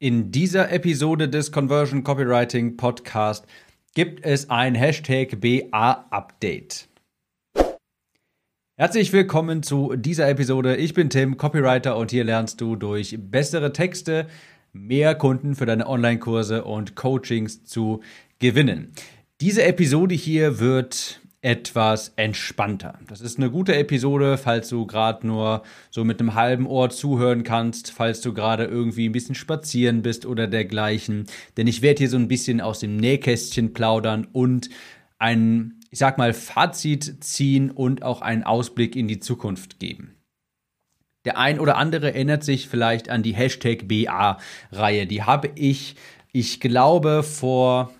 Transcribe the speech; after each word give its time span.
In 0.00 0.30
dieser 0.30 0.70
Episode 0.70 1.28
des 1.28 1.50
Conversion 1.50 2.04
Copywriting 2.04 2.76
Podcast 2.76 3.44
gibt 3.96 4.24
es 4.24 4.48
ein 4.48 4.76
Hashtag 4.76 5.40
BA 5.40 6.06
Update. 6.10 6.88
Herzlich 8.76 9.12
willkommen 9.12 9.64
zu 9.64 9.96
dieser 9.96 10.28
Episode. 10.28 10.76
Ich 10.76 10.94
bin 10.94 11.10
Tim, 11.10 11.36
Copywriter 11.36 11.96
und 11.96 12.12
hier 12.12 12.22
lernst 12.22 12.60
du 12.60 12.76
durch 12.76 13.18
bessere 13.18 13.72
Texte 13.72 14.28
mehr 14.72 15.16
Kunden 15.16 15.56
für 15.56 15.66
deine 15.66 15.88
Online-Kurse 15.88 16.62
und 16.62 16.94
Coachings 16.94 17.64
zu 17.64 18.00
gewinnen. 18.38 18.92
Diese 19.40 19.64
Episode 19.64 20.14
hier 20.14 20.60
wird 20.60 21.20
etwas 21.40 22.12
entspannter. 22.16 22.98
Das 23.06 23.20
ist 23.20 23.38
eine 23.38 23.50
gute 23.50 23.76
Episode, 23.76 24.38
falls 24.38 24.68
du 24.68 24.86
gerade 24.86 25.26
nur 25.26 25.62
so 25.90 26.04
mit 26.04 26.20
einem 26.20 26.34
halben 26.34 26.66
Ohr 26.66 26.90
zuhören 26.90 27.44
kannst, 27.44 27.92
falls 27.92 28.20
du 28.20 28.34
gerade 28.34 28.64
irgendwie 28.64 29.08
ein 29.08 29.12
bisschen 29.12 29.36
spazieren 29.36 30.02
bist 30.02 30.26
oder 30.26 30.48
dergleichen. 30.48 31.26
Denn 31.56 31.68
ich 31.68 31.80
werde 31.80 31.98
hier 31.98 32.10
so 32.10 32.16
ein 32.16 32.28
bisschen 32.28 32.60
aus 32.60 32.80
dem 32.80 32.96
Nähkästchen 32.96 33.72
plaudern 33.72 34.26
und 34.32 34.68
ein, 35.18 35.80
ich 35.90 36.00
sag 36.00 36.18
mal, 36.18 36.32
Fazit 36.32 37.22
ziehen 37.22 37.70
und 37.70 38.02
auch 38.02 38.20
einen 38.20 38.42
Ausblick 38.42 38.96
in 38.96 39.06
die 39.06 39.20
Zukunft 39.20 39.78
geben. 39.78 40.16
Der 41.24 41.38
ein 41.38 41.60
oder 41.60 41.76
andere 41.76 42.14
erinnert 42.14 42.42
sich 42.42 42.68
vielleicht 42.68 43.10
an 43.10 43.22
die 43.22 43.34
Hashtag 43.34 43.86
BA-Reihe. 43.86 45.06
Die 45.06 45.22
habe 45.22 45.50
ich, 45.54 45.94
ich 46.32 46.58
glaube, 46.58 47.22
vor 47.22 47.92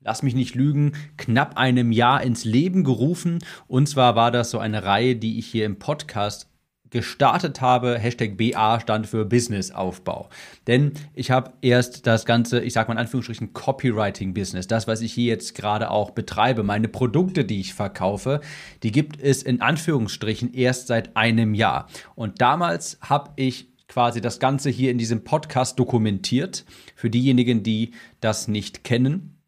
lass 0.00 0.22
mich 0.22 0.34
nicht 0.34 0.54
lügen, 0.54 0.92
knapp 1.16 1.56
einem 1.56 1.92
Jahr 1.92 2.22
ins 2.22 2.44
Leben 2.44 2.84
gerufen. 2.84 3.38
Und 3.66 3.88
zwar 3.88 4.16
war 4.16 4.30
das 4.30 4.50
so 4.50 4.58
eine 4.58 4.84
Reihe, 4.84 5.16
die 5.16 5.38
ich 5.38 5.46
hier 5.46 5.66
im 5.66 5.78
Podcast 5.78 6.48
gestartet 6.88 7.60
habe. 7.60 7.98
Hashtag 7.98 8.36
BA 8.36 8.80
stand 8.80 9.06
für 9.06 9.24
Businessaufbau. 9.24 10.28
Denn 10.66 10.92
ich 11.14 11.30
habe 11.30 11.52
erst 11.60 12.06
das 12.06 12.24
ganze, 12.24 12.60
ich 12.60 12.72
sage 12.72 12.88
mal 12.88 12.94
in 12.94 13.00
Anführungsstrichen, 13.00 13.52
Copywriting-Business, 13.52 14.66
das, 14.66 14.88
was 14.88 15.00
ich 15.02 15.12
hier 15.12 15.26
jetzt 15.26 15.54
gerade 15.54 15.90
auch 15.90 16.10
betreibe, 16.10 16.62
meine 16.62 16.88
Produkte, 16.88 17.44
die 17.44 17.60
ich 17.60 17.74
verkaufe, 17.74 18.40
die 18.82 18.92
gibt 18.92 19.20
es 19.20 19.42
in 19.42 19.60
Anführungsstrichen 19.60 20.52
erst 20.52 20.88
seit 20.88 21.16
einem 21.16 21.54
Jahr. 21.54 21.88
Und 22.16 22.40
damals 22.40 22.98
habe 23.02 23.30
ich 23.36 23.68
quasi 23.86 24.20
das 24.20 24.40
Ganze 24.40 24.70
hier 24.70 24.90
in 24.90 24.98
diesem 24.98 25.24
Podcast 25.24 25.78
dokumentiert. 25.78 26.64
Für 26.94 27.10
diejenigen, 27.10 27.62
die 27.62 27.92
das 28.20 28.48
nicht 28.48 28.84
kennen. 28.84 29.39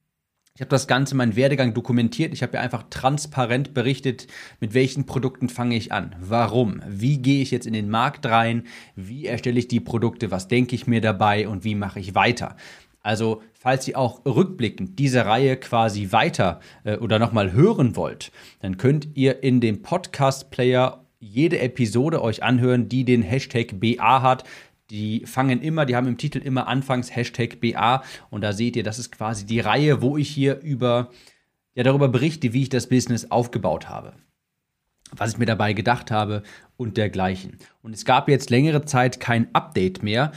Ich 0.54 0.60
habe 0.60 0.68
das 0.68 0.86
Ganze, 0.86 1.14
meinen 1.14 1.34
Werdegang 1.34 1.72
dokumentiert. 1.72 2.34
Ich 2.34 2.42
habe 2.42 2.58
ja 2.58 2.60
einfach 2.60 2.84
transparent 2.90 3.72
berichtet, 3.72 4.26
mit 4.60 4.74
welchen 4.74 5.06
Produkten 5.06 5.48
fange 5.48 5.76
ich 5.76 5.92
an. 5.92 6.14
Warum? 6.20 6.82
Wie 6.86 7.22
gehe 7.22 7.40
ich 7.40 7.50
jetzt 7.50 7.66
in 7.66 7.72
den 7.72 7.88
Markt 7.88 8.26
rein? 8.26 8.64
Wie 8.94 9.24
erstelle 9.24 9.58
ich 9.58 9.68
die 9.68 9.80
Produkte? 9.80 10.30
Was 10.30 10.48
denke 10.48 10.74
ich 10.74 10.86
mir 10.86 11.00
dabei? 11.00 11.48
Und 11.48 11.64
wie 11.64 11.74
mache 11.74 12.00
ich 12.00 12.14
weiter? 12.14 12.56
Also, 13.00 13.42
falls 13.54 13.88
ihr 13.88 13.96
auch 13.96 14.26
rückblickend 14.26 14.98
diese 14.98 15.24
Reihe 15.24 15.56
quasi 15.56 16.12
weiter 16.12 16.60
äh, 16.84 16.98
oder 16.98 17.18
nochmal 17.18 17.52
hören 17.52 17.96
wollt, 17.96 18.30
dann 18.60 18.76
könnt 18.76 19.08
ihr 19.14 19.42
in 19.42 19.62
dem 19.62 19.80
Podcast-Player 19.80 21.02
jede 21.18 21.60
Episode 21.60 22.20
euch 22.20 22.42
anhören, 22.42 22.90
die 22.90 23.06
den 23.06 23.22
Hashtag 23.22 23.80
BA 23.80 24.20
hat 24.20 24.44
die 24.92 25.24
fangen 25.24 25.62
immer, 25.62 25.86
die 25.86 25.96
haben 25.96 26.06
im 26.06 26.18
Titel 26.18 26.38
immer 26.38 26.68
anfangs 26.68 27.16
Hashtag 27.16 27.60
BA 27.60 28.02
und 28.28 28.42
da 28.42 28.52
seht 28.52 28.76
ihr, 28.76 28.82
das 28.82 28.98
ist 28.98 29.10
quasi 29.10 29.46
die 29.46 29.60
Reihe, 29.60 30.02
wo 30.02 30.18
ich 30.18 30.28
hier 30.28 30.60
über, 30.60 31.10
ja, 31.74 31.82
darüber 31.82 32.08
berichte, 32.08 32.52
wie 32.52 32.62
ich 32.62 32.68
das 32.68 32.90
Business 32.90 33.30
aufgebaut 33.30 33.88
habe. 33.88 34.12
Was 35.10 35.32
ich 35.32 35.38
mir 35.38 35.46
dabei 35.46 35.72
gedacht 35.72 36.10
habe 36.10 36.42
und 36.76 36.98
dergleichen. 36.98 37.56
Und 37.80 37.94
es 37.94 38.04
gab 38.04 38.28
jetzt 38.28 38.50
längere 38.50 38.84
Zeit 38.84 39.18
kein 39.18 39.52
Update 39.54 40.02
mehr. 40.02 40.30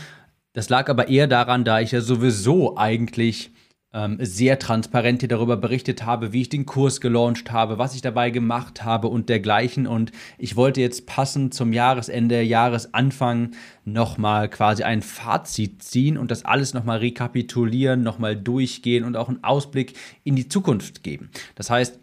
Das 0.54 0.70
lag 0.70 0.90
aber 0.90 1.10
eher 1.10 1.28
daran, 1.28 1.66
da 1.66 1.82
ich 1.82 1.92
ja 1.92 2.00
sowieso 2.00 2.78
eigentlich 2.78 3.52
ähm, 3.96 4.18
sehr 4.20 4.60
transparent 4.60 5.22
hier 5.22 5.30
darüber 5.30 5.56
berichtet 5.56 6.06
habe, 6.06 6.34
wie 6.34 6.42
ich 6.42 6.50
den 6.50 6.66
Kurs 6.66 7.00
gelauncht 7.00 7.52
habe, 7.52 7.78
was 7.78 7.96
ich 7.96 8.02
dabei 8.02 8.30
gemacht 8.30 8.84
habe 8.84 9.08
und 9.08 9.30
dergleichen. 9.30 9.88
Und 9.88 10.12
ich 10.38 10.58
wollte 10.58 10.82
jetzt 10.82 11.08
passend 11.08 11.54
zum 11.54 11.72
Jahresende, 11.72 12.42
Jahresanfang 12.42 13.52
nochmal 13.86 14.50
quasi 14.50 14.84
ein 14.84 15.02
Fazit 15.02 15.82
ziehen 15.82 16.18
und 16.18 16.30
das 16.30 16.44
alles 16.44 16.74
nochmal 16.74 16.98
rekapitulieren, 16.98 18.04
nochmal 18.04 18.36
durchgehen 18.36 19.06
und 19.06 19.16
auch 19.16 19.30
einen 19.30 19.44
Ausblick 19.44 19.94
in 20.26 20.36
die 20.36 20.50
Zukunft 20.50 21.02
geben. 21.02 21.30
Das 21.56 21.70
heißt, 21.70 22.00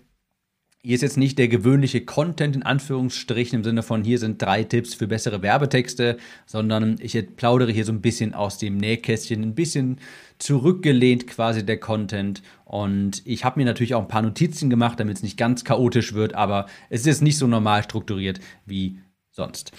hier 0.84 0.96
ist 0.96 1.02
jetzt 1.02 1.16
nicht 1.16 1.38
der 1.38 1.46
gewöhnliche 1.46 2.04
Content 2.04 2.56
in 2.56 2.64
Anführungsstrichen 2.64 3.58
im 3.58 3.64
Sinne 3.64 3.84
von 3.84 4.02
hier 4.02 4.18
sind 4.18 4.42
drei 4.42 4.64
Tipps 4.64 4.94
für 4.94 5.06
bessere 5.06 5.40
Werbetexte, 5.40 6.16
sondern 6.44 6.96
ich 7.00 7.16
plaudere 7.36 7.70
hier 7.70 7.84
so 7.84 7.92
ein 7.92 8.00
bisschen 8.00 8.34
aus 8.34 8.58
dem 8.58 8.78
Nähkästchen, 8.78 9.42
ein 9.42 9.54
bisschen 9.54 10.00
zurückgelehnt 10.38 11.28
quasi 11.28 11.64
der 11.64 11.78
Content. 11.78 12.42
Und 12.64 13.22
ich 13.24 13.44
habe 13.44 13.60
mir 13.60 13.64
natürlich 13.64 13.94
auch 13.94 14.02
ein 14.02 14.08
paar 14.08 14.22
Notizen 14.22 14.70
gemacht, 14.70 14.98
damit 14.98 15.18
es 15.18 15.22
nicht 15.22 15.36
ganz 15.36 15.64
chaotisch 15.64 16.14
wird, 16.14 16.34
aber 16.34 16.66
es 16.90 17.06
ist 17.06 17.22
nicht 17.22 17.38
so 17.38 17.46
normal 17.46 17.84
strukturiert 17.84 18.40
wie 18.66 18.98
sonst. 19.30 19.70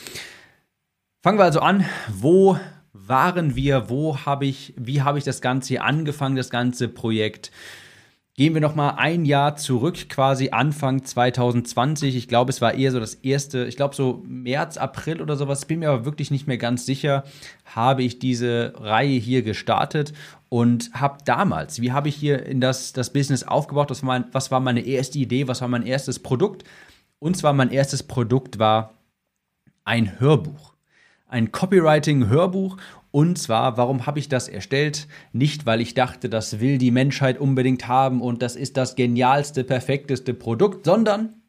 Fangen 1.21 1.37
wir 1.37 1.43
also 1.43 1.59
an. 1.59 1.83
Wo 2.13 2.57
waren 2.93 3.57
wir? 3.57 3.89
Wo 3.89 4.19
habe 4.19 4.45
ich, 4.45 4.73
wie 4.77 5.01
habe 5.01 5.17
ich 5.17 5.25
das 5.25 5.41
Ganze 5.41 5.67
hier 5.67 5.83
angefangen, 5.83 6.37
das 6.37 6.49
ganze 6.49 6.87
Projekt? 6.87 7.51
Gehen 8.35 8.55
wir 8.55 8.61
noch 8.61 8.73
mal 8.73 8.95
ein 8.97 9.25
Jahr 9.25 9.57
zurück, 9.57 10.09
quasi 10.09 10.49
Anfang 10.49 11.03
2020. 11.03 12.15
Ich 12.15 12.27
glaube, 12.27 12.49
es 12.49 12.61
war 12.61 12.73
eher 12.73 12.91
so 12.91 12.99
das 12.99 13.13
erste, 13.13 13.65
ich 13.65 13.75
glaube 13.75 13.93
so 13.93 14.23
März, 14.25 14.77
April 14.77 15.21
oder 15.21 15.35
sowas, 15.35 15.65
bin 15.65 15.79
mir 15.79 15.91
aber 15.91 16.05
wirklich 16.05 16.31
nicht 16.31 16.47
mehr 16.47 16.57
ganz 16.57 16.87
sicher, 16.87 17.25
habe 17.63 18.01
ich 18.01 18.17
diese 18.17 18.73
Reihe 18.75 19.19
hier 19.19 19.43
gestartet 19.43 20.13
und 20.49 20.89
habe 20.95 21.19
damals, 21.25 21.79
wie 21.79 21.91
habe 21.91 22.09
ich 22.09 22.15
hier 22.15 22.43
in 22.43 22.59
das, 22.59 22.91
das 22.91 23.13
Business 23.13 23.43
aufgebaut, 23.43 23.91
was 23.91 24.01
mein, 24.01 24.25
was 24.31 24.49
war 24.49 24.59
meine 24.59 24.81
erste 24.81 25.19
Idee, 25.19 25.47
was 25.47 25.61
war 25.61 25.67
mein 25.67 25.85
erstes 25.85 26.17
Produkt? 26.17 26.63
Und 27.19 27.37
zwar 27.37 27.53
mein 27.53 27.69
erstes 27.69 28.01
Produkt 28.01 28.57
war 28.57 28.95
ein 29.83 30.19
Hörbuch. 30.19 30.73
Ein 31.27 31.51
Copywriting-Hörbuch 31.51 32.77
und 33.13 33.37
zwar, 33.37 33.77
warum 33.77 34.07
habe 34.07 34.17
ich 34.17 34.27
das 34.27 34.47
erstellt? 34.47 35.07
Nicht, 35.33 35.67
weil 35.67 35.81
ich 35.81 35.93
dachte, 35.93 36.29
das 36.29 36.59
will 36.59 36.79
die 36.79 36.89
Menschheit 36.89 37.39
unbedingt 37.39 37.87
haben 37.87 38.21
und 38.21 38.41
das 38.41 38.55
ist 38.55 38.75
das 38.75 38.95
genialste, 38.95 39.63
perfekteste 39.63 40.33
Produkt, 40.33 40.85
sondern 40.85 41.42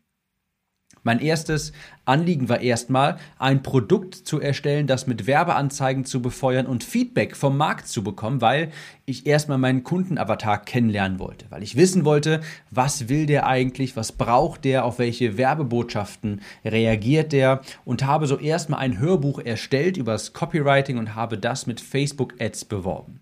mein 1.04 1.20
erstes 1.20 1.72
Anliegen 2.06 2.48
war 2.48 2.60
erstmal, 2.60 3.19
ein 3.38 3.62
Produkt 3.62 4.15
zu 4.15 4.41
erstellen, 4.41 4.87
das 4.87 5.06
mit 5.06 5.26
Werbeanzeigen 5.26 6.04
zu 6.04 6.20
befeuern 6.20 6.66
und 6.66 6.82
Feedback 6.82 7.37
vom 7.37 7.56
Markt 7.56 7.87
zu 7.87 8.03
bekommen, 8.03 8.41
weil 8.41 8.72
ich 9.06 9.26
erstmal 9.26 9.59
meinen 9.59 9.84
Kundenavatar 9.84 10.65
kennenlernen 10.65 11.19
wollte, 11.19 11.47
weil 11.50 11.62
ich 11.62 11.76
wissen 11.76 12.04
wollte, 12.04 12.41
was 12.70 13.09
will 13.09 13.26
der 13.26 13.47
eigentlich, 13.47 13.97
was 13.97 14.12
braucht 14.12 14.65
der, 14.65 14.84
auf 14.84 14.98
welche 14.98 15.37
Werbebotschaften 15.37 16.41
reagiert 16.65 17.32
der 17.32 17.60
und 17.84 18.04
habe 18.04 18.26
so 18.26 18.38
erstmal 18.38 18.81
ein 18.81 18.98
Hörbuch 18.98 19.38
erstellt 19.38 19.97
über 19.97 20.12
das 20.12 20.32
Copywriting 20.32 20.98
und 20.98 21.15
habe 21.15 21.38
das 21.38 21.66
mit 21.66 21.81
Facebook 21.81 22.34
Ads 22.41 22.65
beworben. 22.65 23.21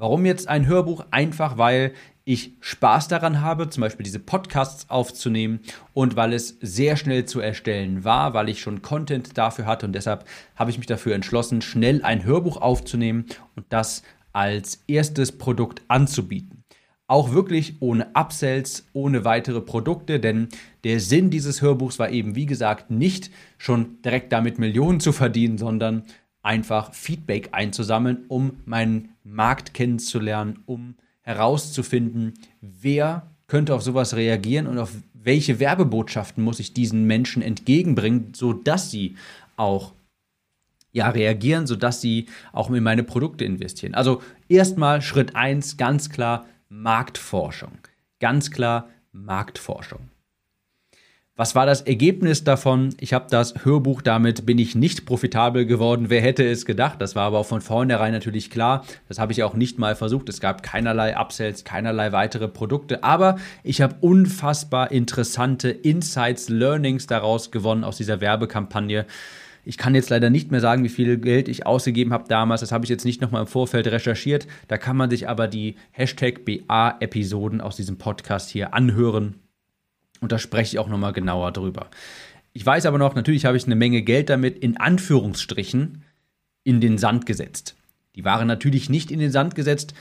Warum 0.00 0.24
jetzt 0.26 0.48
ein 0.48 0.66
Hörbuch? 0.66 1.04
Einfach 1.10 1.58
weil 1.58 1.92
ich 2.28 2.52
Spaß 2.60 3.08
daran 3.08 3.40
habe, 3.40 3.70
zum 3.70 3.80
Beispiel 3.80 4.04
diese 4.04 4.18
Podcasts 4.18 4.90
aufzunehmen 4.90 5.60
und 5.94 6.14
weil 6.14 6.34
es 6.34 6.58
sehr 6.60 6.98
schnell 6.98 7.24
zu 7.24 7.40
erstellen 7.40 8.04
war, 8.04 8.34
weil 8.34 8.50
ich 8.50 8.60
schon 8.60 8.82
Content 8.82 9.38
dafür 9.38 9.64
hatte 9.64 9.86
und 9.86 9.94
deshalb 9.94 10.26
habe 10.54 10.70
ich 10.70 10.76
mich 10.76 10.86
dafür 10.86 11.14
entschlossen, 11.14 11.62
schnell 11.62 12.02
ein 12.02 12.24
Hörbuch 12.24 12.58
aufzunehmen 12.58 13.24
und 13.56 13.64
das 13.70 14.02
als 14.34 14.84
erstes 14.86 15.38
Produkt 15.38 15.80
anzubieten. 15.88 16.64
Auch 17.06 17.32
wirklich 17.32 17.80
ohne 17.80 18.14
Upsells, 18.14 18.86
ohne 18.92 19.24
weitere 19.24 19.62
Produkte, 19.62 20.20
denn 20.20 20.48
der 20.84 21.00
Sinn 21.00 21.30
dieses 21.30 21.62
Hörbuchs 21.62 21.98
war 21.98 22.10
eben, 22.10 22.34
wie 22.34 22.44
gesagt, 22.44 22.90
nicht 22.90 23.30
schon 23.56 24.02
direkt 24.02 24.34
damit 24.34 24.58
Millionen 24.58 25.00
zu 25.00 25.12
verdienen, 25.12 25.56
sondern 25.56 26.02
einfach 26.42 26.92
Feedback 26.92 27.48
einzusammeln, 27.52 28.26
um 28.28 28.58
meinen 28.66 29.14
Markt 29.24 29.72
kennenzulernen, 29.72 30.58
um 30.66 30.96
herauszufinden, 31.28 32.32
wer 32.62 33.30
könnte 33.48 33.74
auf 33.74 33.82
sowas 33.82 34.16
reagieren 34.16 34.66
und 34.66 34.78
auf 34.78 34.92
welche 35.12 35.60
Werbebotschaften 35.60 36.42
muss 36.42 36.58
ich 36.58 36.72
diesen 36.72 37.04
Menschen 37.04 37.42
entgegenbringen, 37.42 38.32
sodass 38.34 38.90
sie 38.90 39.16
auch 39.56 39.92
ja, 40.90 41.10
reagieren, 41.10 41.66
sodass 41.66 42.00
sie 42.00 42.26
auch 42.52 42.70
in 42.70 42.82
meine 42.82 43.02
Produkte 43.02 43.44
investieren. 43.44 43.94
Also 43.94 44.22
erstmal 44.48 45.02
Schritt 45.02 45.36
1, 45.36 45.76
ganz 45.76 46.08
klar 46.08 46.46
Marktforschung. 46.70 47.72
Ganz 48.20 48.50
klar 48.50 48.88
Marktforschung. 49.12 50.08
Was 51.38 51.54
war 51.54 51.66
das 51.66 51.82
Ergebnis 51.82 52.42
davon? 52.42 52.96
Ich 52.98 53.12
habe 53.12 53.26
das 53.30 53.64
Hörbuch, 53.64 54.02
damit 54.02 54.44
bin 54.44 54.58
ich 54.58 54.74
nicht 54.74 55.06
profitabel 55.06 55.66
geworden. 55.66 56.06
Wer 56.10 56.20
hätte 56.20 56.44
es 56.44 56.66
gedacht? 56.66 57.00
Das 57.00 57.14
war 57.14 57.26
aber 57.26 57.38
auch 57.38 57.46
von 57.46 57.60
vornherein 57.60 58.12
natürlich 58.12 58.50
klar. 58.50 58.84
Das 59.06 59.20
habe 59.20 59.30
ich 59.30 59.44
auch 59.44 59.54
nicht 59.54 59.78
mal 59.78 59.94
versucht. 59.94 60.28
Es 60.28 60.40
gab 60.40 60.64
keinerlei 60.64 61.16
Upsells, 61.16 61.62
keinerlei 61.62 62.10
weitere 62.10 62.48
Produkte. 62.48 63.04
Aber 63.04 63.36
ich 63.62 63.80
habe 63.80 63.94
unfassbar 64.00 64.90
interessante 64.90 65.68
Insights, 65.68 66.48
Learnings 66.48 67.06
daraus 67.06 67.52
gewonnen 67.52 67.84
aus 67.84 67.98
dieser 67.98 68.20
Werbekampagne. 68.20 69.06
Ich 69.64 69.78
kann 69.78 69.94
jetzt 69.94 70.10
leider 70.10 70.30
nicht 70.30 70.50
mehr 70.50 70.60
sagen, 70.60 70.82
wie 70.82 70.88
viel 70.88 71.18
Geld 71.18 71.46
ich 71.46 71.66
ausgegeben 71.66 72.12
habe 72.12 72.24
damals. 72.26 72.62
Das 72.62 72.72
habe 72.72 72.84
ich 72.84 72.90
jetzt 72.90 73.04
nicht 73.04 73.20
nochmal 73.20 73.42
im 73.42 73.46
Vorfeld 73.46 73.86
recherchiert. 73.86 74.48
Da 74.66 74.76
kann 74.76 74.96
man 74.96 75.08
sich 75.08 75.28
aber 75.28 75.46
die 75.46 75.76
Hashtag 75.92 76.44
BA-Episoden 76.44 77.60
aus 77.60 77.76
diesem 77.76 77.96
Podcast 77.96 78.50
hier 78.50 78.74
anhören. 78.74 79.36
Und 80.20 80.32
da 80.32 80.38
spreche 80.38 80.76
ich 80.76 80.78
auch 80.78 80.88
nochmal 80.88 81.12
genauer 81.12 81.52
drüber. 81.52 81.88
Ich 82.52 82.64
weiß 82.64 82.86
aber 82.86 82.98
noch, 82.98 83.14
natürlich 83.14 83.44
habe 83.44 83.56
ich 83.56 83.66
eine 83.66 83.76
Menge 83.76 84.02
Geld 84.02 84.30
damit 84.30 84.58
in 84.58 84.78
Anführungsstrichen 84.78 86.02
in 86.64 86.80
den 86.80 86.98
Sand 86.98 87.26
gesetzt. 87.26 87.76
Die 88.14 88.24
waren 88.24 88.48
natürlich 88.48 88.90
nicht 88.90 89.10
in 89.10 89.20
den 89.20 89.30
Sand 89.30 89.54
gesetzt, 89.54 89.94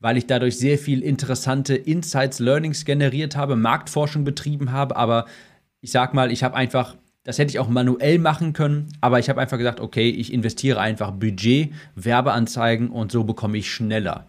weil 0.00 0.16
ich 0.16 0.26
dadurch 0.26 0.58
sehr 0.58 0.78
viel 0.78 1.02
interessante 1.02 1.74
Insights, 1.74 2.38
Learnings 2.38 2.84
generiert 2.84 3.36
habe, 3.36 3.56
Marktforschung 3.56 4.24
betrieben 4.24 4.70
habe, 4.70 4.96
aber 4.96 5.26
ich 5.80 5.90
sag 5.90 6.14
mal, 6.14 6.30
ich 6.30 6.44
habe 6.44 6.54
einfach, 6.54 6.94
das 7.24 7.38
hätte 7.38 7.50
ich 7.50 7.58
auch 7.58 7.68
manuell 7.68 8.18
machen 8.18 8.52
können, 8.52 8.88
aber 9.00 9.18
ich 9.18 9.28
habe 9.28 9.40
einfach 9.40 9.58
gesagt, 9.58 9.80
okay, 9.80 10.08
ich 10.10 10.32
investiere 10.32 10.80
einfach 10.80 11.10
Budget, 11.10 11.72
Werbeanzeigen 11.94 12.90
und 12.90 13.12
so 13.12 13.24
bekomme 13.24 13.58
ich 13.58 13.70
schneller 13.70 14.26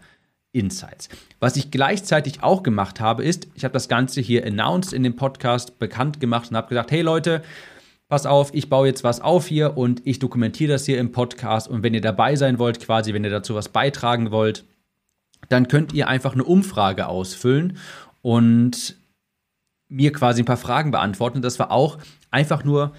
Insights. 0.56 1.08
Was 1.38 1.56
ich 1.56 1.70
gleichzeitig 1.70 2.42
auch 2.42 2.62
gemacht 2.62 3.00
habe, 3.00 3.24
ist, 3.24 3.48
ich 3.54 3.64
habe 3.64 3.72
das 3.72 3.88
Ganze 3.88 4.20
hier 4.20 4.46
announced 4.46 4.92
in 4.92 5.02
dem 5.02 5.16
Podcast 5.16 5.78
bekannt 5.78 6.20
gemacht 6.20 6.50
und 6.50 6.56
habe 6.56 6.68
gesagt, 6.68 6.90
hey 6.90 7.02
Leute, 7.02 7.42
pass 8.08 8.26
auf, 8.26 8.54
ich 8.54 8.68
baue 8.68 8.86
jetzt 8.86 9.04
was 9.04 9.20
auf 9.20 9.46
hier 9.46 9.76
und 9.76 10.02
ich 10.04 10.18
dokumentiere 10.18 10.72
das 10.72 10.86
hier 10.86 10.98
im 10.98 11.12
Podcast 11.12 11.68
und 11.68 11.82
wenn 11.82 11.94
ihr 11.94 12.00
dabei 12.00 12.36
sein 12.36 12.58
wollt, 12.58 12.80
quasi, 12.80 13.12
wenn 13.12 13.24
ihr 13.24 13.30
dazu 13.30 13.54
was 13.54 13.68
beitragen 13.68 14.30
wollt, 14.30 14.64
dann 15.48 15.68
könnt 15.68 15.92
ihr 15.92 16.08
einfach 16.08 16.32
eine 16.32 16.44
Umfrage 16.44 17.06
ausfüllen 17.06 17.78
und 18.22 18.96
mir 19.88 20.12
quasi 20.12 20.42
ein 20.42 20.46
paar 20.46 20.56
Fragen 20.56 20.90
beantworten. 20.90 21.42
Das 21.42 21.58
war 21.58 21.70
auch 21.70 21.98
einfach 22.30 22.64
nur 22.64 22.92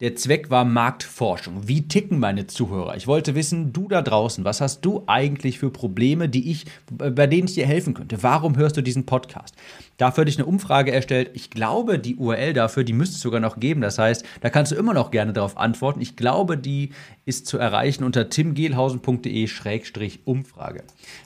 der 0.00 0.14
Zweck 0.14 0.48
war 0.48 0.64
Marktforschung. 0.64 1.66
Wie 1.66 1.88
ticken 1.88 2.20
meine 2.20 2.46
Zuhörer? 2.46 2.96
Ich 2.96 3.08
wollte 3.08 3.34
wissen, 3.34 3.72
du 3.72 3.88
da 3.88 4.00
draußen, 4.00 4.44
was 4.44 4.60
hast 4.60 4.82
du 4.82 5.02
eigentlich 5.08 5.58
für 5.58 5.70
Probleme, 5.70 6.28
die 6.28 6.52
ich, 6.52 6.66
bei 6.88 7.26
denen 7.26 7.48
ich 7.48 7.54
dir 7.54 7.66
helfen 7.66 7.94
könnte? 7.94 8.22
Warum 8.22 8.56
hörst 8.56 8.76
du 8.76 8.80
diesen 8.80 9.06
Podcast? 9.06 9.56
Dafür 9.96 10.20
hatte 10.22 10.30
ich 10.30 10.38
eine 10.38 10.46
Umfrage 10.46 10.92
erstellt. 10.92 11.32
Ich 11.34 11.50
glaube, 11.50 11.98
die 11.98 12.14
URL 12.14 12.52
dafür, 12.52 12.84
die 12.84 12.92
müsste 12.92 13.16
es 13.16 13.22
sogar 13.22 13.40
noch 13.40 13.58
geben. 13.58 13.80
Das 13.80 13.98
heißt, 13.98 14.24
da 14.40 14.50
kannst 14.50 14.70
du 14.70 14.76
immer 14.76 14.94
noch 14.94 15.10
gerne 15.10 15.32
darauf 15.32 15.56
antworten. 15.56 16.00
Ich 16.00 16.14
glaube, 16.14 16.56
die 16.56 16.90
ist 17.24 17.48
zu 17.48 17.58
erreichen 17.58 18.04
unter 18.04 18.30
timgehlhausen.de-umfrage. 18.30 20.84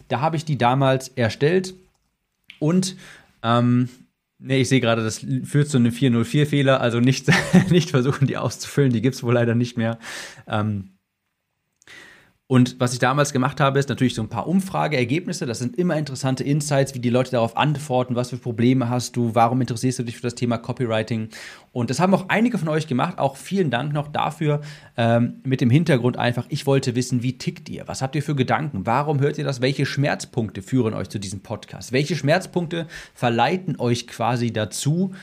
Da 0.09 0.23
habe 0.23 0.37
ich 0.37 0.47
die 0.47 0.57
damals 0.57 1.09
erstellt 1.09 1.75
und 2.59 2.97
ähm, 3.43 3.91
Nee, 4.45 4.63
ich 4.63 4.69
sehe 4.69 4.81
gerade, 4.81 5.05
das 5.05 5.25
führt 5.45 5.69
zu 5.69 5.77
einem 5.77 5.93
404-Fehler, 5.93 6.81
also 6.81 6.99
nicht, 6.99 7.29
nicht 7.71 7.91
versuchen, 7.91 8.27
die 8.27 8.37
auszufüllen, 8.37 8.93
die 8.93 9.01
gibt 9.01 9.15
es 9.15 9.23
wohl 9.23 9.35
leider 9.35 9.55
nicht 9.55 9.77
mehr. 9.77 9.99
Ähm, 10.49 10.92
und 12.53 12.79
was 12.79 12.93
ich 12.93 12.99
damals 12.99 13.33
gemacht 13.33 13.61
habe, 13.61 13.79
ist 13.79 13.89
natürlich 13.89 14.15
so 14.15 14.21
ein 14.21 14.29
paar 14.29 14.47
Umfrageergebnisse. 14.47 15.47
Das 15.47 15.59
sind 15.59 15.79
immer 15.79 15.97
interessante 15.97 16.45
Insights, 16.45 16.95
wie 16.95 16.99
die 16.99 17.09
Leute 17.09 17.31
darauf 17.31 17.57
antworten, 17.57 18.15
was 18.15 18.29
für 18.29 18.37
Probleme 18.37 18.91
hast 18.91 19.17
du, 19.17 19.35
warum 19.35 19.63
interessierst 19.63 20.01
du 20.01 20.03
dich 20.03 20.17
für 20.17 20.23
das 20.23 20.35
Thema 20.35 20.59
Copywriting. 20.59 21.31
Und 21.73 21.89
das 21.89 21.99
haben 21.99 22.13
auch 22.13 22.29
einige 22.29 22.59
von 22.59 22.69
euch 22.69 22.87
gemacht. 22.87 23.19
Auch 23.19 23.37
vielen 23.37 23.71
Dank 23.71 23.95
noch 23.95 24.09
dafür. 24.09 24.61
Ähm, 24.99 25.41
mit 25.45 25.63
dem 25.63 25.71
Hintergrund 25.71 26.19
einfach, 26.19 26.45
ich 26.51 26.67
wollte 26.67 26.95
wissen, 26.95 27.23
wie 27.23 27.39
tickt 27.39 27.71
ihr? 27.71 27.89
Was 27.89 28.03
habt 28.03 28.17
ihr 28.17 28.23
für 28.23 28.35
Gedanken? 28.35 28.85
Warum 28.85 29.21
hört 29.21 29.39
ihr 29.39 29.45
das? 29.45 29.63
Welche 29.63 29.87
Schmerzpunkte 29.87 30.61
führen 30.61 30.93
euch 30.93 31.09
zu 31.09 31.19
diesem 31.19 31.41
Podcast? 31.41 31.93
Welche 31.93 32.17
Schmerzpunkte 32.17 32.87
verleiten 33.15 33.81
euch 33.81 34.07
quasi 34.07 34.53
dazu, 34.53 35.15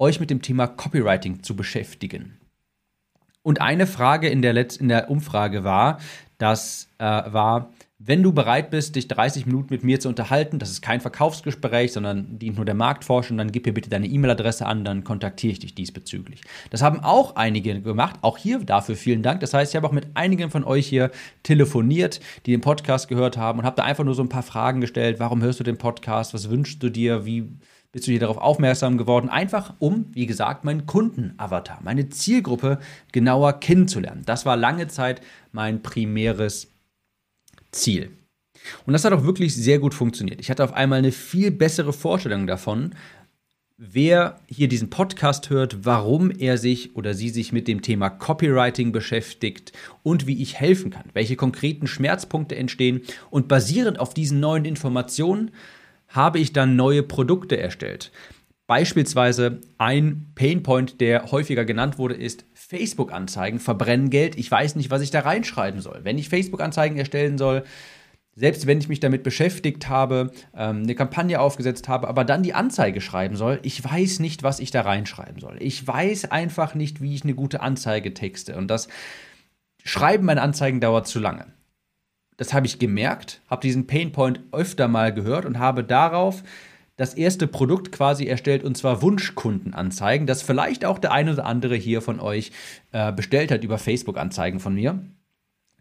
euch 0.00 0.18
mit 0.18 0.30
dem 0.30 0.42
Thema 0.42 0.66
Copywriting 0.66 1.44
zu 1.44 1.54
beschäftigen? 1.54 2.37
Und 3.42 3.60
eine 3.60 3.86
Frage 3.86 4.28
in 4.28 4.42
der, 4.42 4.52
Letz 4.52 4.76
in 4.76 4.88
der 4.88 5.10
Umfrage 5.10 5.64
war, 5.64 5.98
das 6.38 6.88
äh, 6.98 7.04
war, 7.04 7.70
wenn 8.00 8.22
du 8.22 8.32
bereit 8.32 8.70
bist, 8.70 8.94
dich 8.94 9.08
30 9.08 9.46
Minuten 9.46 9.74
mit 9.74 9.82
mir 9.82 9.98
zu 9.98 10.08
unterhalten, 10.08 10.60
das 10.60 10.70
ist 10.70 10.82
kein 10.82 11.00
Verkaufsgespräch, 11.00 11.92
sondern 11.92 12.38
dient 12.38 12.54
nur 12.54 12.64
der 12.64 12.76
Marktforschung, 12.76 13.36
dann 13.36 13.50
gib 13.50 13.66
mir 13.66 13.72
bitte 13.72 13.90
deine 13.90 14.06
E-Mail-Adresse 14.06 14.66
an, 14.66 14.84
dann 14.84 15.02
kontaktiere 15.02 15.52
ich 15.52 15.58
dich 15.58 15.74
diesbezüglich. 15.74 16.42
Das 16.70 16.80
haben 16.80 17.00
auch 17.00 17.34
einige 17.34 17.80
gemacht, 17.80 18.18
auch 18.22 18.38
hier 18.38 18.60
dafür 18.60 18.94
vielen 18.94 19.24
Dank. 19.24 19.40
Das 19.40 19.52
heißt, 19.52 19.72
ich 19.72 19.76
habe 19.76 19.88
auch 19.88 19.92
mit 19.92 20.06
einigen 20.14 20.50
von 20.50 20.62
euch 20.62 20.86
hier 20.86 21.10
telefoniert, 21.42 22.20
die 22.46 22.52
den 22.52 22.60
Podcast 22.60 23.08
gehört 23.08 23.36
haben 23.36 23.58
und 23.58 23.64
habe 23.64 23.76
da 23.76 23.82
einfach 23.82 24.04
nur 24.04 24.14
so 24.14 24.22
ein 24.22 24.28
paar 24.28 24.44
Fragen 24.44 24.80
gestellt. 24.80 25.18
Warum 25.18 25.42
hörst 25.42 25.58
du 25.58 25.64
den 25.64 25.78
Podcast? 25.78 26.34
Was 26.34 26.50
wünschst 26.50 26.80
du 26.80 26.90
dir? 26.90 27.26
Wie 27.26 27.48
bist 27.92 28.06
du 28.06 28.10
hier 28.10 28.20
darauf 28.20 28.38
aufmerksam 28.38 28.98
geworden, 28.98 29.28
einfach 29.28 29.74
um, 29.78 30.06
wie 30.12 30.26
gesagt, 30.26 30.64
meinen 30.64 30.86
Kundenavatar, 30.86 31.80
meine 31.82 32.08
Zielgruppe 32.10 32.78
genauer 33.12 33.54
kennenzulernen. 33.60 34.22
Das 34.26 34.44
war 34.44 34.56
lange 34.56 34.88
Zeit 34.88 35.22
mein 35.52 35.82
primäres 35.82 36.68
Ziel. 37.72 38.10
Und 38.84 38.92
das 38.92 39.04
hat 39.04 39.12
auch 39.12 39.24
wirklich 39.24 39.54
sehr 39.54 39.78
gut 39.78 39.94
funktioniert. 39.94 40.40
Ich 40.40 40.50
hatte 40.50 40.64
auf 40.64 40.74
einmal 40.74 40.98
eine 40.98 41.12
viel 41.12 41.50
bessere 41.50 41.92
Vorstellung 41.92 42.46
davon, 42.46 42.94
wer 43.78 44.40
hier 44.48 44.68
diesen 44.68 44.90
Podcast 44.90 45.50
hört, 45.50 45.86
warum 45.86 46.32
er 46.32 46.58
sich 46.58 46.96
oder 46.96 47.14
sie 47.14 47.28
sich 47.28 47.52
mit 47.52 47.68
dem 47.68 47.80
Thema 47.80 48.10
Copywriting 48.10 48.90
beschäftigt 48.90 49.72
und 50.02 50.26
wie 50.26 50.42
ich 50.42 50.58
helfen 50.58 50.90
kann, 50.90 51.04
welche 51.14 51.36
konkreten 51.36 51.86
Schmerzpunkte 51.86 52.56
entstehen. 52.56 53.02
Und 53.30 53.46
basierend 53.46 54.00
auf 54.00 54.12
diesen 54.12 54.40
neuen 54.40 54.64
Informationen 54.64 55.52
habe 56.08 56.38
ich 56.38 56.52
dann 56.52 56.76
neue 56.76 57.02
Produkte 57.02 57.58
erstellt. 57.58 58.10
Beispielsweise 58.66 59.62
ein 59.78 60.32
Painpoint, 60.34 61.00
der 61.00 61.30
häufiger 61.30 61.64
genannt 61.64 61.96
wurde, 61.98 62.14
ist 62.14 62.44
Facebook-Anzeigen 62.52 63.60
verbrennen 63.60 64.10
Geld. 64.10 64.36
Ich 64.36 64.50
weiß 64.50 64.76
nicht, 64.76 64.90
was 64.90 65.00
ich 65.00 65.10
da 65.10 65.20
reinschreiben 65.20 65.80
soll. 65.80 66.00
Wenn 66.02 66.18
ich 66.18 66.28
Facebook-Anzeigen 66.28 66.98
erstellen 66.98 67.38
soll, 67.38 67.64
selbst 68.34 68.66
wenn 68.66 68.78
ich 68.78 68.88
mich 68.88 69.00
damit 69.00 69.22
beschäftigt 69.22 69.88
habe, 69.88 70.32
ähm, 70.54 70.82
eine 70.82 70.94
Kampagne 70.94 71.40
aufgesetzt 71.40 71.88
habe, 71.88 72.08
aber 72.08 72.24
dann 72.24 72.42
die 72.42 72.54
Anzeige 72.54 73.00
schreiben 73.00 73.36
soll, 73.36 73.58
ich 73.62 73.82
weiß 73.82 74.20
nicht, 74.20 74.42
was 74.42 74.60
ich 74.60 74.70
da 74.70 74.82
reinschreiben 74.82 75.40
soll. 75.40 75.56
Ich 75.60 75.84
weiß 75.84 76.30
einfach 76.30 76.74
nicht, 76.74 77.00
wie 77.00 77.14
ich 77.14 77.24
eine 77.24 77.34
gute 77.34 77.62
Anzeige 77.62 78.12
texte. 78.14 78.54
Und 78.56 78.68
das 78.68 78.88
Schreiben 79.82 80.26
meiner 80.26 80.42
Anzeigen 80.42 80.80
dauert 80.80 81.08
zu 81.08 81.18
lange. 81.18 81.46
Das 82.38 82.54
habe 82.54 82.66
ich 82.66 82.78
gemerkt, 82.78 83.42
habe 83.50 83.60
diesen 83.60 83.86
Painpoint 83.86 84.40
öfter 84.52 84.88
mal 84.88 85.12
gehört 85.12 85.44
und 85.44 85.58
habe 85.58 85.84
darauf 85.84 86.42
das 86.96 87.14
erste 87.14 87.46
Produkt 87.46 87.92
quasi 87.92 88.26
erstellt 88.26 88.64
und 88.64 88.76
zwar 88.76 89.02
Wunschkundenanzeigen, 89.02 90.26
das 90.26 90.42
vielleicht 90.42 90.84
auch 90.84 90.98
der 90.98 91.12
eine 91.12 91.32
oder 91.32 91.46
andere 91.46 91.74
hier 91.74 92.00
von 92.00 92.20
euch 92.20 92.52
äh, 92.92 93.12
bestellt 93.12 93.50
hat 93.50 93.64
über 93.64 93.76
Facebook-Anzeigen 93.76 94.60
von 94.60 94.74
mir. 94.74 95.00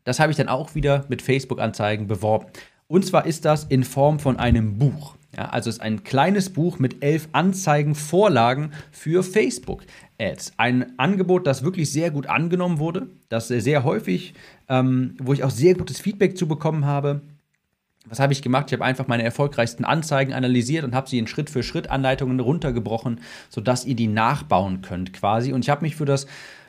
Das 0.03 0.19
habe 0.19 0.31
ich 0.31 0.37
dann 0.37 0.47
auch 0.47 0.73
wieder 0.73 1.05
mit 1.09 1.21
Facebook-Anzeigen 1.21 2.07
beworben. 2.07 2.47
Und 2.87 3.05
zwar 3.05 3.25
ist 3.25 3.45
das 3.45 3.65
in 3.65 3.83
Form 3.83 4.19
von 4.19 4.37
einem 4.37 4.77
Buch. 4.77 5.16
Ja, 5.35 5.49
also 5.49 5.69
ist 5.69 5.81
ein 5.81 6.03
kleines 6.03 6.51
Buch 6.51 6.79
mit 6.79 7.03
elf 7.03 7.27
Anzeigenvorlagen 7.33 8.71
für 8.91 9.23
Facebook-Ads. 9.23 10.53
Ein 10.57 10.97
Angebot, 10.97 11.45
das 11.45 11.63
wirklich 11.63 11.91
sehr 11.91 12.11
gut 12.11 12.27
angenommen 12.27 12.79
wurde, 12.79 13.07
das 13.29 13.49
sehr 13.49 13.83
häufig, 13.83 14.33
ähm, 14.69 15.15
wo 15.19 15.33
ich 15.33 15.43
auch 15.43 15.49
sehr 15.49 15.75
gutes 15.75 15.99
Feedback 15.99 16.37
zu 16.37 16.47
bekommen 16.47 16.85
habe. 16.85 17.21
Was 18.09 18.19
habe 18.19 18.31
ich 18.31 18.41
gemacht? 18.41 18.67
Ich 18.67 18.73
habe 18.73 18.85
einfach 18.85 19.07
meine 19.07 19.23
erfolgreichsten 19.23 19.83
Anzeigen 19.83 20.33
analysiert 20.33 20.85
und 20.85 20.95
habe 20.95 21.09
sie 21.09 21.19
in 21.19 21.27
Schritt 21.27 21.49
für 21.49 21.61
Schritt 21.61 21.89
Anleitungen 21.89 22.39
runtergebrochen, 22.39 23.19
sodass 23.49 23.85
ihr 23.85 23.95
die 23.95 24.07
nachbauen 24.07 24.81
könnt 24.81 25.11
quasi. 25.11 25.51
Und 25.51 25.65
ich 25.65 25.69
habe 25.69 25.81
mich 25.81 25.97
für 25.97 26.05
das 26.05 26.25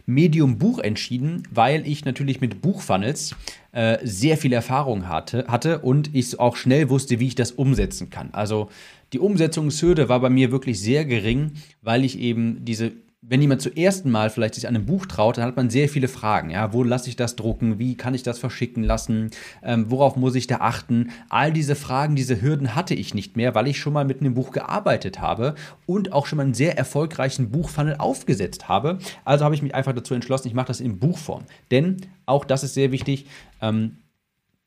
Medium 0.09 0.57
Buch 0.57 0.79
entschieden, 0.79 1.43
weil 1.51 1.87
ich 1.87 2.07
natürlich 2.07 2.41
mit 2.41 2.63
Buchfunnels 2.63 3.37
äh, 3.73 3.99
sehr 4.03 4.39
viel 4.39 4.55
Erfahrung 4.55 5.07
hatte, 5.07 5.45
hatte 5.49 5.81
und 5.81 6.15
ich 6.15 6.41
auch 6.41 6.57
schnell 6.57 6.89
wusste, 6.89 7.21
wie 7.21 7.27
ich 7.27 7.35
das 7.35 7.53
umsetzen 7.53 8.09
kann. 8.09 8.31
Also 8.33 8.71
die 9.13 9.19
Umsetzungshürde 9.19 10.09
war 10.09 10.21
bei 10.21 10.31
mir 10.31 10.51
wirklich 10.51 10.81
sehr 10.81 11.05
gering, 11.05 11.53
weil 11.83 12.07
ich 12.07 12.19
eben 12.19 12.65
diese 12.65 12.93
wenn 13.21 13.43
jemand 13.43 13.61
zum 13.61 13.73
ersten 13.73 14.11
Mal 14.11 14.31
vielleicht 14.31 14.55
sich 14.55 14.69
an 14.69 14.77
einem 14.77 14.87
Buch 14.87 15.05
traut, 15.05 15.37
dann 15.39 15.45
hat 15.45 15.57
man 15.57 15.71
sehr 15.71 15.89
viele 15.89 16.07
Fragen. 16.07 16.51
Ja, 16.51 16.73
wo 16.73 16.85
lasse 16.85 17.09
ich 17.09 17.17
das 17.17 17.35
drucken? 17.35 17.79
Wie 17.81 17.97
kann 17.97 18.15
ich 18.15 18.23
das 18.23 18.39
verschicken 18.39 18.85
lassen? 18.85 19.31
Ähm, 19.63 19.91
worauf 19.91 20.15
muss 20.15 20.37
ich 20.37 20.47
da 20.47 20.59
achten? 20.59 21.11
All 21.29 21.53
diese 21.53 21.75
Fragen, 21.75 22.15
diese 22.15 22.41
Hürden 22.41 22.77
hatte 22.77 22.95
ich 22.95 23.15
nicht 23.15 23.37
mehr, 23.37 23.57
weil 23.57 23.67
ich 23.67 23.81
schon 23.81 23.93
mal 23.93 24.05
mit 24.05 24.21
einem 24.21 24.35
Buch 24.35 24.53
gearbeitet 24.53 25.21
habe 25.21 25.57
und 25.85 26.13
auch 26.13 26.27
schon 26.27 26.37
mal 26.37 26.45
einen 26.45 26.55
sehr 26.55 26.79
erfolgreichen 26.79 27.51
Buchfunnel 27.51 27.97
aufgesetzt 27.97 28.69
habe. 28.69 28.99
Also 29.25 29.45
habe 29.45 29.55
ich 29.57 29.63
mich 29.63 29.75
einfach 29.75 29.95
dazu 29.95 30.15
entschlossen, 30.15 30.47
ich 30.47 30.55
mache 30.55 30.69
das 30.69 30.81
in 30.81 31.01
Buchform. 31.01 31.45
Denn 31.73 31.97
auch 32.25 32.45
das 32.45 32.63
ist 32.63 32.75
sehr 32.75 32.93
wichtig. 32.93 33.27
Ähm, 33.61 33.99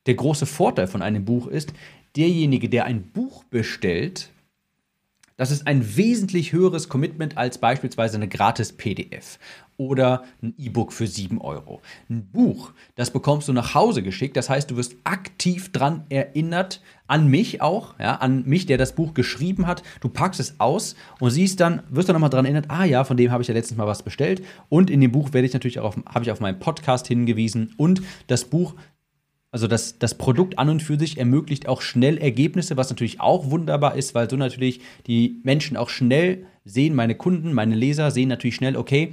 der 0.04 0.14
große 0.14 0.44
Vorteil 0.44 0.88
von 0.88 1.00
einem 1.00 1.24
Buch 1.24 1.46
ist, 1.46 1.72
derjenige, 2.16 2.68
der 2.68 2.84
ein 2.84 3.02
Buch 3.02 3.44
bestellt, 3.44 4.28
Das 5.36 5.50
ist 5.50 5.66
ein 5.66 5.96
wesentlich 5.96 6.52
höheres 6.52 6.88
Commitment 6.88 7.36
als 7.36 7.58
beispielsweise 7.58 8.16
eine 8.16 8.28
gratis 8.28 8.72
PDF 8.72 9.38
oder 9.76 10.24
ein 10.42 10.54
E-Book 10.58 10.92
für 10.92 11.06
7 11.06 11.40
Euro. 11.40 11.80
Ein 12.08 12.26
Buch, 12.26 12.72
das 12.94 13.10
bekommst 13.10 13.48
du 13.48 13.52
nach 13.52 13.74
Hause 13.74 14.02
geschickt. 14.02 14.36
Das 14.36 14.48
heißt, 14.50 14.70
du 14.70 14.76
wirst 14.76 14.96
aktiv 15.04 15.72
dran 15.72 16.04
erinnert, 16.08 16.82
an 17.06 17.28
mich 17.28 17.60
auch, 17.60 17.98
ja, 17.98 18.16
an 18.16 18.44
mich, 18.46 18.66
der 18.66 18.78
das 18.78 18.94
Buch 18.94 19.12
geschrieben 19.12 19.66
hat. 19.66 19.82
Du 20.00 20.08
packst 20.08 20.40
es 20.40 20.60
aus 20.60 20.94
und 21.20 21.30
siehst 21.30 21.60
dann, 21.60 21.82
wirst 21.90 22.08
dann 22.08 22.14
nochmal 22.14 22.30
dran 22.30 22.44
erinnert, 22.44 22.66
ah 22.68 22.84
ja, 22.84 23.04
von 23.04 23.16
dem 23.16 23.30
habe 23.30 23.42
ich 23.42 23.48
ja 23.48 23.54
letztens 23.54 23.78
mal 23.78 23.86
was 23.86 24.02
bestellt. 24.02 24.42
Und 24.68 24.88
in 24.88 25.00
dem 25.00 25.12
Buch 25.12 25.32
werde 25.32 25.46
ich 25.46 25.52
natürlich 25.52 25.80
auch 25.80 25.96
habe 26.06 26.24
ich 26.24 26.30
auf 26.30 26.40
meinen 26.40 26.58
Podcast 26.58 27.08
hingewiesen 27.08 27.74
und 27.76 28.02
das 28.28 28.44
Buch 28.44 28.74
also 29.52 29.68
das, 29.68 29.98
das 29.98 30.16
Produkt 30.16 30.58
an 30.58 30.70
und 30.70 30.82
für 30.82 30.98
sich 30.98 31.18
ermöglicht 31.18 31.68
auch 31.68 31.82
schnell 31.82 32.16
Ergebnisse, 32.16 32.76
was 32.78 32.88
natürlich 32.88 33.20
auch 33.20 33.50
wunderbar 33.50 33.96
ist, 33.96 34.14
weil 34.14 34.28
so 34.28 34.36
natürlich 34.36 34.80
die 35.06 35.40
Menschen 35.44 35.76
auch 35.76 35.90
schnell 35.90 36.46
sehen, 36.64 36.94
meine 36.94 37.14
Kunden, 37.14 37.52
meine 37.52 37.74
Leser 37.74 38.10
sehen 38.10 38.30
natürlich 38.30 38.56
schnell, 38.56 38.76
okay, 38.76 39.12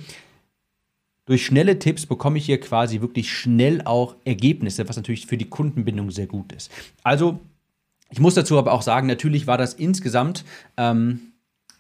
durch 1.25 1.45
schnelle 1.45 1.77
Tipps 1.77 2.05
bekomme 2.05 2.37
ich 2.39 2.45
hier 2.45 2.59
quasi 2.59 3.01
wirklich 3.01 3.31
schnell 3.31 3.81
auch 3.83 4.15
Ergebnisse, 4.25 4.87
was 4.89 4.95
natürlich 4.95 5.27
für 5.27 5.37
die 5.37 5.49
Kundenbindung 5.49 6.09
sehr 6.09 6.25
gut 6.25 6.53
ist. 6.53 6.71
Also, 7.03 7.39
ich 8.09 8.19
muss 8.19 8.33
dazu 8.33 8.57
aber 8.57 8.71
auch 8.71 8.81
sagen, 8.81 9.05
natürlich 9.05 9.45
war 9.45 9.57
das 9.57 9.75
insgesamt, 9.75 10.43
ähm, 10.77 11.28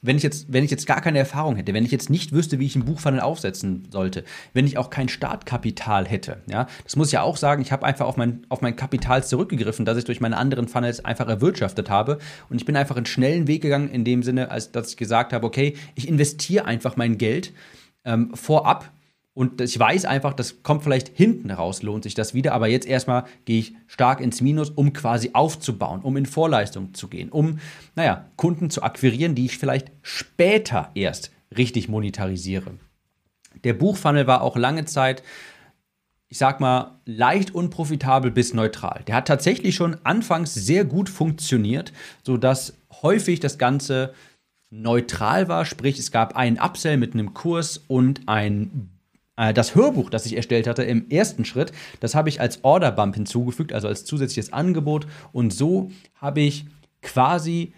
wenn 0.01 0.17
ich, 0.17 0.23
jetzt, 0.23 0.51
wenn 0.51 0.63
ich 0.63 0.71
jetzt 0.71 0.87
gar 0.87 1.01
keine 1.01 1.19
Erfahrung 1.19 1.55
hätte, 1.55 1.73
wenn 1.73 1.85
ich 1.85 1.91
jetzt 1.91 2.09
nicht 2.09 2.31
wüsste, 2.31 2.59
wie 2.59 2.65
ich 2.65 2.75
einen 2.75 2.85
Buchfunnel 2.85 3.19
aufsetzen 3.19 3.87
sollte, 3.91 4.23
wenn 4.53 4.65
ich 4.65 4.77
auch 4.77 4.89
kein 4.89 5.09
Startkapital 5.09 6.07
hätte, 6.07 6.41
ja, 6.47 6.67
das 6.83 6.95
muss 6.95 7.07
ich 7.07 7.13
ja 7.13 7.21
auch 7.21 7.37
sagen, 7.37 7.61
ich 7.61 7.71
habe 7.71 7.85
einfach 7.85 8.05
auf 8.05 8.17
mein, 8.17 8.45
auf 8.49 8.61
mein 8.61 8.75
Kapital 8.75 9.23
zurückgegriffen, 9.23 9.85
das 9.85 9.97
ich 9.97 10.05
durch 10.05 10.21
meine 10.21 10.37
anderen 10.37 10.67
Funnels 10.67 11.03
einfach 11.03 11.27
erwirtschaftet 11.27 11.89
habe. 11.89 12.19
Und 12.49 12.59
ich 12.59 12.65
bin 12.65 12.75
einfach 12.75 12.95
einen 12.95 13.05
schnellen 13.05 13.47
Weg 13.47 13.61
gegangen 13.61 13.89
in 13.89 14.05
dem 14.05 14.23
Sinne, 14.23 14.51
als 14.51 14.71
dass 14.71 14.91
ich 14.91 14.97
gesagt 14.97 15.33
habe, 15.33 15.45
okay, 15.45 15.75
ich 15.95 16.07
investiere 16.07 16.65
einfach 16.65 16.95
mein 16.95 17.17
Geld 17.17 17.53
ähm, 18.05 18.31
vorab 18.33 18.91
und 19.33 19.61
ich 19.61 19.79
weiß 19.79 20.05
einfach, 20.05 20.33
das 20.33 20.63
kommt 20.63 20.83
vielleicht 20.83 21.09
hinten 21.15 21.51
raus, 21.51 21.81
lohnt 21.81 22.03
sich 22.03 22.13
das 22.13 22.33
wieder. 22.33 22.53
Aber 22.53 22.67
jetzt 22.67 22.87
erstmal 22.87 23.25
gehe 23.45 23.59
ich 23.59 23.73
stark 23.87 24.21
ins 24.21 24.41
Minus, 24.41 24.69
um 24.69 24.91
quasi 24.91 25.31
aufzubauen, 25.33 26.01
um 26.01 26.17
in 26.17 26.25
Vorleistung 26.25 26.93
zu 26.93 27.07
gehen, 27.07 27.29
um, 27.29 27.59
naja, 27.95 28.25
Kunden 28.35 28.69
zu 28.69 28.83
akquirieren, 28.83 29.35
die 29.35 29.45
ich 29.45 29.57
vielleicht 29.57 29.91
später 30.01 30.91
erst 30.93 31.31
richtig 31.55 31.87
monetarisiere. 31.89 32.73
Der 33.63 33.73
Buchfunnel 33.73 34.27
war 34.27 34.41
auch 34.41 34.57
lange 34.57 34.85
Zeit, 34.85 35.23
ich 36.27 36.37
sag 36.37 36.59
mal, 36.59 36.99
leicht 37.05 37.55
unprofitabel 37.55 38.31
bis 38.31 38.53
neutral. 38.53 39.03
Der 39.07 39.15
hat 39.15 39.27
tatsächlich 39.27 39.75
schon 39.75 39.97
anfangs 40.03 40.53
sehr 40.53 40.85
gut 40.85 41.09
funktioniert, 41.09 41.91
sodass 42.23 42.77
häufig 43.01 43.39
das 43.39 43.57
Ganze 43.57 44.13
neutral 44.69 45.47
war, 45.47 45.65
sprich 45.65 45.97
es 45.97 46.11
gab 46.11 46.35
einen 46.35 46.59
Upsell 46.59 46.97
mit 46.97 47.13
einem 47.13 47.33
Kurs 47.33 47.77
und 47.87 48.27
ein 48.27 48.89
das 49.53 49.75
Hörbuch, 49.75 50.09
das 50.09 50.25
ich 50.25 50.35
erstellt 50.35 50.67
hatte 50.67 50.83
im 50.83 51.09
ersten 51.09 51.45
Schritt, 51.45 51.71
das 51.99 52.13
habe 52.13 52.29
ich 52.29 52.41
als 52.41 52.63
Order 52.63 52.91
Bump 52.91 53.15
hinzugefügt, 53.15 53.73
also 53.73 53.87
als 53.87 54.05
zusätzliches 54.05 54.51
Angebot. 54.51 55.07
Und 55.31 55.53
so 55.53 55.91
habe 56.15 56.41
ich 56.41 56.65
quasi 57.01 57.73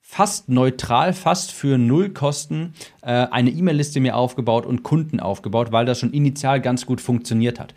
fast 0.00 0.48
neutral, 0.48 1.12
fast 1.12 1.52
für 1.52 1.76
null 1.76 2.10
Kosten 2.10 2.72
äh, 3.02 3.26
eine 3.30 3.50
E-Mail-Liste 3.50 4.00
mir 4.00 4.16
aufgebaut 4.16 4.64
und 4.64 4.82
Kunden 4.82 5.20
aufgebaut, 5.20 5.70
weil 5.70 5.84
das 5.84 5.98
schon 5.98 6.12
initial 6.12 6.60
ganz 6.60 6.86
gut 6.86 7.00
funktioniert 7.00 7.60
hat. 7.60 7.74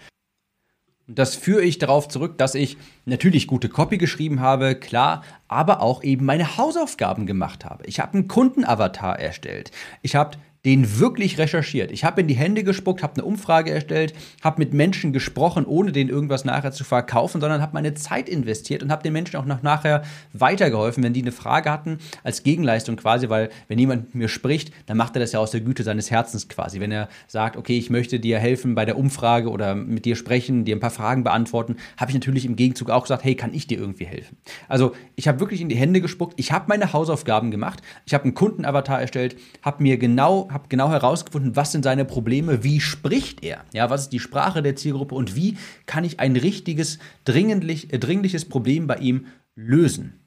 Das 1.08 1.36
führe 1.36 1.64
ich 1.64 1.78
darauf 1.78 2.08
zurück, 2.08 2.38
dass 2.38 2.56
ich 2.56 2.78
natürlich 3.06 3.48
gute 3.48 3.68
Copy 3.68 3.98
geschrieben 3.98 4.40
habe, 4.40 4.76
klar, 4.76 5.24
aber 5.50 5.82
auch 5.82 6.04
eben 6.04 6.26
meine 6.26 6.56
Hausaufgaben 6.58 7.26
gemacht 7.26 7.66
habe. 7.66 7.86
Ich 7.86 8.00
habe 8.00 8.14
einen 8.14 8.30
Kundenavatar 8.30 9.20
erstellt. 9.20 9.72
Ich 10.02 10.16
habe 10.16 10.38
den 10.66 11.00
wirklich 11.00 11.40
recherchiert. 11.40 11.92
Ich 11.92 12.04
habe 12.04 12.22
in 12.22 12.28
die 12.28 12.36
Hände 12.36 12.64
gespuckt, 12.64 13.02
habe 13.02 13.16
eine 13.16 13.26
Umfrage 13.26 13.72
erstellt, 13.72 14.14
habe 14.44 14.60
mit 14.60 14.74
Menschen 14.74 15.12
gesprochen, 15.12 15.66
ohne 15.66 15.92
denen 15.92 16.10
irgendwas 16.10 16.46
nachher 16.46 16.72
zu 16.72 16.84
verkaufen, 16.84 17.42
sondern 17.42 17.62
habe 17.62 17.74
meine 17.74 17.96
Zeit 17.96 18.30
investiert 18.30 18.84
und 18.84 18.92
habe 18.92 19.02
den 19.02 19.14
Menschen 19.14 19.38
auch 19.38 19.46
noch 19.46 19.64
nachher 19.64 20.04
weitergeholfen, 20.34 21.04
wenn 21.04 21.14
die 21.14 21.22
eine 21.22 21.32
Frage 21.32 21.72
hatten, 21.72 21.98
als 22.24 22.44
Gegenleistung 22.44 22.96
quasi, 22.96 23.30
weil 23.30 23.50
wenn 23.68 23.80
jemand 23.80 24.06
mit 24.06 24.16
mir 24.16 24.28
spricht, 24.28 24.72
dann 24.86 24.98
macht 24.98 25.16
er 25.16 25.22
das 25.22 25.32
ja 25.32 25.40
aus 25.40 25.50
der 25.50 25.62
Güte 25.62 25.82
seines 25.84 26.12
Herzens 26.12 26.48
quasi. 26.48 26.80
Wenn 26.80 26.92
er 26.92 27.10
sagt, 27.28 27.58
okay, 27.58 27.78
ich 27.78 27.90
möchte 27.90 28.20
dir 28.20 28.38
helfen 28.38 28.76
bei 28.76 28.86
der 28.86 28.98
Umfrage 28.98 29.50
oder 29.50 29.74
mit 29.74 30.06
dir 30.06 30.16
sprechen, 30.16 30.64
dir 30.64 30.76
ein 30.76 30.80
paar 30.80 30.92
Fragen 30.92 31.24
beantworten, 31.24 31.78
habe 31.98 32.12
ich 32.12 32.16
natürlich 32.16 32.46
im 32.46 32.56
Gegenzug 32.56 32.92
auch 32.92 33.04
gesagt, 33.04 33.24
hey, 33.24 33.36
kann 33.36 33.54
ich 33.54 33.66
dir 33.66 33.80
irgendwie 33.80 34.06
helfen? 34.06 34.38
Also 34.68 34.94
ich 35.16 35.28
habe 35.28 35.40
wirklich 35.40 35.62
in 35.62 35.70
die 35.70 35.76
Hände 35.76 36.02
gespuckt, 36.02 36.36
ich 36.38 36.52
habe 36.52 36.66
meine 36.68 36.94
Hausaufgaben 36.94 37.50
gemacht, 37.50 37.82
ich 38.06 38.14
habe 38.14 38.26
einen 38.26 38.36
Kundenavatar 38.36 39.02
erstellt, 39.02 39.38
habe 39.64 39.82
mir 39.82 39.98
genau 39.98 40.51
habe 40.54 40.68
genau 40.70 40.90
herausgefunden, 40.90 41.56
was 41.56 41.72
sind 41.72 41.84
seine 41.84 42.06
Probleme, 42.06 42.64
wie 42.64 42.80
spricht 42.80 43.44
er, 43.44 43.66
ja, 43.74 43.90
was 43.90 44.04
ist 44.04 44.14
die 44.14 44.20
Sprache 44.20 44.62
der 44.62 44.76
Zielgruppe 44.76 45.16
und 45.16 45.36
wie 45.36 45.58
kann 45.86 46.04
ich 46.04 46.20
ein 46.20 46.36
richtiges, 46.36 47.00
dringlich, 47.26 47.94
äh, 47.94 48.00
dringliches 48.00 48.46
Problem 48.46 48.88
bei 48.88 48.98
ihm 48.98 49.26
lösen. 49.56 50.22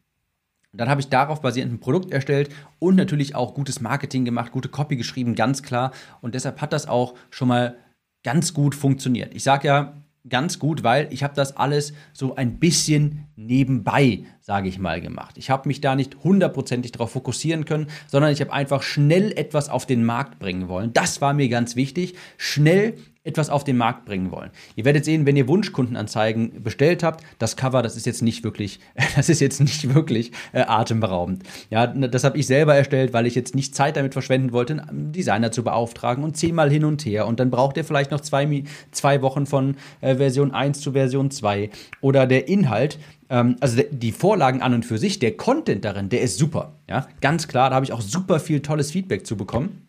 Dann 0.73 0.89
habe 0.89 1.01
ich 1.01 1.09
darauf 1.09 1.41
basierend 1.41 1.73
ein 1.73 1.81
Produkt 1.81 2.13
erstellt 2.13 2.51
und 2.81 2.97
natürlich 2.97 3.35
auch 3.35 3.55
gutes 3.55 3.81
Marketing 3.81 4.25
gemacht, 4.25 4.53
gute 4.53 4.69
Copy 4.69 4.97
geschrieben, 4.97 5.35
ganz 5.35 5.63
klar. 5.63 5.93
Und 6.21 6.35
deshalb 6.35 6.61
hat 6.61 6.73
das 6.73 6.89
auch 6.89 7.15
schon 7.31 7.49
mal 7.49 7.77
ganz 8.25 8.55
gut 8.55 8.75
funktioniert. 8.75 9.35
Ich 9.35 9.45
sage 9.45 9.69
ja, 9.69 10.04
ganz 10.29 10.59
gut, 10.59 10.83
weil 10.83 11.09
ich 11.11 11.23
habe 11.23 11.35
das 11.35 11.57
alles 11.57 11.93
so 12.13 12.35
ein 12.35 12.59
bisschen 12.59 13.27
nebenbei, 13.37 14.25
sage 14.41 14.69
ich 14.69 14.79
mal, 14.79 15.01
gemacht. 15.01 15.37
Ich 15.37 15.51
habe 15.51 15.69
mich 15.69 15.81
da 15.81 15.95
nicht 15.95 16.17
hundertprozentig 16.25 16.93
darauf 16.93 17.13
fokussieren 17.13 17.65
können, 17.65 17.89
sondern 18.07 18.33
ich 18.33 18.41
habe 18.41 18.53
einfach 18.53 18.83
schnell 18.83 19.33
etwas 19.37 19.69
auf 19.69 19.87
den 19.87 20.05
Markt 20.05 20.39
bringen 20.39 20.69
wollen. 20.69 20.93
Das 20.93 21.21
war 21.21 21.35
mir 21.35 21.49
ganz 21.49 21.77
wichtig. 21.77 22.15
Schnell 22.39 22.95
etwas 23.25 23.49
auf 23.49 23.65
den 23.65 23.79
Markt 23.79 24.05
bringen 24.05 24.31
wollen. 24.31 24.51
Ihr 24.77 24.85
werdet 24.85 25.07
sehen, 25.07 25.25
wenn 25.25 25.35
ihr 25.35 25.49
Wunschkundenanzeigen 25.49 26.63
bestellt 26.63 27.03
habt, 27.03 27.25
das 27.39 27.57
Cover, 27.57 27.83
das 27.83 27.97
ist 27.97 28.05
jetzt 28.05 28.23
nicht 28.23 28.45
wirklich, 28.45 28.81
das 29.17 29.31
ist 29.31 29.41
jetzt 29.41 29.61
nicht 29.61 29.95
wirklich 29.95 30.31
äh, 30.53 30.61
atemberaubend. 30.61 31.43
Ja, 31.71 31.87
das 31.87 32.23
habe 32.23 32.37
ich 32.37 32.47
selber 32.47 32.75
erstellt, 32.75 33.15
weil 33.15 33.27
ich 33.27 33.35
jetzt 33.35 33.55
nicht 33.55 33.75
Zeit 33.75 33.97
damit 33.97 34.13
verschwenden 34.13 34.53
wollte, 34.53 34.87
einen 34.87 35.13
Designer 35.13 35.51
zu 35.51 35.65
beauftragen 35.65 36.23
und 36.23 36.37
zehnmal 36.37 36.71
hin 36.71 36.85
und 36.85 37.05
her. 37.07 37.27
Und 37.27 37.41
dann 37.41 37.51
braucht 37.51 37.79
ihr 37.79 37.85
vielleicht 37.85 38.11
noch 38.11 38.21
zwei, 38.21 38.65
zwei 38.91 39.23
Wochen 39.23 39.47
von 39.47 39.77
äh, 40.03 40.17
Version 40.17 40.53
1 40.53 40.81
zu 40.81 40.93
Version 40.93 41.31
2. 41.31 41.71
Oder 42.03 42.27
der 42.27 42.47
Inhalt, 42.49 42.99
ähm, 43.31 43.57
also 43.61 43.81
die 43.91 44.13
Vorlagen 44.13 44.61
an 44.61 44.75
und 44.75 44.85
für 44.85 44.99
sich, 44.99 45.19
der 45.19 45.35
Content 45.35 45.87
darin, 45.87 46.11
der 46.11 46.21
ist 46.21 46.39
super. 46.39 46.75
Ja, 46.91 47.09
ganz 47.23 47.49
klar, 47.49 47.71
da 47.71 47.77
habe 47.77 47.87
ich 47.87 47.93
auch 47.93 48.03
super 48.03 48.39
viel 48.39 48.61
tolles 48.61 48.91
Feedback 48.91 49.27
zu 49.27 49.39
bekommen. 49.39 49.89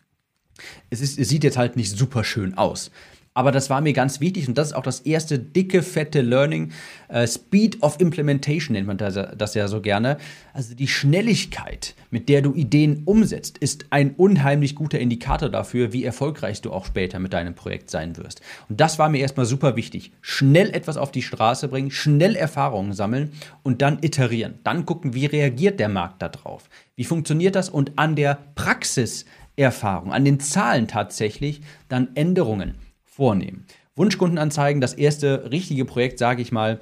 Es, 0.88 1.02
ist, 1.02 1.18
es 1.18 1.28
sieht 1.28 1.44
jetzt 1.44 1.58
halt 1.58 1.76
nicht 1.76 1.90
super 1.90 2.24
schön 2.24 2.56
aus. 2.56 2.90
Aber 3.36 3.52
das 3.52 3.68
war 3.68 3.82
mir 3.82 3.92
ganz 3.92 4.20
wichtig 4.20 4.48
und 4.48 4.56
das 4.56 4.68
ist 4.68 4.72
auch 4.72 4.82
das 4.82 5.00
erste 5.00 5.38
dicke, 5.38 5.82
fette 5.82 6.22
Learning. 6.22 6.72
Äh, 7.08 7.26
Speed 7.26 7.82
of 7.82 8.00
Implementation 8.00 8.72
nennt 8.72 8.86
man 8.86 8.96
das, 8.96 9.18
das, 9.36 9.52
ja 9.52 9.68
so 9.68 9.82
gerne. 9.82 10.16
Also 10.54 10.74
die 10.74 10.88
Schnelligkeit, 10.88 11.94
mit 12.10 12.30
der 12.30 12.40
du 12.40 12.54
Ideen 12.54 13.02
umsetzt, 13.04 13.58
ist 13.58 13.88
ein 13.90 14.14
unheimlich 14.16 14.74
guter 14.74 14.98
Indikator 14.98 15.50
dafür, 15.50 15.92
wie 15.92 16.02
erfolgreich 16.02 16.62
du 16.62 16.72
auch 16.72 16.86
später 16.86 17.18
mit 17.18 17.34
deinem 17.34 17.54
Projekt 17.54 17.90
sein 17.90 18.16
wirst. 18.16 18.40
Und 18.70 18.80
das 18.80 18.98
war 18.98 19.10
mir 19.10 19.18
erstmal 19.18 19.44
super 19.44 19.76
wichtig. 19.76 20.12
Schnell 20.22 20.70
etwas 20.70 20.96
auf 20.96 21.12
die 21.12 21.20
Straße 21.20 21.68
bringen, 21.68 21.90
schnell 21.90 22.36
Erfahrungen 22.36 22.94
sammeln 22.94 23.32
und 23.62 23.82
dann 23.82 23.98
iterieren. 24.00 24.60
Dann 24.64 24.86
gucken, 24.86 25.12
wie 25.12 25.26
reagiert 25.26 25.78
der 25.78 25.90
Markt 25.90 26.22
darauf. 26.22 26.70
Wie 26.94 27.04
funktioniert 27.04 27.54
das? 27.54 27.68
Und 27.68 27.98
an 27.98 28.16
der 28.16 28.38
Praxiserfahrung, 28.54 30.14
an 30.14 30.24
den 30.24 30.40
Zahlen 30.40 30.88
tatsächlich, 30.88 31.60
dann 31.90 32.08
Änderungen 32.14 32.76
vornehmen. 33.16 33.64
Wunschkundenanzeigen, 33.96 34.82
das 34.82 34.92
erste 34.92 35.50
richtige 35.50 35.86
Projekt, 35.86 36.18
sage 36.18 36.42
ich 36.42 36.52
mal, 36.52 36.80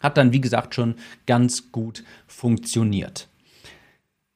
hat 0.00 0.16
dann, 0.16 0.32
wie 0.32 0.40
gesagt, 0.40 0.74
schon 0.74 0.94
ganz 1.26 1.72
gut 1.72 2.04
funktioniert. 2.28 3.28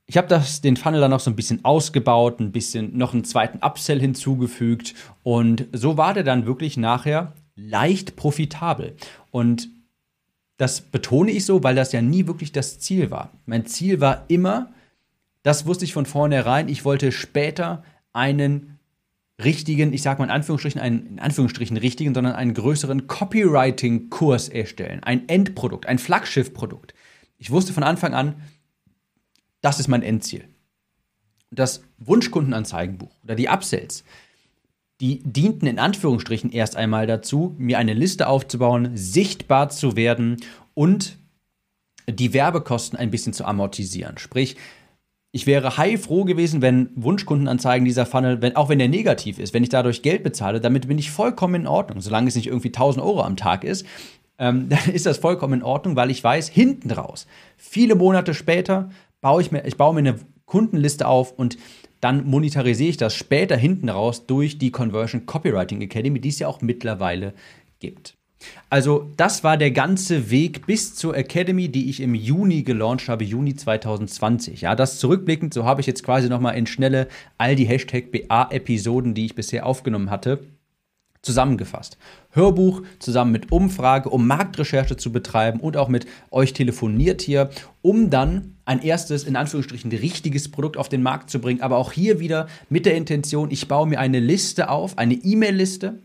Ich 0.06 0.16
habe 0.16 0.42
den 0.64 0.76
Funnel 0.76 1.00
dann 1.00 1.12
noch 1.12 1.20
so 1.20 1.30
ein 1.30 1.36
bisschen 1.36 1.64
ausgebaut, 1.64 2.40
ein 2.40 2.50
bisschen 2.50 2.98
noch 2.98 3.14
einen 3.14 3.24
zweiten 3.24 3.64
Upsell 3.64 4.00
hinzugefügt 4.00 4.94
und 5.22 5.68
so 5.72 5.96
war 5.96 6.12
der 6.12 6.24
dann 6.24 6.44
wirklich 6.44 6.76
nachher 6.76 7.34
leicht 7.54 8.16
profitabel. 8.16 8.96
Und 9.30 9.68
das 10.56 10.80
betone 10.80 11.30
ich 11.30 11.46
so, 11.46 11.62
weil 11.62 11.76
das 11.76 11.92
ja 11.92 12.02
nie 12.02 12.26
wirklich 12.26 12.50
das 12.50 12.80
Ziel 12.80 13.12
war. 13.12 13.30
Mein 13.46 13.64
Ziel 13.64 14.00
war 14.00 14.24
immer, 14.26 14.72
das 15.44 15.66
wusste 15.66 15.84
ich 15.84 15.92
von 15.92 16.04
vornherein, 16.04 16.68
ich 16.68 16.84
wollte 16.84 17.12
später 17.12 17.84
einen 18.12 18.71
richtigen, 19.44 19.92
ich 19.92 20.02
sage 20.02 20.18
mal 20.18 20.26
in 20.26 20.30
Anführungsstrichen, 20.30 20.80
einen, 20.80 21.06
in 21.06 21.18
Anführungsstrichen 21.18 21.76
richtigen, 21.76 22.14
sondern 22.14 22.34
einen 22.34 22.54
größeren 22.54 23.06
Copywriting-Kurs 23.06 24.48
erstellen. 24.48 25.02
Ein 25.02 25.28
Endprodukt, 25.28 25.86
ein 25.86 25.98
Flaggschiff-Produkt. 25.98 26.94
Ich 27.38 27.50
wusste 27.50 27.72
von 27.72 27.82
Anfang 27.82 28.14
an, 28.14 28.36
das 29.60 29.80
ist 29.80 29.88
mein 29.88 30.02
Endziel. 30.02 30.44
Das 31.50 31.82
Wunschkundenanzeigenbuch 31.98 33.14
oder 33.22 33.34
die 33.34 33.48
Upsells, 33.48 34.04
die 35.00 35.20
dienten 35.24 35.66
in 35.66 35.78
Anführungsstrichen 35.78 36.50
erst 36.52 36.76
einmal 36.76 37.06
dazu, 37.06 37.54
mir 37.58 37.78
eine 37.78 37.94
Liste 37.94 38.28
aufzubauen, 38.28 38.96
sichtbar 38.96 39.68
zu 39.68 39.96
werden 39.96 40.36
und 40.74 41.18
die 42.08 42.32
Werbekosten 42.32 42.98
ein 42.98 43.10
bisschen 43.10 43.32
zu 43.32 43.44
amortisieren. 43.44 44.18
Sprich, 44.18 44.56
ich 45.32 45.46
wäre 45.46 45.78
heilfroh 45.78 46.24
gewesen, 46.24 46.60
wenn 46.60 46.90
Wunschkundenanzeigen 46.94 47.86
dieser 47.86 48.04
Funnel, 48.04 48.42
wenn, 48.42 48.54
auch 48.54 48.68
wenn 48.68 48.78
der 48.78 48.88
negativ 48.88 49.38
ist, 49.38 49.54
wenn 49.54 49.62
ich 49.62 49.70
dadurch 49.70 50.02
Geld 50.02 50.22
bezahle, 50.22 50.60
damit 50.60 50.86
bin 50.86 50.98
ich 50.98 51.10
vollkommen 51.10 51.62
in 51.62 51.66
Ordnung. 51.66 52.02
Solange 52.02 52.28
es 52.28 52.36
nicht 52.36 52.48
irgendwie 52.48 52.68
1000 52.68 53.04
Euro 53.04 53.22
am 53.22 53.36
Tag 53.36 53.64
ist, 53.64 53.86
ähm, 54.38 54.68
dann 54.68 54.92
ist 54.92 55.06
das 55.06 55.16
vollkommen 55.16 55.54
in 55.54 55.62
Ordnung, 55.62 55.96
weil 55.96 56.10
ich 56.10 56.22
weiß, 56.22 56.48
hinten 56.48 56.90
raus, 56.90 57.26
viele 57.56 57.94
Monate 57.94 58.34
später, 58.34 58.90
baue 59.22 59.40
ich 59.40 59.50
mir, 59.50 59.64
ich 59.64 59.78
baue 59.78 59.94
mir 59.94 60.00
eine 60.00 60.18
Kundenliste 60.44 61.08
auf 61.08 61.32
und 61.32 61.56
dann 62.00 62.26
monetarisiere 62.28 62.90
ich 62.90 62.96
das 62.96 63.14
später 63.14 63.56
hinten 63.56 63.88
raus 63.88 64.26
durch 64.26 64.58
die 64.58 64.72
Conversion 64.72 65.24
Copywriting 65.24 65.80
Academy, 65.80 66.20
die 66.20 66.28
es 66.28 66.40
ja 66.40 66.48
auch 66.48 66.60
mittlerweile 66.60 67.32
gibt. 67.78 68.18
Also 68.70 69.10
das 69.16 69.44
war 69.44 69.56
der 69.56 69.70
ganze 69.70 70.30
Weg 70.30 70.66
bis 70.66 70.94
zur 70.94 71.16
Academy, 71.16 71.68
die 71.68 71.90
ich 71.90 72.00
im 72.00 72.14
Juni 72.14 72.62
gelauncht 72.62 73.08
habe, 73.08 73.24
Juni 73.24 73.54
2020. 73.54 74.62
Ja, 74.62 74.74
das 74.74 74.98
zurückblickend, 74.98 75.52
so 75.52 75.64
habe 75.64 75.80
ich 75.80 75.86
jetzt 75.86 76.02
quasi 76.02 76.28
nochmal 76.28 76.56
in 76.56 76.66
Schnelle 76.66 77.08
all 77.38 77.56
die 77.56 77.66
Hashtag 77.66 78.10
BA-Episoden, 78.12 79.14
die 79.14 79.26
ich 79.26 79.34
bisher 79.34 79.66
aufgenommen 79.66 80.10
hatte, 80.10 80.40
zusammengefasst. 81.22 81.98
Hörbuch 82.30 82.82
zusammen 82.98 83.32
mit 83.32 83.52
Umfrage, 83.52 84.10
um 84.10 84.26
Marktrecherche 84.26 84.96
zu 84.96 85.12
betreiben 85.12 85.60
und 85.60 85.76
auch 85.76 85.88
mit 85.88 86.06
euch 86.30 86.52
telefoniert 86.52 87.22
hier, 87.22 87.50
um 87.80 88.10
dann 88.10 88.56
ein 88.64 88.82
erstes, 88.82 89.24
in 89.24 89.36
Anführungsstrichen, 89.36 89.90
richtiges 89.92 90.50
Produkt 90.50 90.76
auf 90.76 90.88
den 90.88 91.02
Markt 91.02 91.30
zu 91.30 91.40
bringen. 91.40 91.62
Aber 91.62 91.76
auch 91.76 91.92
hier 91.92 92.20
wieder 92.20 92.48
mit 92.68 92.86
der 92.86 92.96
Intention, 92.96 93.50
ich 93.50 93.68
baue 93.68 93.86
mir 93.86 94.00
eine 94.00 94.20
Liste 94.20 94.68
auf, 94.68 94.98
eine 94.98 95.14
E-Mail-Liste, 95.14 96.00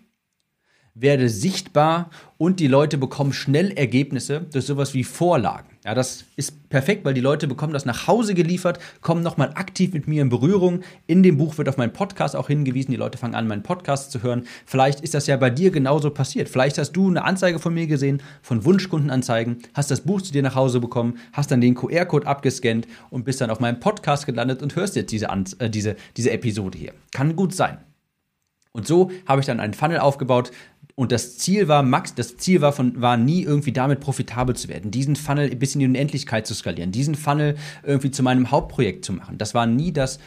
werde 1.00 1.30
sichtbar 1.30 2.10
und 2.38 2.60
die 2.60 2.68
Leute 2.68 2.98
bekommen 2.98 3.34
schnell 3.34 3.72
Ergebnisse 3.72 4.46
durch 4.52 4.66
sowas 4.66 4.94
wie 4.94 5.04
Vorlagen. 5.04 5.68
Ja, 5.86 5.94
das 5.94 6.26
ist 6.36 6.70
perfekt, 6.70 7.06
weil 7.06 7.14
die 7.14 7.22
Leute 7.22 7.48
bekommen 7.48 7.72
das 7.72 7.86
nach 7.86 8.08
Hause 8.08 8.34
geliefert, 8.34 8.80
kommen 9.02 9.24
nochmal 9.24 9.52
aktiv 9.56 9.94
mit 9.94 10.08
mir 10.08 10.22
in 10.22 10.30
Berührung. 10.30 10.82
In 11.06 11.24
dem 11.24 11.38
Buch 11.38 11.58
wird 11.58 11.70
auf 11.70 11.78
meinen 11.78 11.94
Podcast 11.94 12.36
auch 12.36 12.48
hingewiesen. 12.48 12.92
Die 12.92 12.98
Leute 12.98 13.18
fangen 13.18 13.36
an, 13.36 13.48
meinen 13.48 13.64
Podcast 13.64 14.12
zu 14.12 14.22
hören. 14.22 14.44
Vielleicht 14.66 15.00
ist 15.00 15.14
das 15.14 15.28
ja 15.28 15.38
bei 15.38 15.50
dir 15.50 15.72
genauso 15.72 16.10
passiert. 16.10 16.50
Vielleicht 16.50 16.78
hast 16.78 16.92
du 16.92 17.08
eine 17.08 17.24
Anzeige 17.24 17.60
von 17.60 17.74
mir 17.74 17.88
gesehen, 17.88 18.22
von 18.42 18.66
Wunschkundenanzeigen, 18.66 19.60
hast 19.74 19.90
das 19.90 20.02
Buch 20.02 20.22
zu 20.22 20.34
dir 20.34 20.44
nach 20.44 20.56
Hause 20.56 20.80
bekommen, 20.80 21.18
hast 21.32 21.52
dann 21.52 21.62
den 21.62 21.76
QR-Code 21.76 22.28
abgescannt 22.28 22.88
und 23.10 23.24
bist 23.24 23.40
dann 23.40 23.50
auf 23.50 23.60
meinem 23.60 23.80
Podcast 23.80 24.26
gelandet 24.26 24.62
und 24.62 24.76
hörst 24.76 24.96
jetzt 24.96 25.12
diese, 25.12 25.28
äh, 25.60 25.70
diese, 25.70 25.96
diese 26.18 26.32
Episode 26.32 26.78
hier. 26.78 26.94
Kann 27.12 27.36
gut 27.36 27.54
sein. 27.54 27.78
Und 28.78 28.86
so 28.86 29.10
habe 29.26 29.40
ich 29.40 29.48
dann 29.48 29.60
einen 29.60 29.74
Funnel 29.74 29.98
aufgebaut, 29.98 30.52
und 31.00 31.12
das 31.12 31.38
Ziel 31.38 31.68
war, 31.68 31.84
Max, 31.84 32.16
das 32.16 32.38
Ziel 32.38 32.62
war, 32.62 32.74
von, 32.74 33.00
war 33.00 33.18
nie 33.18 33.44
irgendwie 33.44 33.72
damit 33.72 34.00
profitabel 34.00 34.56
zu 34.56 34.68
werden, 34.68 34.90
diesen 34.90 35.16
Funnel 35.16 35.56
bis 35.56 35.76
in 35.76 35.80
die 35.80 35.86
Unendlichkeit 35.86 36.48
zu 36.48 36.56
skalieren, 36.56 36.92
diesen 36.92 37.14
Funnel 37.14 37.56
irgendwie 37.84 38.10
zu 38.10 38.24
meinem 38.24 38.50
Hauptprojekt 38.50 39.06
zu 39.06 39.14
machen. 39.14 39.38
Das 39.38 39.54
war 39.54 39.68
nie 39.68 39.94
das, 39.94 40.18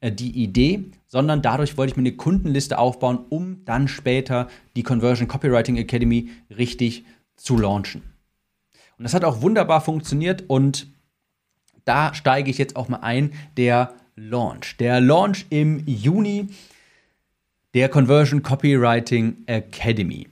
äh, 0.00 0.10
die 0.10 0.30
Idee, 0.42 0.84
sondern 1.06 1.42
dadurch 1.42 1.76
wollte 1.76 1.90
ich 1.90 1.96
mir 1.98 2.00
eine 2.02 2.16
Kundenliste 2.16 2.78
aufbauen, 2.78 3.18
um 3.28 3.62
dann 3.66 3.88
später 3.88 4.48
die 4.74 4.82
Conversion 4.82 5.28
Copywriting 5.28 5.76
Academy 5.76 6.30
richtig 6.56 7.04
zu 7.36 7.58
launchen. 7.58 8.00
Und 8.96 9.02
das 9.02 9.12
hat 9.12 9.22
auch 9.22 9.42
wunderbar 9.42 9.82
funktioniert 9.82 10.44
und 10.48 10.86
da 11.84 12.14
steige 12.14 12.50
ich 12.50 12.56
jetzt 12.56 12.74
auch 12.76 12.88
mal 12.88 13.00
ein, 13.00 13.34
der 13.58 13.92
Launch. 14.16 14.78
Der 14.78 15.02
Launch 15.02 15.44
im 15.50 15.86
Juni 15.86 16.48
der 17.74 17.88
Conversion 17.88 18.42
Copywriting 18.42 19.44
Academy. 19.46 20.28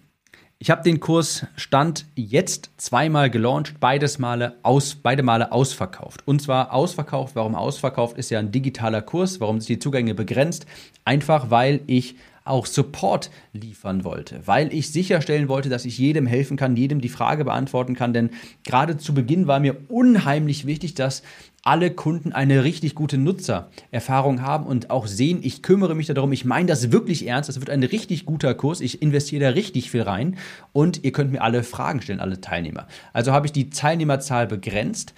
Ich 0.58 0.70
habe 0.70 0.82
den 0.82 0.98
Kurs 0.98 1.46
Stand 1.56 2.06
jetzt 2.14 2.70
zweimal 2.78 3.28
gelauncht, 3.28 3.80
beides 3.80 4.18
Male 4.18 4.56
aus, 4.62 4.94
beide 4.94 5.22
Male 5.22 5.52
ausverkauft. 5.52 6.26
Und 6.26 6.40
zwar 6.40 6.72
ausverkauft, 6.72 7.36
warum 7.36 7.54
ausverkauft, 7.54 8.16
ist 8.16 8.30
ja 8.30 8.38
ein 8.38 8.50
digitaler 8.50 9.02
Kurs, 9.02 9.40
warum 9.40 9.60
sich 9.60 9.66
die 9.66 9.78
Zugänge 9.78 10.14
begrenzt. 10.14 10.64
Einfach 11.04 11.50
weil 11.50 11.82
ich 11.86 12.16
auch 12.44 12.66
Support 12.66 13.30
liefern 13.52 14.04
wollte, 14.04 14.42
weil 14.44 14.72
ich 14.72 14.92
sicherstellen 14.92 15.48
wollte, 15.48 15.70
dass 15.70 15.86
ich 15.86 15.96
jedem 15.98 16.26
helfen 16.26 16.58
kann, 16.58 16.76
jedem 16.76 17.00
die 17.00 17.08
Frage 17.08 17.44
beantworten 17.44 17.94
kann. 17.94 18.12
Denn 18.12 18.30
gerade 18.64 18.98
zu 18.98 19.14
Beginn 19.14 19.46
war 19.46 19.60
mir 19.60 19.76
unheimlich 19.88 20.66
wichtig, 20.66 20.94
dass 20.94 21.22
alle 21.62 21.90
Kunden 21.90 22.32
eine 22.32 22.62
richtig 22.62 22.94
gute 22.94 23.16
Nutzererfahrung 23.16 24.42
haben 24.42 24.66
und 24.66 24.90
auch 24.90 25.06
sehen, 25.06 25.40
ich 25.42 25.62
kümmere 25.62 25.94
mich 25.94 26.08
darum, 26.08 26.32
ich 26.32 26.44
meine 26.44 26.66
das 26.66 26.92
wirklich 26.92 27.26
ernst, 27.26 27.48
das 27.48 27.58
wird 27.58 27.70
ein 27.70 27.82
richtig 27.82 28.26
guter 28.26 28.52
Kurs, 28.54 28.82
ich 28.82 29.00
investiere 29.00 29.44
da 29.44 29.48
richtig 29.50 29.90
viel 29.90 30.02
rein. 30.02 30.36
Und 30.74 31.02
ihr 31.02 31.12
könnt 31.12 31.32
mir 31.32 31.40
alle 31.40 31.62
Fragen 31.62 32.02
stellen, 32.02 32.20
alle 32.20 32.42
Teilnehmer. 32.42 32.86
Also 33.14 33.32
habe 33.32 33.46
ich 33.46 33.52
die 33.52 33.70
Teilnehmerzahl 33.70 34.46
begrenzt 34.46 35.14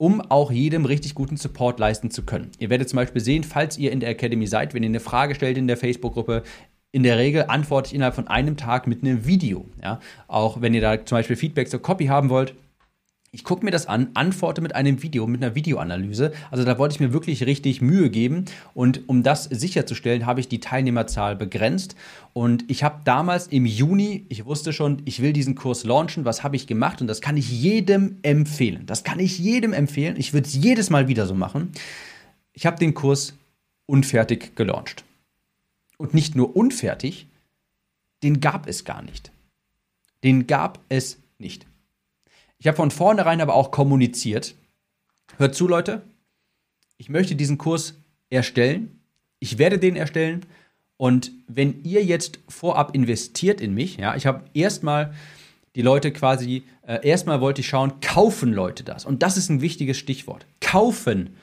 um 0.00 0.22
auch 0.22 0.50
jedem 0.50 0.86
richtig 0.86 1.14
guten 1.14 1.36
Support 1.36 1.78
leisten 1.78 2.10
zu 2.10 2.22
können. 2.22 2.50
Ihr 2.58 2.70
werdet 2.70 2.88
zum 2.88 2.96
Beispiel 2.96 3.20
sehen, 3.20 3.44
falls 3.44 3.76
ihr 3.76 3.92
in 3.92 4.00
der 4.00 4.08
Academy 4.08 4.46
seid, 4.46 4.72
wenn 4.72 4.82
ihr 4.82 4.88
eine 4.88 4.98
Frage 4.98 5.34
stellt 5.34 5.58
in 5.58 5.66
der 5.66 5.76
Facebook-Gruppe, 5.76 6.42
in 6.90 7.02
der 7.02 7.18
Regel 7.18 7.44
antworte 7.48 7.88
ich 7.88 7.94
innerhalb 7.94 8.14
von 8.14 8.26
einem 8.26 8.56
Tag 8.56 8.86
mit 8.86 9.02
einem 9.02 9.26
Video. 9.26 9.66
Ja? 9.82 10.00
Auch 10.26 10.62
wenn 10.62 10.72
ihr 10.72 10.80
da 10.80 11.04
zum 11.04 11.18
Beispiel 11.18 11.36
Feedback 11.36 11.68
zur 11.68 11.82
Copy 11.82 12.06
haben 12.06 12.30
wollt, 12.30 12.54
ich 13.32 13.44
gucke 13.44 13.64
mir 13.64 13.70
das 13.70 13.86
an, 13.86 14.10
antworte 14.14 14.60
mit 14.60 14.74
einem 14.74 15.04
Video, 15.04 15.26
mit 15.28 15.42
einer 15.42 15.54
Videoanalyse. 15.54 16.32
Also 16.50 16.64
da 16.64 16.78
wollte 16.78 16.94
ich 16.94 17.00
mir 17.00 17.12
wirklich 17.12 17.46
richtig 17.46 17.80
Mühe 17.80 18.10
geben. 18.10 18.46
Und 18.74 19.08
um 19.08 19.22
das 19.22 19.44
sicherzustellen, 19.44 20.26
habe 20.26 20.40
ich 20.40 20.48
die 20.48 20.58
Teilnehmerzahl 20.58 21.36
begrenzt. 21.36 21.94
Und 22.32 22.68
ich 22.68 22.82
habe 22.82 23.02
damals 23.04 23.46
im 23.46 23.66
Juni, 23.66 24.26
ich 24.28 24.46
wusste 24.46 24.72
schon, 24.72 25.02
ich 25.04 25.22
will 25.22 25.32
diesen 25.32 25.54
Kurs 25.54 25.84
launchen. 25.84 26.24
Was 26.24 26.42
habe 26.42 26.56
ich 26.56 26.66
gemacht? 26.66 27.00
Und 27.00 27.06
das 27.06 27.20
kann 27.20 27.36
ich 27.36 27.48
jedem 27.50 28.16
empfehlen. 28.22 28.84
Das 28.86 29.04
kann 29.04 29.20
ich 29.20 29.38
jedem 29.38 29.72
empfehlen. 29.72 30.16
Ich 30.16 30.32
würde 30.32 30.48
es 30.48 30.54
jedes 30.54 30.90
Mal 30.90 31.06
wieder 31.06 31.26
so 31.26 31.34
machen. 31.34 31.70
Ich 32.52 32.66
habe 32.66 32.78
den 32.78 32.94
Kurs 32.94 33.34
unfertig 33.86 34.56
gelauncht. 34.56 35.04
Und 35.98 36.14
nicht 36.14 36.34
nur 36.34 36.56
unfertig, 36.56 37.28
den 38.24 38.40
gab 38.40 38.66
es 38.66 38.84
gar 38.84 39.02
nicht. 39.02 39.30
Den 40.24 40.48
gab 40.48 40.80
es 40.88 41.18
nicht. 41.38 41.69
Ich 42.60 42.66
habe 42.66 42.76
von 42.76 42.90
vornherein 42.90 43.40
aber 43.40 43.54
auch 43.54 43.70
kommuniziert. 43.70 44.54
Hört 45.38 45.54
zu, 45.54 45.66
Leute. 45.66 46.02
Ich 46.98 47.08
möchte 47.08 47.34
diesen 47.34 47.56
Kurs 47.58 47.94
erstellen. 48.28 49.00
Ich 49.38 49.56
werde 49.56 49.78
den 49.78 49.96
erstellen. 49.96 50.44
Und 50.98 51.32
wenn 51.48 51.82
ihr 51.82 52.04
jetzt 52.04 52.38
vorab 52.48 52.94
investiert 52.94 53.62
in 53.62 53.72
mich, 53.72 53.96
ja, 53.96 54.14
ich 54.14 54.26
habe 54.26 54.44
erstmal 54.52 55.14
die 55.74 55.80
Leute 55.80 56.12
quasi, 56.12 56.64
äh, 56.86 57.06
erstmal 57.08 57.40
wollte 57.40 57.62
ich 57.62 57.68
schauen, 57.68 58.00
kaufen 58.02 58.52
Leute 58.52 58.84
das? 58.84 59.06
Und 59.06 59.22
das 59.22 59.38
ist 59.38 59.48
ein 59.48 59.62
wichtiges 59.62 59.96
Stichwort. 59.96 60.44
Kaufen 60.60 61.36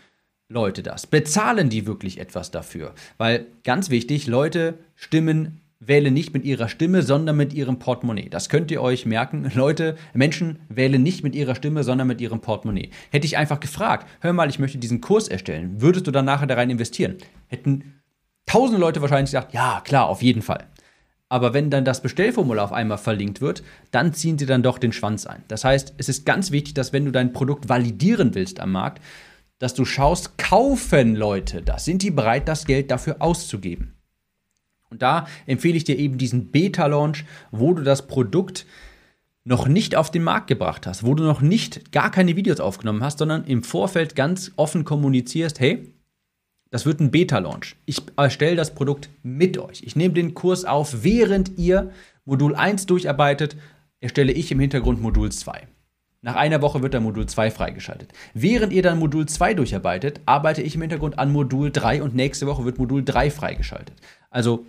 Leute 0.49 0.84
das? 0.84 1.08
Bezahlen 1.08 1.69
die 1.69 1.88
wirklich 1.88 2.19
etwas 2.19 2.51
dafür? 2.51 2.93
Weil 3.17 3.47
ganz 3.63 3.89
wichtig, 3.89 4.27
Leute 4.27 4.77
stimmen 4.95 5.62
wählen 5.79 6.13
nicht 6.13 6.33
mit 6.33 6.43
ihrer 6.43 6.69
Stimme, 6.69 7.03
sondern 7.03 7.37
mit 7.37 7.53
ihrem 7.53 7.79
Portemonnaie. 7.79 8.29
Das 8.29 8.49
könnt 8.49 8.71
ihr 8.71 8.81
euch 8.81 9.05
merken. 9.05 9.51
Leute, 9.55 9.95
Menschen 10.13 10.59
wählen 10.69 11.01
nicht 11.01 11.23
mit 11.23 11.35
ihrer 11.35 11.55
Stimme, 11.55 11.83
sondern 11.83 12.07
mit 12.07 12.21
ihrem 12.21 12.41
Portemonnaie. 12.41 12.89
Hätte 13.11 13.27
ich 13.27 13.37
einfach 13.37 13.59
gefragt, 13.59 14.07
hör 14.21 14.33
mal, 14.33 14.49
ich 14.49 14.59
möchte 14.59 14.77
diesen 14.77 15.01
Kurs 15.01 15.27
erstellen, 15.27 15.81
würdest 15.81 16.07
du 16.07 16.11
dann 16.11 16.25
nachher 16.25 16.47
da 16.47 16.55
rein 16.55 16.69
investieren? 16.69 17.17
Hätten 17.47 18.01
tausende 18.45 18.79
Leute 18.79 19.01
wahrscheinlich 19.01 19.31
gesagt, 19.31 19.53
ja, 19.53 19.81
klar, 19.83 20.07
auf 20.07 20.21
jeden 20.21 20.41
Fall. 20.41 20.65
Aber 21.29 21.53
wenn 21.53 21.69
dann 21.69 21.83
das 21.83 22.01
Bestellformular 22.01 22.63
auf 22.63 22.71
einmal 22.71 22.97
verlinkt 22.97 23.41
wird, 23.41 23.61
dann 23.91 24.13
ziehen 24.13 24.37
sie 24.37 24.45
dann 24.45 24.63
doch 24.63 24.77
den 24.77 24.93
Schwanz 24.93 25.25
ein. 25.25 25.43
Das 25.49 25.65
heißt, 25.65 25.95
es 25.97 26.07
ist 26.07 26.25
ganz 26.25 26.51
wichtig, 26.51 26.73
dass 26.73 26.93
wenn 26.93 27.05
du 27.05 27.11
dein 27.11 27.33
Produkt 27.33 27.67
validieren 27.67 28.33
willst 28.33 28.61
am 28.61 28.71
Markt, 28.71 29.03
dass 29.59 29.73
du 29.73 29.83
schaust, 29.85 30.37
kaufen 30.37 31.15
Leute 31.15 31.61
das? 31.61 31.83
Sind 31.83 32.01
die 32.01 32.11
bereit, 32.11 32.47
das 32.47 32.65
Geld 32.65 32.91
dafür 32.91 33.17
auszugeben? 33.19 33.96
Und 34.89 35.02
da 35.02 35.28
empfehle 35.45 35.78
ich 35.78 35.84
dir 35.84 35.97
eben 35.97 36.17
diesen 36.17 36.52
Beta-Launch, 36.52 37.26
wo 37.52 37.73
du 37.73 37.84
das 37.84 38.08
Produkt 38.08 38.65
noch 39.43 39.67
nicht 39.67 39.95
auf 39.95 40.12
den 40.12 40.23
Markt 40.23 40.47
gebracht 40.47 40.86
hast, 40.88 41.06
wo 41.06 41.13
du 41.13 41.23
noch 41.23 41.41
nicht 41.41 41.91
gar 41.91 42.12
keine 42.12 42.36
Videos 42.36 42.60
aufgenommen 42.60 43.04
hast, 43.04 43.19
sondern 43.19 43.45
im 43.45 43.63
Vorfeld 43.63 44.15
ganz 44.15 44.52
offen 44.58 44.84
kommunizierst, 44.84 45.60
hey, 45.60 45.93
das 46.69 46.86
wird 46.86 47.00
ein 47.00 47.12
Beta-Launch. 47.12 47.78
Ich 47.86 48.02
erstelle 48.17 48.58
das 48.58 48.76
Produkt 48.76 49.10
mit 49.23 49.58
euch. 49.58 49.84
Ich 49.84 49.95
nehme 49.95 50.13
den 50.13 50.34
Kurs 50.34 50.65
auf, 50.65 51.04
während 51.04 51.58
ihr 51.58 51.91
Modul 52.26 52.56
1 52.56 52.88
durcharbeitet, 52.88 53.56
erstelle 54.02 54.34
ich 54.34 54.52
im 54.52 54.60
Hintergrund 54.60 55.02
Modul 55.02 55.32
2. 55.32 55.65
Nach 56.21 56.36
einer 56.36 56.62
Woche 56.62 56.82
wird 56.82 56.93
dann 56.93 57.04
Modul 57.04 57.26
2 57.26 57.52
freigeschaltet. 57.52 58.12
Während 58.34 58.73
ihr 58.73 58.82
dann 58.82 59.00
Modul 59.00 59.28
2 59.28 59.54
durcharbeitet, 59.54 60.19
arbeite 60.26 60.62
ich 60.62 60.76
im 60.76 60.82
Hintergrund 60.82 61.19
an 61.19 61.32
Modul 61.32 61.71
3 61.71 62.04
und 62.04 62.15
nächste 62.15 62.47
Woche 62.47 62.65
wird 62.65 62.80
Modul 62.80 63.06
3 63.06 63.32
freigeschaltet. 63.32 63.95
Also 64.30 64.65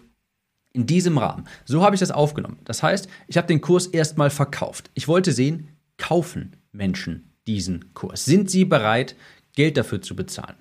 in 0.78 0.86
diesem 0.86 1.18
Rahmen. 1.18 1.44
So 1.64 1.82
habe 1.82 1.96
ich 1.96 2.00
das 2.00 2.12
aufgenommen. 2.12 2.58
Das 2.64 2.82
heißt, 2.82 3.08
ich 3.26 3.36
habe 3.36 3.48
den 3.48 3.60
Kurs 3.60 3.86
erstmal 3.88 4.30
verkauft. 4.30 4.90
Ich 4.94 5.08
wollte 5.08 5.32
sehen, 5.32 5.68
kaufen 5.96 6.56
Menschen 6.70 7.32
diesen 7.48 7.92
Kurs? 7.94 8.24
Sind 8.24 8.48
sie 8.48 8.64
bereit, 8.64 9.16
Geld 9.56 9.76
dafür 9.76 10.00
zu 10.00 10.14
bezahlen? 10.14 10.56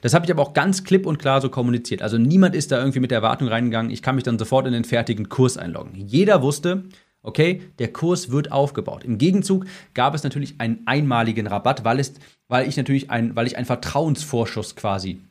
Das 0.00 0.12
habe 0.12 0.24
ich 0.24 0.32
aber 0.32 0.42
auch 0.42 0.54
ganz 0.54 0.82
klipp 0.82 1.06
und 1.06 1.18
klar 1.18 1.40
so 1.40 1.48
kommuniziert. 1.48 2.02
Also 2.02 2.18
niemand 2.18 2.56
ist 2.56 2.72
da 2.72 2.78
irgendwie 2.78 2.98
mit 2.98 3.12
der 3.12 3.18
Erwartung 3.18 3.46
reingegangen, 3.46 3.92
ich 3.92 4.02
kann 4.02 4.16
mich 4.16 4.24
dann 4.24 4.40
sofort 4.40 4.66
in 4.66 4.72
den 4.72 4.82
fertigen 4.82 5.28
Kurs 5.28 5.56
einloggen. 5.56 5.94
Jeder 5.94 6.42
wusste, 6.42 6.82
Okay, 7.22 7.60
der 7.80 7.92
Kurs 7.92 8.30
wird 8.30 8.52
aufgebaut. 8.52 9.02
Im 9.02 9.18
Gegenzug 9.18 9.66
gab 9.94 10.14
es 10.14 10.22
natürlich 10.22 10.60
einen 10.60 10.86
einmaligen 10.86 11.48
Rabatt, 11.48 11.82
weil, 11.82 11.98
es, 11.98 12.14
weil 12.46 12.68
ich 12.68 12.76
natürlich 12.76 13.10
ein, 13.10 13.34
weil 13.34 13.48
ich 13.48 13.56
einen 13.56 13.66
Vertrauensvorschuss 13.66 14.76
quasi 14.76 15.22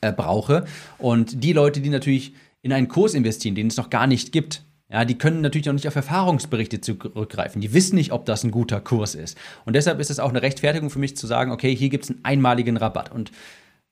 äh, 0.00 0.14
brauche. 0.14 0.64
Und 0.96 1.44
die 1.44 1.52
Leute, 1.52 1.82
die 1.82 1.90
natürlich 1.90 2.32
in 2.62 2.72
einen 2.72 2.88
Kurs 2.88 3.14
investieren, 3.14 3.54
den 3.54 3.68
es 3.68 3.76
noch 3.76 3.90
gar 3.90 4.06
nicht 4.06 4.32
gibt, 4.32 4.62
ja, 4.90 5.04
die 5.04 5.16
können 5.16 5.40
natürlich 5.40 5.68
auch 5.68 5.74
nicht 5.74 5.86
auf 5.86 5.94
Erfahrungsberichte 5.94 6.80
zurückgreifen. 6.80 7.60
Die 7.60 7.72
wissen 7.72 7.94
nicht, 7.94 8.12
ob 8.12 8.26
das 8.26 8.42
ein 8.42 8.50
guter 8.50 8.80
Kurs 8.80 9.14
ist. 9.14 9.38
Und 9.64 9.76
deshalb 9.76 10.00
ist 10.00 10.10
es 10.10 10.18
auch 10.18 10.30
eine 10.30 10.42
Rechtfertigung 10.42 10.90
für 10.90 10.98
mich 10.98 11.16
zu 11.16 11.28
sagen, 11.28 11.52
okay, 11.52 11.74
hier 11.74 11.90
gibt 11.90 12.04
es 12.04 12.10
einen 12.10 12.24
einmaligen 12.24 12.76
Rabatt. 12.76 13.12
Und 13.12 13.30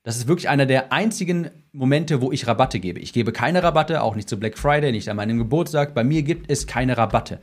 das 0.03 0.17
ist 0.17 0.27
wirklich 0.27 0.49
einer 0.49 0.67
der 0.67 0.93
einzigen 0.93 1.51
Momente, 1.73 2.21
wo 2.21 2.33
ich 2.33 2.49
Rabatte 2.49 2.81
gebe. 2.81 2.99
Ich 2.99 3.13
gebe 3.13 3.31
keine 3.31 3.63
Rabatte, 3.63 4.03
auch 4.03 4.17
nicht 4.17 4.29
zu 4.29 4.41
Black 4.41 4.59
Friday, 4.59 4.91
nicht 4.91 5.09
an 5.09 5.17
meinem 5.17 5.39
Geburtstag. 5.39 5.95
Bei 5.95 6.03
mir 6.03 6.23
gibt 6.23 6.51
es 6.51 6.67
keine 6.67 6.97
Rabatte. 6.97 7.39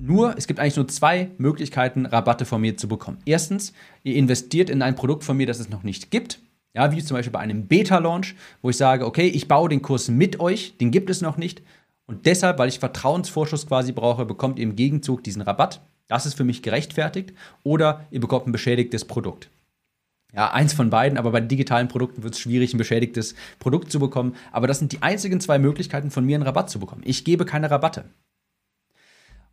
Nur, 0.00 0.36
es 0.36 0.46
gibt 0.46 0.58
eigentlich 0.58 0.76
nur 0.76 0.88
zwei 0.88 1.30
Möglichkeiten, 1.38 2.06
Rabatte 2.06 2.44
von 2.44 2.60
mir 2.60 2.76
zu 2.76 2.88
bekommen. 2.88 3.18
Erstens, 3.26 3.72
ihr 4.02 4.16
investiert 4.16 4.70
in 4.70 4.82
ein 4.82 4.94
Produkt 4.96 5.22
von 5.22 5.36
mir, 5.36 5.46
das 5.46 5.60
es 5.60 5.68
noch 5.68 5.82
nicht 5.82 6.10
gibt. 6.10 6.40
Ja, 6.74 6.92
wie 6.92 7.02
zum 7.02 7.16
Beispiel 7.16 7.32
bei 7.32 7.40
einem 7.40 7.66
Beta-Launch, 7.66 8.34
wo 8.62 8.70
ich 8.70 8.76
sage, 8.76 9.06
okay, 9.06 9.26
ich 9.26 9.48
baue 9.48 9.68
den 9.68 9.82
Kurs 9.82 10.08
mit 10.08 10.38
euch, 10.38 10.76
den 10.78 10.90
gibt 10.90 11.10
es 11.10 11.20
noch 11.20 11.36
nicht. 11.36 11.62
Und 12.06 12.26
deshalb, 12.26 12.58
weil 12.58 12.68
ich 12.68 12.78
Vertrauensvorschuss 12.78 13.66
quasi 13.66 13.92
brauche, 13.92 14.24
bekommt 14.24 14.58
ihr 14.58 14.64
im 14.64 14.76
Gegenzug 14.76 15.22
diesen 15.24 15.42
Rabatt. 15.42 15.80
Das 16.06 16.24
ist 16.24 16.34
für 16.34 16.44
mich 16.44 16.62
gerechtfertigt. 16.62 17.34
Oder 17.64 18.06
ihr 18.10 18.20
bekommt 18.20 18.46
ein 18.46 18.52
beschädigtes 18.52 19.04
Produkt. 19.04 19.50
Ja, 20.34 20.52
eins 20.52 20.72
von 20.74 20.90
beiden, 20.90 21.16
aber 21.16 21.30
bei 21.30 21.40
digitalen 21.40 21.88
Produkten 21.88 22.22
wird 22.22 22.34
es 22.34 22.40
schwierig, 22.40 22.74
ein 22.74 22.78
beschädigtes 22.78 23.34
Produkt 23.58 23.90
zu 23.90 23.98
bekommen. 23.98 24.36
Aber 24.52 24.66
das 24.66 24.78
sind 24.78 24.92
die 24.92 25.02
einzigen 25.02 25.40
zwei 25.40 25.58
Möglichkeiten, 25.58 26.10
von 26.10 26.24
mir 26.24 26.36
einen 26.36 26.44
Rabatt 26.44 26.70
zu 26.70 26.78
bekommen. 26.78 27.02
Ich 27.04 27.24
gebe 27.24 27.44
keine 27.44 27.70
Rabatte. 27.70 28.04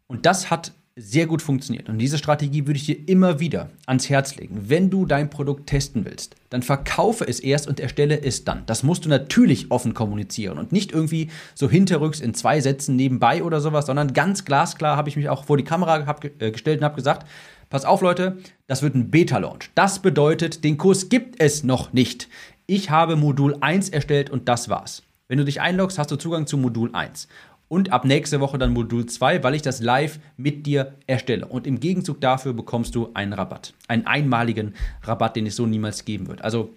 Und 0.08 0.26
das 0.26 0.50
hat 0.50 0.74
sehr 0.98 1.28
gut 1.28 1.42
funktioniert. 1.42 1.90
Und 1.90 1.98
diese 1.98 2.18
Strategie 2.18 2.68
würde 2.68 2.80
ich 2.80 2.86
dir 2.86 3.10
immer 3.10 3.42
wieder 3.42 3.70
ans 3.86 4.10
Herz 4.10 4.38
legen. 4.38 4.70
Wenn 4.70 4.90
du 4.90 5.06
dein 5.06 5.30
Produkt 5.30 5.68
testen 5.68 6.06
willst, 6.06 6.36
dann 6.50 6.62
verkaufe 6.62 7.28
es 7.28 7.42
erst 7.42 7.68
und 7.68 7.82
erstelle 7.82 8.22
es 8.22 8.46
dann. 8.46 8.66
Das 8.66 8.82
musst 8.82 9.04
du 9.04 9.10
natürlich 9.10 9.72
offen 9.72 9.94
kommunizieren 9.94 10.58
und 10.58 10.72
nicht 10.72 10.94
irgendwie 10.94 11.30
so 11.54 11.70
hinterrücks 11.70 12.22
in 12.22 12.34
zwei 12.34 12.62
Sätzen 12.62 12.96
nebenbei 12.96 13.44
oder 13.44 13.60
sowas, 13.60 13.88
sondern 13.88 14.14
ganz 14.14 14.46
glasklar 14.46 14.96
habe 14.96 15.10
ich 15.10 15.18
mich 15.18 15.28
auch 15.28 15.44
vor 15.44 15.58
die 15.58 15.66
Kamera 15.66 16.06
hab, 16.06 16.24
äh, 16.24 16.52
gestellt 16.52 16.80
und 16.80 16.86
habe 16.86 16.96
gesagt, 16.96 17.28
pass 17.70 17.84
auf 17.84 18.00
Leute, 18.00 18.38
das 18.68 18.82
wird 18.82 18.96
ein 18.96 19.12
Beta-Launch. 19.12 19.72
Das 19.76 20.00
bedeutet, 20.00 20.64
den 20.64 20.78
Kurs 20.78 21.10
gibt 21.10 21.42
es 21.42 21.66
noch 21.66 21.92
nicht. 21.92 22.30
Ich 22.68 22.90
habe 22.90 23.18
Modul 23.18 23.58
1 23.60 23.90
erstellt 23.90 24.30
und 24.30 24.48
das 24.48 24.70
war's. 24.70 25.04
Wenn 25.28 25.40
du 25.40 25.44
dich 25.44 25.60
einloggst, 25.60 25.98
hast 25.98 26.12
du 26.12 26.16
Zugang 26.16 26.48
zu 26.48 26.56
Modul 26.56 26.92
1 26.94 27.28
und 27.68 27.92
ab 27.92 28.06
nächste 28.06 28.40
Woche 28.40 28.58
dann 28.58 28.74
Modul 28.74 29.06
2, 29.06 29.44
weil 29.44 29.56
ich 29.56 29.62
das 29.62 29.82
live 29.82 30.20
mit 30.38 30.66
dir 30.66 30.96
erstelle. 31.08 31.48
Und 31.48 31.66
im 31.66 31.80
Gegenzug 31.80 32.22
dafür 32.22 32.54
bekommst 32.54 32.96
du 32.96 33.10
einen 33.14 33.34
Rabatt. 33.34 33.74
Einen 33.88 34.06
einmaligen 34.06 34.76
Rabatt, 35.02 35.36
den 35.36 35.48
es 35.48 35.56
so 35.56 35.66
niemals 35.66 36.06
geben 36.06 36.28
wird. 36.28 36.44
Also 36.44 36.74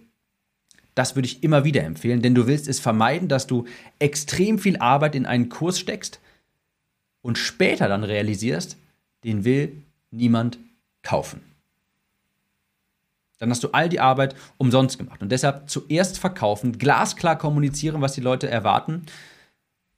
das 0.95 1.15
würde 1.15 1.27
ich 1.27 1.45
immer 1.45 1.65
wieder 1.65 1.85
empfehlen, 1.85 2.23
denn 2.23 2.35
du 2.35 2.47
willst 2.47 2.67
es 2.67 2.81
vermeiden, 2.81 3.29
dass 3.29 3.47
du 3.47 3.67
extrem 3.99 4.59
viel 4.59 4.79
Arbeit 4.79 5.15
in 5.15 5.27
einen 5.27 5.49
Kurs 5.49 5.79
steckst 5.79 6.21
und 7.23 7.39
später 7.39 7.89
dann 7.89 8.03
realisierst, 8.03 8.77
den 9.25 9.45
will 9.45 9.83
niemand 10.11 10.59
kaufen. 11.03 11.43
Dann 13.39 13.51
hast 13.51 13.63
du 13.63 13.69
all 13.69 13.89
die 13.89 14.01
Arbeit 14.01 14.35
umsonst 14.57 14.99
gemacht. 14.99 15.23
Und 15.23 15.31
deshalb 15.31 15.71
zuerst 15.71 16.19
verkaufen, 16.19 16.79
glasklar 16.79 17.39
kommunizieren, 17.39 18.01
was 18.01 18.15
die 18.15 18.21
Leute 18.21 18.49
erwarten 18.49 19.07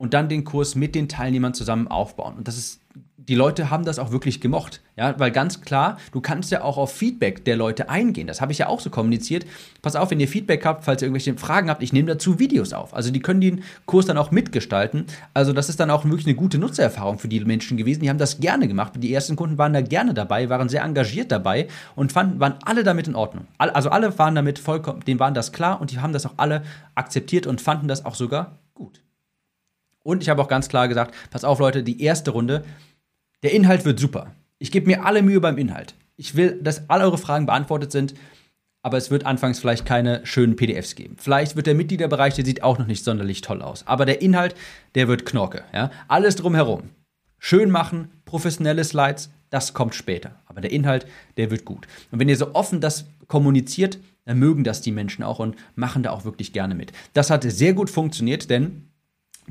und 0.00 0.14
dann 0.14 0.30
den 0.30 0.44
Kurs 0.44 0.76
mit 0.76 0.94
den 0.94 1.10
Teilnehmern 1.10 1.52
zusammen 1.52 1.86
aufbauen. 1.86 2.34
Und 2.38 2.48
das 2.48 2.56
ist, 2.56 2.80
die 3.16 3.34
Leute 3.34 3.68
haben 3.68 3.84
das 3.84 3.98
auch 3.98 4.12
wirklich 4.12 4.40
gemocht. 4.40 4.80
Ja, 4.96 5.14
weil 5.18 5.30
ganz 5.30 5.60
klar, 5.60 5.98
du 6.12 6.22
kannst 6.22 6.50
ja 6.50 6.62
auch 6.62 6.78
auf 6.78 6.90
Feedback 6.90 7.44
der 7.44 7.58
Leute 7.58 7.90
eingehen. 7.90 8.26
Das 8.26 8.40
habe 8.40 8.50
ich 8.50 8.56
ja 8.56 8.68
auch 8.68 8.80
so 8.80 8.88
kommuniziert. 8.88 9.44
Pass 9.82 9.96
auf, 9.96 10.10
wenn 10.10 10.18
ihr 10.18 10.26
Feedback 10.26 10.64
habt, 10.64 10.86
falls 10.86 11.02
ihr 11.02 11.06
irgendwelche 11.06 11.36
Fragen 11.36 11.68
habt, 11.68 11.82
ich 11.82 11.92
nehme 11.92 12.08
dazu 12.08 12.38
Videos 12.38 12.72
auf. 12.72 12.94
Also 12.94 13.10
die 13.10 13.20
können 13.20 13.42
den 13.42 13.62
Kurs 13.84 14.06
dann 14.06 14.16
auch 14.16 14.30
mitgestalten. 14.30 15.04
Also 15.34 15.52
das 15.52 15.68
ist 15.68 15.78
dann 15.80 15.90
auch 15.90 16.06
wirklich 16.06 16.26
eine 16.26 16.34
gute 16.34 16.56
Nutzererfahrung 16.56 17.18
für 17.18 17.28
die 17.28 17.40
Menschen 17.40 17.76
gewesen. 17.76 18.00
Die 18.00 18.08
haben 18.08 18.16
das 18.16 18.40
gerne 18.40 18.68
gemacht. 18.68 18.94
Die 18.96 19.12
ersten 19.12 19.36
Kunden 19.36 19.58
waren 19.58 19.74
da 19.74 19.82
gerne 19.82 20.14
dabei, 20.14 20.48
waren 20.48 20.70
sehr 20.70 20.82
engagiert 20.82 21.30
dabei 21.30 21.68
und 21.94 22.10
fanden, 22.10 22.40
waren 22.40 22.54
alle 22.64 22.84
damit 22.84 23.06
in 23.06 23.14
Ordnung. 23.14 23.46
Also 23.58 23.90
alle 23.90 24.18
waren 24.18 24.34
damit 24.34 24.58
vollkommen, 24.58 25.00
denen 25.04 25.20
waren 25.20 25.34
das 25.34 25.52
klar 25.52 25.78
und 25.78 25.90
die 25.90 25.98
haben 25.98 26.14
das 26.14 26.24
auch 26.24 26.34
alle 26.38 26.62
akzeptiert 26.94 27.46
und 27.46 27.60
fanden 27.60 27.86
das 27.86 28.06
auch 28.06 28.14
sogar 28.14 28.56
gut. 28.72 29.02
Und 30.02 30.22
ich 30.22 30.28
habe 30.28 30.42
auch 30.42 30.48
ganz 30.48 30.68
klar 30.68 30.88
gesagt, 30.88 31.14
pass 31.30 31.44
auf 31.44 31.58
Leute, 31.58 31.82
die 31.82 32.02
erste 32.02 32.30
Runde, 32.30 32.64
der 33.42 33.52
Inhalt 33.52 33.84
wird 33.84 33.98
super. 34.00 34.34
Ich 34.58 34.70
gebe 34.70 34.86
mir 34.86 35.04
alle 35.04 35.22
Mühe 35.22 35.40
beim 35.40 35.58
Inhalt. 35.58 35.94
Ich 36.16 36.36
will, 36.36 36.60
dass 36.62 36.88
alle 36.90 37.04
eure 37.04 37.18
Fragen 37.18 37.46
beantwortet 37.46 37.92
sind, 37.92 38.14
aber 38.82 38.96
es 38.96 39.10
wird 39.10 39.26
anfangs 39.26 39.58
vielleicht 39.60 39.84
keine 39.84 40.24
schönen 40.24 40.56
PDFs 40.56 40.94
geben. 40.94 41.16
Vielleicht 41.18 41.56
wird 41.56 41.66
der 41.66 41.74
Mitgliederbereich, 41.74 42.34
der 42.34 42.44
sieht 42.44 42.62
auch 42.62 42.78
noch 42.78 42.86
nicht 42.86 43.04
sonderlich 43.04 43.40
toll 43.40 43.62
aus. 43.62 43.86
Aber 43.86 44.06
der 44.06 44.22
Inhalt, 44.22 44.54
der 44.94 45.08
wird 45.08 45.26
Knorke. 45.26 45.64
Ja? 45.72 45.90
Alles 46.08 46.36
drumherum. 46.36 46.90
Schön 47.38 47.70
machen, 47.70 48.10
professionelle 48.24 48.84
Slides, 48.84 49.30
das 49.48 49.74
kommt 49.74 49.94
später. 49.94 50.40
Aber 50.46 50.60
der 50.60 50.72
Inhalt, 50.72 51.06
der 51.36 51.50
wird 51.50 51.64
gut. 51.64 51.86
Und 52.10 52.20
wenn 52.20 52.28
ihr 52.28 52.36
so 52.36 52.54
offen 52.54 52.80
das 52.80 53.06
kommuniziert, 53.26 53.98
dann 54.24 54.38
mögen 54.38 54.64
das 54.64 54.82
die 54.82 54.92
Menschen 54.92 55.24
auch 55.24 55.38
und 55.38 55.56
machen 55.74 56.02
da 56.02 56.10
auch 56.10 56.24
wirklich 56.24 56.52
gerne 56.52 56.74
mit. 56.74 56.92
Das 57.14 57.30
hat 57.30 57.42
sehr 57.44 57.72
gut 57.72 57.90
funktioniert, 57.90 58.50
denn 58.50 58.89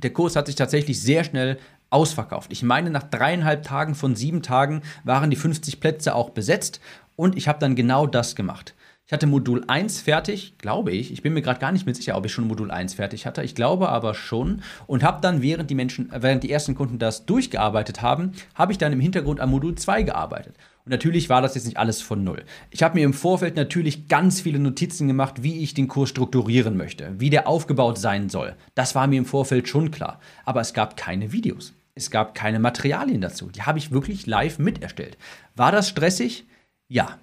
der 0.03 0.13
Kurs 0.13 0.35
hat 0.35 0.47
sich 0.47 0.55
tatsächlich 0.55 1.01
sehr 1.01 1.23
schnell 1.23 1.57
ausverkauft. 1.89 2.51
Ich 2.51 2.63
meine, 2.63 2.89
nach 2.89 3.03
dreieinhalb 3.03 3.63
Tagen 3.63 3.95
von 3.95 4.15
sieben 4.15 4.41
Tagen 4.41 4.81
waren 5.03 5.29
die 5.29 5.35
50 5.35 5.79
Plätze 5.79 6.15
auch 6.15 6.29
besetzt 6.29 6.79
und 7.15 7.35
ich 7.35 7.47
habe 7.47 7.59
dann 7.59 7.75
genau 7.75 8.05
das 8.07 8.35
gemacht. 8.35 8.75
Ich 9.09 9.13
hatte 9.13 9.25
Modul 9.25 9.63
1 9.65 10.01
fertig, 10.01 10.53
glaube 10.59 10.91
ich. 10.91 11.11
Ich 11.11 11.23
bin 11.23 11.33
mir 11.33 11.41
gerade 11.41 11.59
gar 11.59 11.71
nicht 11.71 11.87
mehr 11.87 11.95
sicher, 11.95 12.15
ob 12.15 12.27
ich 12.27 12.31
schon 12.31 12.47
Modul 12.47 12.69
1 12.69 12.93
fertig 12.93 13.25
hatte. 13.25 13.41
Ich 13.41 13.55
glaube 13.55 13.89
aber 13.89 14.13
schon. 14.13 14.61
Und 14.85 15.01
habe 15.01 15.19
dann, 15.19 15.41
während 15.41 15.71
die 15.71 15.75
Menschen, 15.75 16.11
während 16.15 16.43
die 16.43 16.51
ersten 16.51 16.75
Kunden 16.75 16.99
das 16.99 17.25
durchgearbeitet 17.25 18.03
haben, 18.03 18.33
habe 18.53 18.71
ich 18.71 18.77
dann 18.77 18.93
im 18.93 18.99
Hintergrund 18.99 19.39
am 19.39 19.49
Modul 19.49 19.73
2 19.73 20.03
gearbeitet. 20.03 20.55
Und 20.85 20.91
natürlich 20.91 21.29
war 21.29 21.41
das 21.41 21.55
jetzt 21.55 21.65
nicht 21.65 21.77
alles 21.77 22.01
von 22.01 22.23
null. 22.23 22.43
Ich 22.71 22.83
habe 22.83 22.97
mir 22.97 23.05
im 23.05 23.13
Vorfeld 23.13 23.55
natürlich 23.55 24.07
ganz 24.07 24.41
viele 24.41 24.59
Notizen 24.59 25.07
gemacht, 25.07 25.43
wie 25.43 25.61
ich 25.63 25.73
den 25.73 25.87
Kurs 25.87 26.09
strukturieren 26.09 26.77
möchte, 26.77 27.13
wie 27.19 27.29
der 27.29 27.47
aufgebaut 27.47 27.97
sein 27.97 28.29
soll. 28.29 28.55
Das 28.75 28.95
war 28.95 29.07
mir 29.07 29.17
im 29.17 29.25
Vorfeld 29.25 29.67
schon 29.67 29.91
klar. 29.91 30.19
Aber 30.45 30.61
es 30.61 30.73
gab 30.73 30.97
keine 30.97 31.31
Videos. 31.31 31.73
Es 31.95 32.11
gab 32.11 32.33
keine 32.33 32.59
Materialien 32.59 33.21
dazu. 33.21 33.49
Die 33.49 33.63
habe 33.63 33.77
ich 33.77 33.91
wirklich 33.91 34.25
live 34.25 34.57
miterstellt. 34.57 35.17
War 35.55 35.71
das 35.71 35.89
stressig? 35.89 36.45
Ja. 36.87 37.17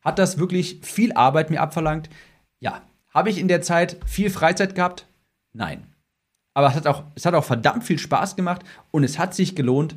Hat 0.00 0.18
das 0.18 0.38
wirklich 0.38 0.80
viel 0.82 1.12
Arbeit 1.12 1.50
mir 1.50 1.60
abverlangt? 1.60 2.08
Ja. 2.60 2.82
Habe 3.10 3.30
ich 3.30 3.38
in 3.38 3.48
der 3.48 3.62
Zeit 3.62 3.98
viel 4.06 4.30
Freizeit 4.30 4.74
gehabt? 4.74 5.06
Nein. 5.52 5.86
Aber 6.54 6.68
es 6.68 6.74
hat, 6.74 6.86
auch, 6.86 7.04
es 7.14 7.26
hat 7.26 7.34
auch 7.34 7.44
verdammt 7.44 7.84
viel 7.84 7.98
Spaß 7.98 8.34
gemacht 8.34 8.62
und 8.90 9.04
es 9.04 9.18
hat 9.18 9.34
sich 9.34 9.54
gelohnt. 9.54 9.94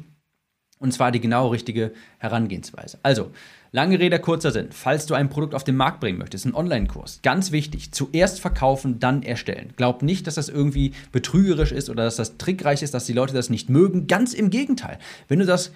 Und 0.82 0.92
zwar 0.92 1.12
die 1.12 1.22
genau 1.22 1.48
richtige 1.50 1.94
Herangehensweise. 2.18 2.98
Also, 3.04 3.32
lange 3.72 4.00
Rede, 4.00 4.20
kurzer 4.20 4.52
Sinn. 4.52 4.70
Falls 4.72 5.06
du 5.06 5.14
ein 5.14 5.30
Produkt 5.30 5.56
auf 5.56 5.64
den 5.64 5.76
Markt 5.76 6.00
bringen 6.00 6.18
möchtest, 6.18 6.46
einen 6.46 6.56
Online-Kurs, 6.56 7.20
ganz 7.22 7.52
wichtig, 7.52 7.92
zuerst 7.92 8.42
verkaufen, 8.42 9.00
dann 9.00 9.22
erstellen. 9.22 9.74
Glaub 9.78 10.02
nicht, 10.02 10.26
dass 10.26 10.36
das 10.36 10.50
irgendwie 10.50 10.94
betrügerisch 11.12 11.72
ist 11.72 11.90
oder 11.90 12.04
dass 12.04 12.16
das 12.16 12.38
trickreich 12.38 12.82
ist, 12.82 12.94
dass 12.96 13.06
die 13.06 13.14
Leute 13.14 13.34
das 13.34 13.52
nicht 13.52 13.70
mögen. 13.70 14.08
Ganz 14.08 14.34
im 14.34 14.50
Gegenteil. 14.50 14.98
Wenn 15.28 15.40
du 15.40 15.46
das 15.46 15.72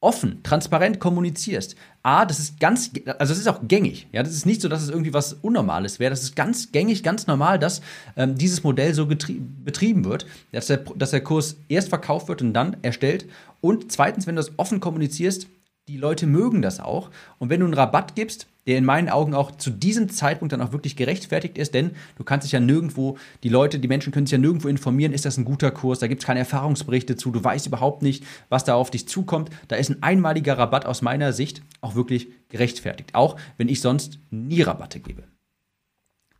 offen, 0.00 0.42
transparent 0.42 0.98
kommunizierst. 0.98 1.76
A, 2.02 2.24
das 2.24 2.38
ist 2.38 2.58
ganz, 2.58 2.90
also 3.18 3.34
es 3.34 3.38
ist 3.38 3.48
auch 3.48 3.60
gängig. 3.62 4.08
Ja, 4.12 4.22
das 4.22 4.32
ist 4.32 4.46
nicht 4.46 4.62
so, 4.62 4.68
dass 4.68 4.82
es 4.82 4.88
irgendwie 4.88 5.12
was 5.12 5.34
Unnormales 5.34 6.00
wäre. 6.00 6.10
Das 6.10 6.22
ist 6.22 6.34
ganz 6.34 6.72
gängig, 6.72 7.02
ganz 7.02 7.26
normal, 7.26 7.58
dass 7.58 7.82
ähm, 8.16 8.36
dieses 8.36 8.64
Modell 8.64 8.94
so 8.94 9.06
betrieben 9.06 10.04
wird, 10.06 10.26
dass 10.52 10.68
der, 10.68 10.78
dass 10.78 11.10
der 11.10 11.20
Kurs 11.20 11.56
erst 11.68 11.90
verkauft 11.90 12.28
wird 12.28 12.40
und 12.40 12.54
dann 12.54 12.78
erstellt. 12.80 13.26
Und 13.60 13.92
zweitens, 13.92 14.26
wenn 14.26 14.36
du 14.36 14.42
das 14.42 14.58
offen 14.58 14.80
kommunizierst, 14.80 15.48
die 15.88 15.96
Leute 15.96 16.26
mögen 16.26 16.62
das 16.62 16.78
auch. 16.78 17.10
Und 17.38 17.50
wenn 17.50 17.60
du 17.60 17.66
einen 17.66 17.74
Rabatt 17.74 18.14
gibst, 18.14 18.46
der 18.66 18.78
in 18.78 18.84
meinen 18.84 19.08
Augen 19.08 19.34
auch 19.34 19.50
zu 19.50 19.70
diesem 19.70 20.08
Zeitpunkt 20.08 20.52
dann 20.52 20.60
auch 20.60 20.70
wirklich 20.70 20.94
gerechtfertigt 20.94 21.58
ist, 21.58 21.74
denn 21.74 21.92
du 22.16 22.22
kannst 22.22 22.44
dich 22.44 22.52
ja 22.52 22.60
nirgendwo, 22.60 23.18
die 23.42 23.48
Leute, 23.48 23.80
die 23.80 23.88
Menschen 23.88 24.12
können 24.12 24.26
sich 24.26 24.32
ja 24.32 24.38
nirgendwo 24.38 24.68
informieren, 24.68 25.12
ist 25.12 25.24
das 25.24 25.36
ein 25.36 25.44
guter 25.44 25.72
Kurs, 25.72 25.98
da 25.98 26.06
gibt 26.06 26.22
es 26.22 26.26
keine 26.26 26.40
Erfahrungsberichte 26.40 27.16
zu, 27.16 27.32
du 27.32 27.42
weißt 27.42 27.66
überhaupt 27.66 28.02
nicht, 28.02 28.24
was 28.48 28.64
da 28.64 28.74
auf 28.74 28.90
dich 28.90 29.08
zukommt. 29.08 29.50
Da 29.66 29.76
ist 29.76 29.90
ein 29.90 30.02
einmaliger 30.02 30.56
Rabatt 30.56 30.86
aus 30.86 31.02
meiner 31.02 31.32
Sicht 31.32 31.62
auch 31.80 31.96
wirklich 31.96 32.28
gerechtfertigt, 32.48 33.14
auch 33.14 33.36
wenn 33.56 33.68
ich 33.68 33.80
sonst 33.80 34.20
nie 34.30 34.62
Rabatte 34.62 35.00
gebe. 35.00 35.24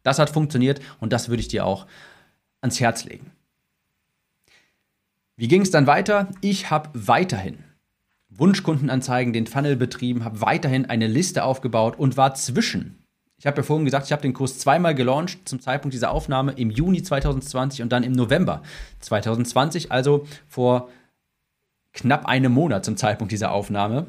Das 0.03 0.19
hat 0.19 0.31
funktioniert 0.31 0.81
und 1.01 1.13
das 1.13 1.29
würde 1.29 1.41
ich 1.41 1.49
dir 1.49 1.67
auch 1.67 1.87
ans 2.61 2.79
Herz 2.79 3.05
legen. 3.05 3.33
Wie 5.41 5.49
ging 5.49 5.63
es 5.63 5.71
dann 5.71 5.87
weiter? 5.87 6.29
Ich 6.43 6.69
habe 6.69 6.91
weiterhin 6.93 7.65
Wunschkundenanzeigen, 8.29 9.33
den 9.33 9.47
Funnel 9.47 9.75
betrieben, 9.75 10.23
habe 10.23 10.43
weiterhin 10.43 10.85
eine 10.85 11.07
Liste 11.07 11.45
aufgebaut 11.45 11.99
und 11.99 12.19
war 12.19 12.35
zwischen. 12.35 13.07
Ich 13.39 13.47
habe 13.47 13.57
ja 13.57 13.63
vorhin 13.63 13.87
gesagt, 13.87 14.05
ich 14.05 14.13
habe 14.13 14.21
den 14.21 14.35
Kurs 14.35 14.59
zweimal 14.59 14.95
gelauncht 14.95 15.49
zum 15.49 15.59
Zeitpunkt 15.59 15.95
dieser 15.95 16.11
Aufnahme 16.11 16.53
im 16.53 16.69
Juni 16.69 17.03
2020 17.03 17.81
und 17.81 17.91
dann 17.91 18.03
im 18.03 18.13
November 18.13 18.63
2020, 18.99 19.91
also 19.91 20.27
vor 20.47 20.91
knapp 21.95 22.27
einem 22.27 22.53
Monat 22.53 22.85
zum 22.85 22.99
Zeitpunkt 22.99 23.33
dieser 23.33 23.53
Aufnahme. 23.53 24.09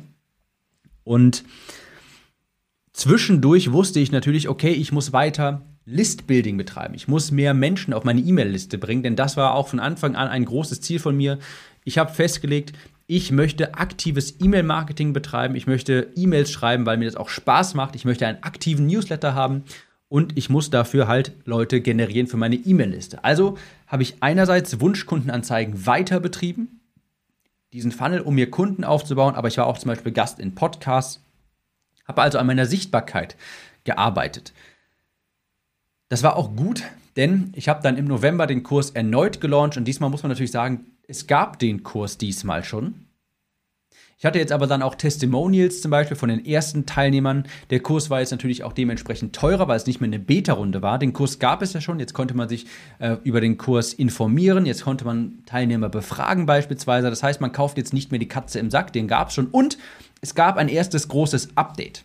Und 1.05 1.45
zwischendurch 2.91 3.71
wusste 3.71 4.01
ich 4.01 4.11
natürlich, 4.11 4.49
okay, 4.49 4.71
ich 4.71 4.91
muss 4.91 5.13
weiter 5.13 5.61
Listbuilding 5.85 6.57
betreiben. 6.57 6.93
Ich 6.93 7.07
muss 7.07 7.31
mehr 7.31 7.53
Menschen 7.53 7.93
auf 7.93 8.03
meine 8.03 8.21
E-Mail-Liste 8.21 8.77
bringen, 8.77 9.03
denn 9.03 9.15
das 9.15 9.37
war 9.37 9.55
auch 9.55 9.67
von 9.67 9.79
Anfang 9.79 10.15
an 10.15 10.27
ein 10.27 10.45
großes 10.45 10.81
Ziel 10.81 10.99
von 10.99 11.17
mir. 11.17 11.39
Ich 11.83 11.97
habe 11.97 12.13
festgelegt, 12.13 12.73
ich 13.07 13.31
möchte 13.31 13.73
aktives 13.73 14.35
E-Mail-Marketing 14.39 15.11
betreiben. 15.11 15.55
Ich 15.55 15.67
möchte 15.67 16.11
E-Mails 16.15 16.51
schreiben, 16.51 16.85
weil 16.85 16.97
mir 16.97 17.05
das 17.05 17.17
auch 17.17 17.29
Spaß 17.29 17.73
macht. 17.73 17.95
Ich 17.95 18.05
möchte 18.05 18.25
einen 18.25 18.41
aktiven 18.43 18.85
Newsletter 18.85 19.33
haben 19.33 19.63
und 20.07 20.37
ich 20.37 20.49
muss 20.49 20.69
dafür 20.69 21.07
halt 21.07 21.33
Leute 21.45 21.81
generieren 21.81 22.27
für 22.27 22.37
meine 22.37 22.55
E-Mail-Liste. 22.55 23.23
Also 23.23 23.57
habe 23.87 24.03
ich 24.03 24.15
einerseits 24.21 24.79
Wunschkundenanzeigen 24.79 25.85
weiter 25.85 26.19
betrieben, 26.19 26.81
diesen 27.73 27.91
Funnel, 27.91 28.21
um 28.21 28.35
mir 28.35 28.51
Kunden 28.51 28.83
aufzubauen, 28.83 29.35
aber 29.35 29.47
ich 29.47 29.57
war 29.57 29.67
auch 29.67 29.77
zum 29.77 29.89
Beispiel 29.89 30.11
Gast 30.11 30.39
in 30.39 30.55
Podcasts, 30.55 31.21
habe 32.05 32.21
also 32.21 32.37
an 32.37 32.47
meiner 32.47 32.65
Sichtbarkeit 32.65 33.35
gearbeitet. 33.83 34.53
Das 36.11 36.23
war 36.23 36.35
auch 36.35 36.57
gut, 36.57 36.83
denn 37.15 37.53
ich 37.55 37.69
habe 37.69 37.81
dann 37.81 37.95
im 37.95 38.03
November 38.03 38.45
den 38.45 38.63
Kurs 38.63 38.89
erneut 38.89 39.39
gelauncht 39.39 39.77
und 39.77 39.85
diesmal 39.85 40.09
muss 40.09 40.23
man 40.23 40.29
natürlich 40.29 40.51
sagen, 40.51 40.87
es 41.07 41.25
gab 41.25 41.57
den 41.57 41.83
Kurs 41.83 42.17
diesmal 42.17 42.65
schon. 42.65 43.05
Ich 44.17 44.25
hatte 44.25 44.37
jetzt 44.37 44.51
aber 44.51 44.67
dann 44.67 44.81
auch 44.81 44.95
Testimonials 44.95 45.79
zum 45.79 45.89
Beispiel 45.89 46.17
von 46.17 46.27
den 46.27 46.45
ersten 46.45 46.85
Teilnehmern. 46.85 47.45
Der 47.69 47.79
Kurs 47.79 48.09
war 48.09 48.19
jetzt 48.19 48.31
natürlich 48.31 48.65
auch 48.65 48.73
dementsprechend 48.73 49.33
teurer, 49.33 49.69
weil 49.69 49.77
es 49.77 49.87
nicht 49.87 50.01
mehr 50.01 50.09
eine 50.09 50.19
Beta-Runde 50.19 50.81
war. 50.81 50.99
Den 50.99 51.13
Kurs 51.13 51.39
gab 51.39 51.61
es 51.61 51.71
ja 51.71 51.79
schon. 51.79 51.97
Jetzt 51.97 52.13
konnte 52.13 52.33
man 52.33 52.49
sich 52.49 52.65
äh, 52.99 53.15
über 53.23 53.39
den 53.39 53.57
Kurs 53.57 53.93
informieren. 53.93 54.65
Jetzt 54.65 54.83
konnte 54.83 55.05
man 55.05 55.43
Teilnehmer 55.45 55.87
befragen 55.87 56.45
beispielsweise. 56.45 57.09
Das 57.09 57.23
heißt, 57.23 57.39
man 57.39 57.53
kauft 57.53 57.77
jetzt 57.77 57.93
nicht 57.93 58.11
mehr 58.11 58.19
die 58.19 58.27
Katze 58.27 58.59
im 58.59 58.69
Sack. 58.69 58.91
Den 58.91 59.07
gab 59.07 59.29
es 59.29 59.35
schon. 59.35 59.47
Und 59.47 59.77
es 60.19 60.35
gab 60.35 60.57
ein 60.57 60.67
erstes 60.67 61.07
großes 61.07 61.55
Update. 61.55 62.03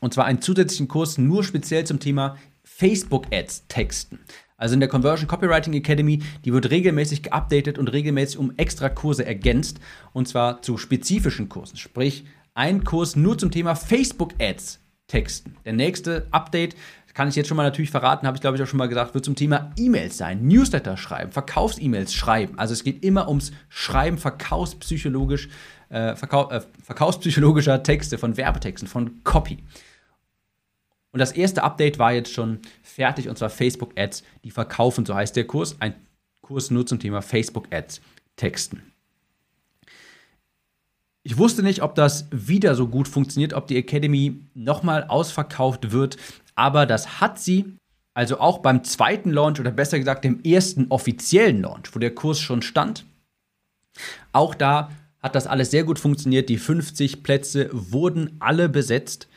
Und 0.00 0.14
zwar 0.14 0.24
einen 0.24 0.40
zusätzlichen 0.40 0.88
Kurs 0.88 1.18
nur 1.18 1.44
speziell 1.44 1.84
zum 1.84 2.00
Thema 2.00 2.36
Facebook-Ads 2.76 3.66
texten. 3.68 4.20
Also 4.56 4.74
in 4.74 4.80
der 4.80 4.88
Conversion 4.88 5.26
Copywriting 5.26 5.72
Academy, 5.74 6.22
die 6.44 6.52
wird 6.52 6.70
regelmäßig 6.70 7.22
geupdatet 7.22 7.78
und 7.78 7.88
regelmäßig 7.88 8.38
um 8.38 8.52
extra 8.56 8.88
Kurse 8.88 9.24
ergänzt. 9.24 9.80
Und 10.12 10.28
zwar 10.28 10.62
zu 10.62 10.76
spezifischen 10.76 11.48
Kursen. 11.48 11.76
Sprich, 11.76 12.24
ein 12.54 12.84
Kurs 12.84 13.16
nur 13.16 13.38
zum 13.38 13.50
Thema 13.50 13.74
Facebook 13.74 14.34
Ads 14.38 14.80
texten. 15.06 15.56
Der 15.64 15.72
nächste 15.72 16.26
Update, 16.30 16.76
kann 17.14 17.28
ich 17.28 17.36
jetzt 17.36 17.48
schon 17.48 17.56
mal 17.56 17.64
natürlich 17.64 17.90
verraten, 17.90 18.26
habe 18.26 18.36
ich 18.36 18.40
glaube 18.40 18.56
ich 18.56 18.62
auch 18.62 18.66
schon 18.66 18.78
mal 18.78 18.88
gesagt, 18.88 19.14
wird 19.14 19.24
zum 19.24 19.34
Thema 19.34 19.72
E-Mails 19.76 20.16
sein. 20.16 20.46
Newsletter 20.46 20.96
schreiben, 20.96 21.32
Verkaufs-E-Mails 21.32 22.14
schreiben. 22.14 22.58
Also 22.58 22.72
es 22.72 22.84
geht 22.84 23.04
immer 23.04 23.28
ums 23.28 23.52
Schreiben 23.68 24.16
verkaufspsychologisch, 24.16 25.48
äh, 25.88 26.14
Verkau 26.16 26.50
äh, 26.50 26.62
verkaufspsychologischer 26.82 27.82
Texte, 27.82 28.16
von 28.16 28.36
Werbetexten, 28.36 28.88
von 28.88 29.22
Copy. 29.24 29.58
Und 31.12 31.18
das 31.18 31.32
erste 31.32 31.62
Update 31.62 31.98
war 31.98 32.12
jetzt 32.12 32.32
schon 32.32 32.60
fertig 32.82 33.28
und 33.28 33.36
zwar 33.36 33.50
Facebook 33.50 33.98
Ads, 33.98 34.22
die 34.44 34.50
verkaufen, 34.50 35.04
so 35.04 35.14
heißt 35.14 35.34
der 35.34 35.46
Kurs. 35.46 35.76
Ein 35.80 35.94
Kurs 36.40 36.70
nur 36.70 36.86
zum 36.86 37.00
Thema 37.00 37.20
Facebook 37.22 37.66
Ads 37.72 38.00
texten. 38.36 38.82
Ich 41.22 41.36
wusste 41.36 41.62
nicht, 41.62 41.82
ob 41.82 41.94
das 41.94 42.26
wieder 42.30 42.74
so 42.74 42.88
gut 42.88 43.06
funktioniert, 43.06 43.52
ob 43.52 43.66
die 43.66 43.76
Academy 43.76 44.40
nochmal 44.54 45.04
ausverkauft 45.04 45.92
wird, 45.92 46.16
aber 46.54 46.86
das 46.86 47.20
hat 47.20 47.38
sie. 47.38 47.76
Also 48.14 48.40
auch 48.40 48.58
beim 48.58 48.82
zweiten 48.82 49.30
Launch 49.30 49.60
oder 49.60 49.70
besser 49.70 49.98
gesagt 49.98 50.24
dem 50.24 50.42
ersten 50.42 50.86
offiziellen 50.88 51.62
Launch, 51.62 51.94
wo 51.94 51.98
der 51.98 52.14
Kurs 52.14 52.40
schon 52.40 52.62
stand. 52.62 53.04
Auch 54.32 54.54
da 54.54 54.90
hat 55.22 55.34
das 55.34 55.46
alles 55.46 55.70
sehr 55.70 55.84
gut 55.84 55.98
funktioniert. 55.98 56.48
Die 56.48 56.58
50 56.58 57.22
Plätze 57.22 57.70
wurden 57.72 58.36
alle 58.40 58.68
besetzt. 58.68 59.28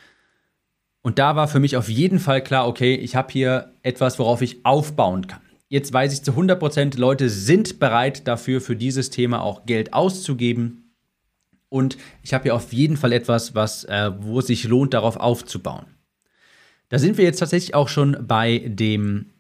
Und 1.03 1.19
da 1.19 1.35
war 1.35 1.47
für 1.47 1.59
mich 1.59 1.77
auf 1.77 1.89
jeden 1.89 2.17
Fall 2.17 2.41
klar, 2.41 2.67
okay, 2.67 2.95
ich 2.95 3.15
habe 3.15 3.31
hier 3.31 3.73
etwas, 3.83 4.17
worauf 4.17 4.41
ich 4.41 4.65
aufbauen 4.65 5.27
kann. 5.27 5.41
Jetzt 5.67 5.91
weiß 5.91 6.13
ich 6.13 6.23
zu 6.23 6.31
100 6.31 6.57
Prozent, 6.57 6.97
Leute 6.97 7.29
sind 7.29 7.77
bereit 7.79 8.27
dafür, 8.27 8.61
für 8.61 8.75
dieses 8.75 9.09
Thema 9.09 9.41
auch 9.41 9.65
Geld 9.65 9.93
auszugeben. 9.93 10.95
Und 11.67 11.97
ich 12.21 12.33
habe 12.33 12.43
hier 12.43 12.55
auf 12.55 12.71
jeden 12.71 12.95
Fall 12.95 13.11
etwas, 13.11 13.53
was, 13.53 13.83
äh, 13.83 14.11
wo 14.19 14.39
es 14.39 14.47
sich 14.47 14.63
lohnt, 14.63 14.93
darauf 14.93 15.17
aufzubauen. 15.17 15.87
Da 16.89 16.99
sind 16.99 17.17
wir 17.17 17.25
jetzt 17.25 17.39
tatsächlich 17.39 17.75
auch 17.75 17.89
schon 17.89 18.15
bei 18.25 18.59
dem 18.59 19.31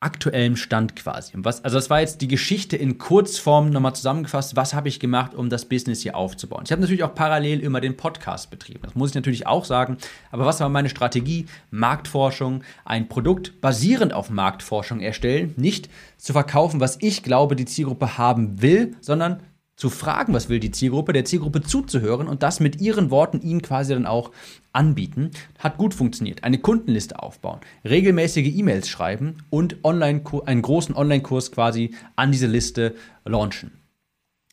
aktuellem 0.00 0.54
Stand 0.54 0.94
quasi. 0.94 1.32
Was, 1.36 1.64
also 1.64 1.76
das 1.76 1.90
war 1.90 2.00
jetzt 2.00 2.20
die 2.20 2.28
Geschichte 2.28 2.76
in 2.76 2.98
Kurzform 2.98 3.70
nochmal 3.70 3.96
zusammengefasst. 3.96 4.54
Was 4.54 4.72
habe 4.72 4.88
ich 4.88 5.00
gemacht, 5.00 5.34
um 5.34 5.50
das 5.50 5.64
Business 5.64 6.02
hier 6.02 6.16
aufzubauen? 6.16 6.62
Ich 6.64 6.70
habe 6.70 6.80
natürlich 6.80 7.02
auch 7.02 7.14
parallel 7.14 7.60
immer 7.60 7.80
den 7.80 7.96
Podcast 7.96 8.50
betrieben. 8.50 8.80
Das 8.82 8.94
muss 8.94 9.10
ich 9.10 9.14
natürlich 9.16 9.48
auch 9.48 9.64
sagen. 9.64 9.98
Aber 10.30 10.46
was 10.46 10.60
war 10.60 10.68
meine 10.68 10.88
Strategie? 10.88 11.46
Marktforschung, 11.70 12.62
ein 12.84 13.08
Produkt 13.08 13.60
basierend 13.60 14.12
auf 14.12 14.30
Marktforschung 14.30 15.00
erstellen. 15.00 15.54
Nicht 15.56 15.88
zu 16.16 16.32
verkaufen, 16.32 16.78
was 16.78 16.98
ich 17.00 17.24
glaube, 17.24 17.56
die 17.56 17.64
Zielgruppe 17.64 18.18
haben 18.18 18.62
will, 18.62 18.94
sondern 19.00 19.42
zu 19.78 19.90
fragen, 19.90 20.34
was 20.34 20.48
will 20.48 20.58
die 20.58 20.72
Zielgruppe, 20.72 21.12
der 21.12 21.24
Zielgruppe 21.24 21.62
zuzuhören 21.62 22.26
und 22.26 22.42
das 22.42 22.58
mit 22.58 22.80
ihren 22.80 23.12
Worten 23.12 23.40
ihnen 23.40 23.62
quasi 23.62 23.94
dann 23.94 24.06
auch 24.06 24.32
anbieten. 24.72 25.30
Hat 25.60 25.78
gut 25.78 25.94
funktioniert. 25.94 26.42
Eine 26.42 26.58
Kundenliste 26.58 27.22
aufbauen, 27.22 27.60
regelmäßige 27.84 28.52
E-Mails 28.56 28.88
schreiben 28.88 29.36
und 29.50 29.76
online 29.84 30.22
einen 30.46 30.62
großen 30.62 30.96
Online-Kurs 30.96 31.52
quasi 31.52 31.94
an 32.16 32.32
diese 32.32 32.48
Liste 32.48 32.96
launchen. 33.24 33.70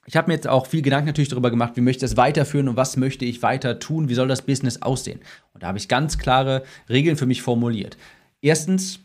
Ich 0.05 0.15
habe 0.15 0.27
mir 0.27 0.35
jetzt 0.35 0.47
auch 0.47 0.67
viel 0.67 0.83
Gedanken 0.83 1.07
natürlich 1.07 1.29
darüber 1.29 1.49
gemacht, 1.49 1.75
wie 1.75 1.81
möchte 1.81 2.05
ich 2.05 2.11
das 2.11 2.17
weiterführen 2.17 2.69
und 2.69 2.77
was 2.77 2.95
möchte 2.95 3.25
ich 3.25 3.41
weiter 3.41 3.79
tun, 3.79 4.09
wie 4.09 4.13
soll 4.13 4.27
das 4.27 4.43
Business 4.43 4.83
aussehen. 4.83 5.21
Und 5.53 5.63
da 5.63 5.67
habe 5.67 5.79
ich 5.79 5.87
ganz 5.87 6.19
klare 6.19 6.63
Regeln 6.87 7.17
für 7.17 7.25
mich 7.25 7.41
formuliert. 7.41 7.97
Erstens, 8.41 8.99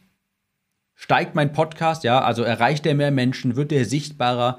steigt 0.95 1.35
mein 1.35 1.55
Podcast, 1.55 2.05
ja, 2.05 2.21
also 2.21 2.43
erreicht 2.43 2.85
er 2.85 2.95
mehr 2.95 3.11
Menschen, 3.11 3.57
wird 3.57 3.73
er 3.73 3.87
sichtbarer, 3.87 4.59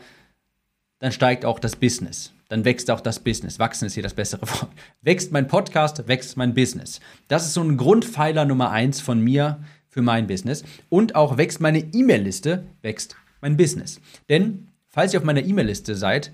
dann 1.01 1.11
steigt 1.11 1.45
auch 1.45 1.59
das 1.59 1.75
Business. 1.75 2.31
Dann 2.47 2.63
wächst 2.63 2.91
auch 2.91 3.01
das 3.01 3.19
Business. 3.19 3.57
Wachsen 3.57 3.85
ist 3.85 3.95
hier 3.95 4.03
das 4.03 4.13
bessere 4.13 4.41
Wort. 4.41 4.69
Wächst 5.01 5.31
mein 5.31 5.47
Podcast, 5.47 6.07
wächst 6.07 6.37
mein 6.37 6.53
Business. 6.53 6.99
Das 7.27 7.45
ist 7.45 7.55
so 7.55 7.61
ein 7.61 7.75
Grundpfeiler 7.75 8.45
Nummer 8.45 8.69
eins 8.69 9.01
von 9.01 9.19
mir 9.19 9.63
für 9.89 10.03
mein 10.03 10.27
Business. 10.27 10.63
Und 10.89 11.15
auch 11.15 11.37
wächst 11.37 11.59
meine 11.59 11.79
E-Mail-Liste, 11.79 12.65
wächst 12.83 13.15
mein 13.41 13.57
Business. 13.57 13.99
Denn 14.29 14.67
falls 14.89 15.13
ihr 15.13 15.19
auf 15.19 15.25
meiner 15.25 15.43
E-Mail-Liste 15.43 15.95
seid, 15.95 16.31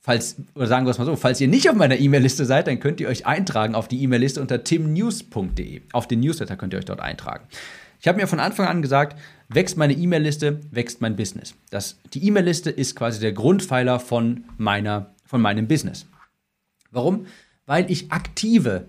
falls, 0.00 0.36
oder 0.56 0.66
sagen 0.66 0.86
wir 0.86 0.90
es 0.90 0.98
mal 0.98 1.04
so, 1.04 1.14
falls 1.14 1.40
ihr 1.40 1.48
nicht 1.48 1.70
auf 1.70 1.76
meiner 1.76 2.00
E-Mail-Liste 2.00 2.46
seid, 2.46 2.66
dann 2.66 2.80
könnt 2.80 3.00
ihr 3.00 3.08
euch 3.08 3.26
eintragen 3.26 3.76
auf 3.76 3.86
die 3.86 4.02
E-Mail-Liste 4.02 4.40
unter 4.40 4.64
timnews.de. 4.64 5.82
Auf 5.92 6.08
den 6.08 6.18
Newsletter 6.18 6.56
könnt 6.56 6.72
ihr 6.72 6.80
euch 6.80 6.84
dort 6.84 7.00
eintragen. 7.00 7.44
Ich 8.00 8.08
habe 8.08 8.18
mir 8.18 8.26
von 8.26 8.40
Anfang 8.40 8.66
an 8.66 8.82
gesagt, 8.82 9.16
wächst 9.52 9.76
meine 9.76 9.92
E-Mail-Liste, 9.92 10.60
wächst 10.70 11.00
mein 11.00 11.16
Business. 11.16 11.54
Das, 11.70 11.98
die 12.12 12.26
E-Mail-Liste 12.26 12.70
ist 12.70 12.96
quasi 12.96 13.20
der 13.20 13.32
Grundpfeiler 13.32 14.00
von, 14.00 14.44
meiner, 14.56 15.14
von 15.24 15.40
meinem 15.40 15.68
Business. 15.68 16.06
Warum? 16.90 17.26
Weil 17.66 17.90
ich 17.90 18.10
aktive, 18.12 18.88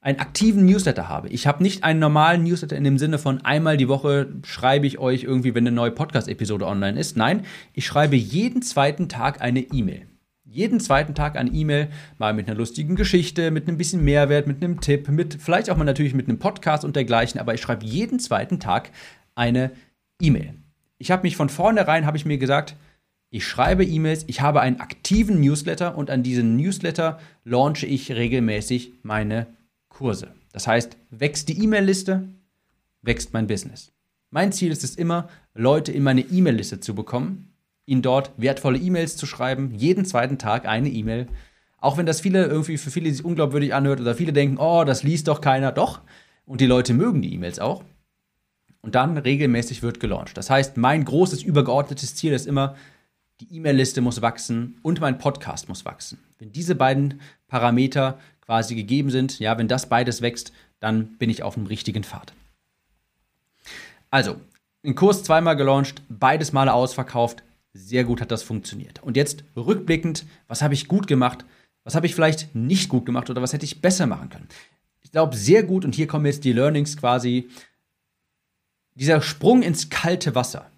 einen 0.00 0.18
aktiven 0.18 0.64
Newsletter 0.64 1.08
habe. 1.08 1.28
Ich 1.28 1.46
habe 1.46 1.62
nicht 1.62 1.84
einen 1.84 2.00
normalen 2.00 2.42
Newsletter 2.42 2.76
in 2.76 2.84
dem 2.84 2.98
Sinne 2.98 3.18
von 3.18 3.44
einmal 3.44 3.76
die 3.76 3.88
Woche 3.88 4.32
schreibe 4.44 4.86
ich 4.86 4.98
euch 4.98 5.24
irgendwie, 5.24 5.54
wenn 5.54 5.66
eine 5.66 5.76
neue 5.76 5.90
Podcast-Episode 5.90 6.66
online 6.66 6.98
ist. 6.98 7.16
Nein, 7.16 7.44
ich 7.74 7.86
schreibe 7.86 8.16
jeden 8.16 8.62
zweiten 8.62 9.08
Tag 9.08 9.40
eine 9.42 9.60
E-Mail 9.60 10.06
jeden 10.50 10.80
zweiten 10.80 11.14
Tag 11.14 11.36
eine 11.36 11.50
E-Mail, 11.50 11.90
mal 12.18 12.34
mit 12.34 12.48
einer 12.48 12.56
lustigen 12.56 12.96
Geschichte, 12.96 13.52
mit 13.52 13.68
einem 13.68 13.78
bisschen 13.78 14.02
Mehrwert, 14.02 14.48
mit 14.48 14.62
einem 14.62 14.80
Tipp, 14.80 15.08
mit 15.08 15.38
vielleicht 15.40 15.70
auch 15.70 15.76
mal 15.76 15.84
natürlich 15.84 16.12
mit 16.12 16.28
einem 16.28 16.40
Podcast 16.40 16.84
und 16.84 16.96
dergleichen, 16.96 17.40
aber 17.40 17.54
ich 17.54 17.60
schreibe 17.60 17.86
jeden 17.86 18.18
zweiten 18.18 18.58
Tag 18.58 18.90
eine 19.36 19.70
E-Mail. 20.20 20.54
Ich 20.98 21.10
habe 21.10 21.22
mich 21.22 21.36
von 21.36 21.48
vornherein, 21.48 22.06
habe 22.06 22.16
ich 22.16 22.26
mir 22.26 22.38
gesagt, 22.38 22.76
ich 23.30 23.46
schreibe 23.46 23.84
E-Mails, 23.84 24.24
ich 24.26 24.40
habe 24.40 24.60
einen 24.60 24.80
aktiven 24.80 25.40
Newsletter 25.40 25.96
und 25.96 26.10
an 26.10 26.22
diesem 26.22 26.56
Newsletter 26.56 27.20
launche 27.44 27.86
ich 27.86 28.10
regelmäßig 28.10 28.92
meine 29.02 29.46
Kurse. 29.88 30.34
Das 30.52 30.66
heißt, 30.66 30.96
wächst 31.10 31.48
die 31.48 31.62
E-Mail-Liste, 31.62 32.28
wächst 33.02 33.32
mein 33.32 33.46
Business. 33.46 33.92
Mein 34.30 34.52
Ziel 34.52 34.72
ist 34.72 34.84
es 34.84 34.96
immer, 34.96 35.28
Leute 35.54 35.92
in 35.92 36.02
meine 36.02 36.22
E-Mail-Liste 36.22 36.80
zu 36.80 36.94
bekommen, 36.94 37.52
ihnen 37.86 38.02
dort 38.02 38.32
wertvolle 38.36 38.78
E-Mails 38.78 39.16
zu 39.16 39.26
schreiben, 39.26 39.74
jeden 39.74 40.04
zweiten 40.04 40.38
Tag 40.38 40.66
eine 40.66 40.88
E-Mail. 40.88 41.28
Auch 41.78 41.98
wenn 41.98 42.06
das 42.06 42.20
viele 42.20 42.46
irgendwie 42.46 42.78
für 42.78 42.90
viele 42.90 43.12
sich 43.12 43.24
unglaubwürdig 43.24 43.74
anhört 43.74 44.00
oder 44.00 44.14
viele 44.14 44.32
denken, 44.32 44.58
oh, 44.58 44.84
das 44.84 45.02
liest 45.02 45.28
doch 45.28 45.40
keiner, 45.40 45.72
doch. 45.72 46.00
Und 46.46 46.60
die 46.60 46.66
Leute 46.66 46.94
mögen 46.94 47.22
die 47.22 47.32
E-Mails 47.34 47.58
auch. 47.58 47.84
Und 48.82 48.94
dann 48.94 49.16
regelmäßig 49.16 49.82
wird 49.82 50.00
gelauncht. 50.00 50.36
Das 50.36 50.48
heißt, 50.48 50.76
mein 50.76 51.04
großes 51.04 51.42
übergeordnetes 51.42 52.14
Ziel 52.14 52.32
ist 52.32 52.46
immer, 52.46 52.76
die 53.40 53.54
E-Mail-Liste 53.56 54.00
muss 54.00 54.22
wachsen 54.22 54.78
und 54.82 55.00
mein 55.00 55.18
Podcast 55.18 55.68
muss 55.68 55.84
wachsen. 55.84 56.18
Wenn 56.38 56.52
diese 56.52 56.74
beiden 56.74 57.20
Parameter 57.48 58.18
quasi 58.40 58.74
gegeben 58.74 59.10
sind, 59.10 59.38
ja, 59.38 59.56
wenn 59.58 59.68
das 59.68 59.88
beides 59.88 60.22
wächst, 60.22 60.52
dann 60.78 61.16
bin 61.18 61.30
ich 61.30 61.42
auf 61.42 61.54
dem 61.54 61.66
richtigen 61.66 62.04
Pfad. 62.04 62.32
Also, 64.10 64.40
den 64.84 64.94
Kurs 64.94 65.22
zweimal 65.22 65.56
gelauncht, 65.56 66.02
beides 66.08 66.52
Male 66.52 66.72
ausverkauft, 66.72 67.42
sehr 67.72 68.04
gut 68.04 68.20
hat 68.20 68.30
das 68.30 68.42
funktioniert. 68.42 69.02
Und 69.02 69.16
jetzt 69.16 69.44
rückblickend, 69.56 70.24
was 70.48 70.62
habe 70.62 70.74
ich 70.74 70.88
gut 70.88 71.06
gemacht? 71.06 71.44
Was 71.84 71.94
habe 71.94 72.06
ich 72.06 72.14
vielleicht 72.14 72.54
nicht 72.54 72.88
gut 72.88 73.06
gemacht 73.06 73.30
oder 73.30 73.42
was 73.42 73.52
hätte 73.52 73.64
ich 73.64 73.80
besser 73.80 74.06
machen 74.06 74.28
können? 74.28 74.48
Ich 75.02 75.12
glaube, 75.12 75.36
sehr 75.36 75.62
gut, 75.62 75.84
und 75.84 75.94
hier 75.94 76.06
kommen 76.06 76.26
jetzt 76.26 76.44
die 76.44 76.52
Learnings 76.52 76.96
quasi. 76.96 77.48
Dieser 79.00 79.20
Sprung 79.20 79.62
ins 79.62 79.90
kalte 79.90 80.34
Wasser 80.34 80.70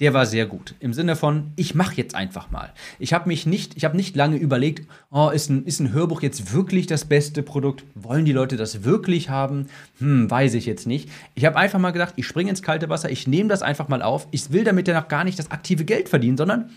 der 0.00 0.14
war 0.14 0.26
sehr 0.26 0.46
gut. 0.46 0.74
Im 0.78 0.92
Sinne 0.92 1.16
von, 1.16 1.52
ich 1.56 1.74
mache 1.74 1.96
jetzt 1.96 2.14
einfach 2.14 2.50
mal. 2.50 2.72
Ich 3.00 3.12
habe 3.12 3.26
mich 3.26 3.46
nicht, 3.46 3.76
ich 3.76 3.84
habe 3.84 3.96
nicht 3.96 4.14
lange 4.14 4.36
überlegt, 4.36 4.86
oh, 5.10 5.30
ist 5.30 5.50
ein, 5.50 5.64
ist 5.64 5.80
ein 5.80 5.92
Hörbuch 5.92 6.22
jetzt 6.22 6.52
wirklich 6.52 6.86
das 6.86 7.04
beste 7.04 7.42
Produkt? 7.42 7.82
Wollen 7.94 8.24
die 8.24 8.32
Leute 8.32 8.56
das 8.56 8.84
wirklich 8.84 9.28
haben? 9.28 9.66
Hm, 9.98 10.30
weiß 10.30 10.54
ich 10.54 10.66
jetzt 10.66 10.86
nicht. 10.86 11.10
Ich 11.34 11.44
habe 11.44 11.56
einfach 11.56 11.80
mal 11.80 11.90
gedacht, 11.90 12.14
ich 12.14 12.28
springe 12.28 12.50
ins 12.50 12.62
kalte 12.62 12.88
Wasser, 12.88 13.10
ich 13.10 13.26
nehme 13.26 13.48
das 13.48 13.62
einfach 13.62 13.88
mal 13.88 14.02
auf. 14.02 14.28
Ich 14.30 14.52
will 14.52 14.62
damit 14.62 14.86
ja 14.86 14.98
noch 14.98 15.08
gar 15.08 15.24
nicht 15.24 15.38
das 15.38 15.50
aktive 15.50 15.84
Geld 15.84 16.08
verdienen, 16.08 16.36
sondern 16.36 16.70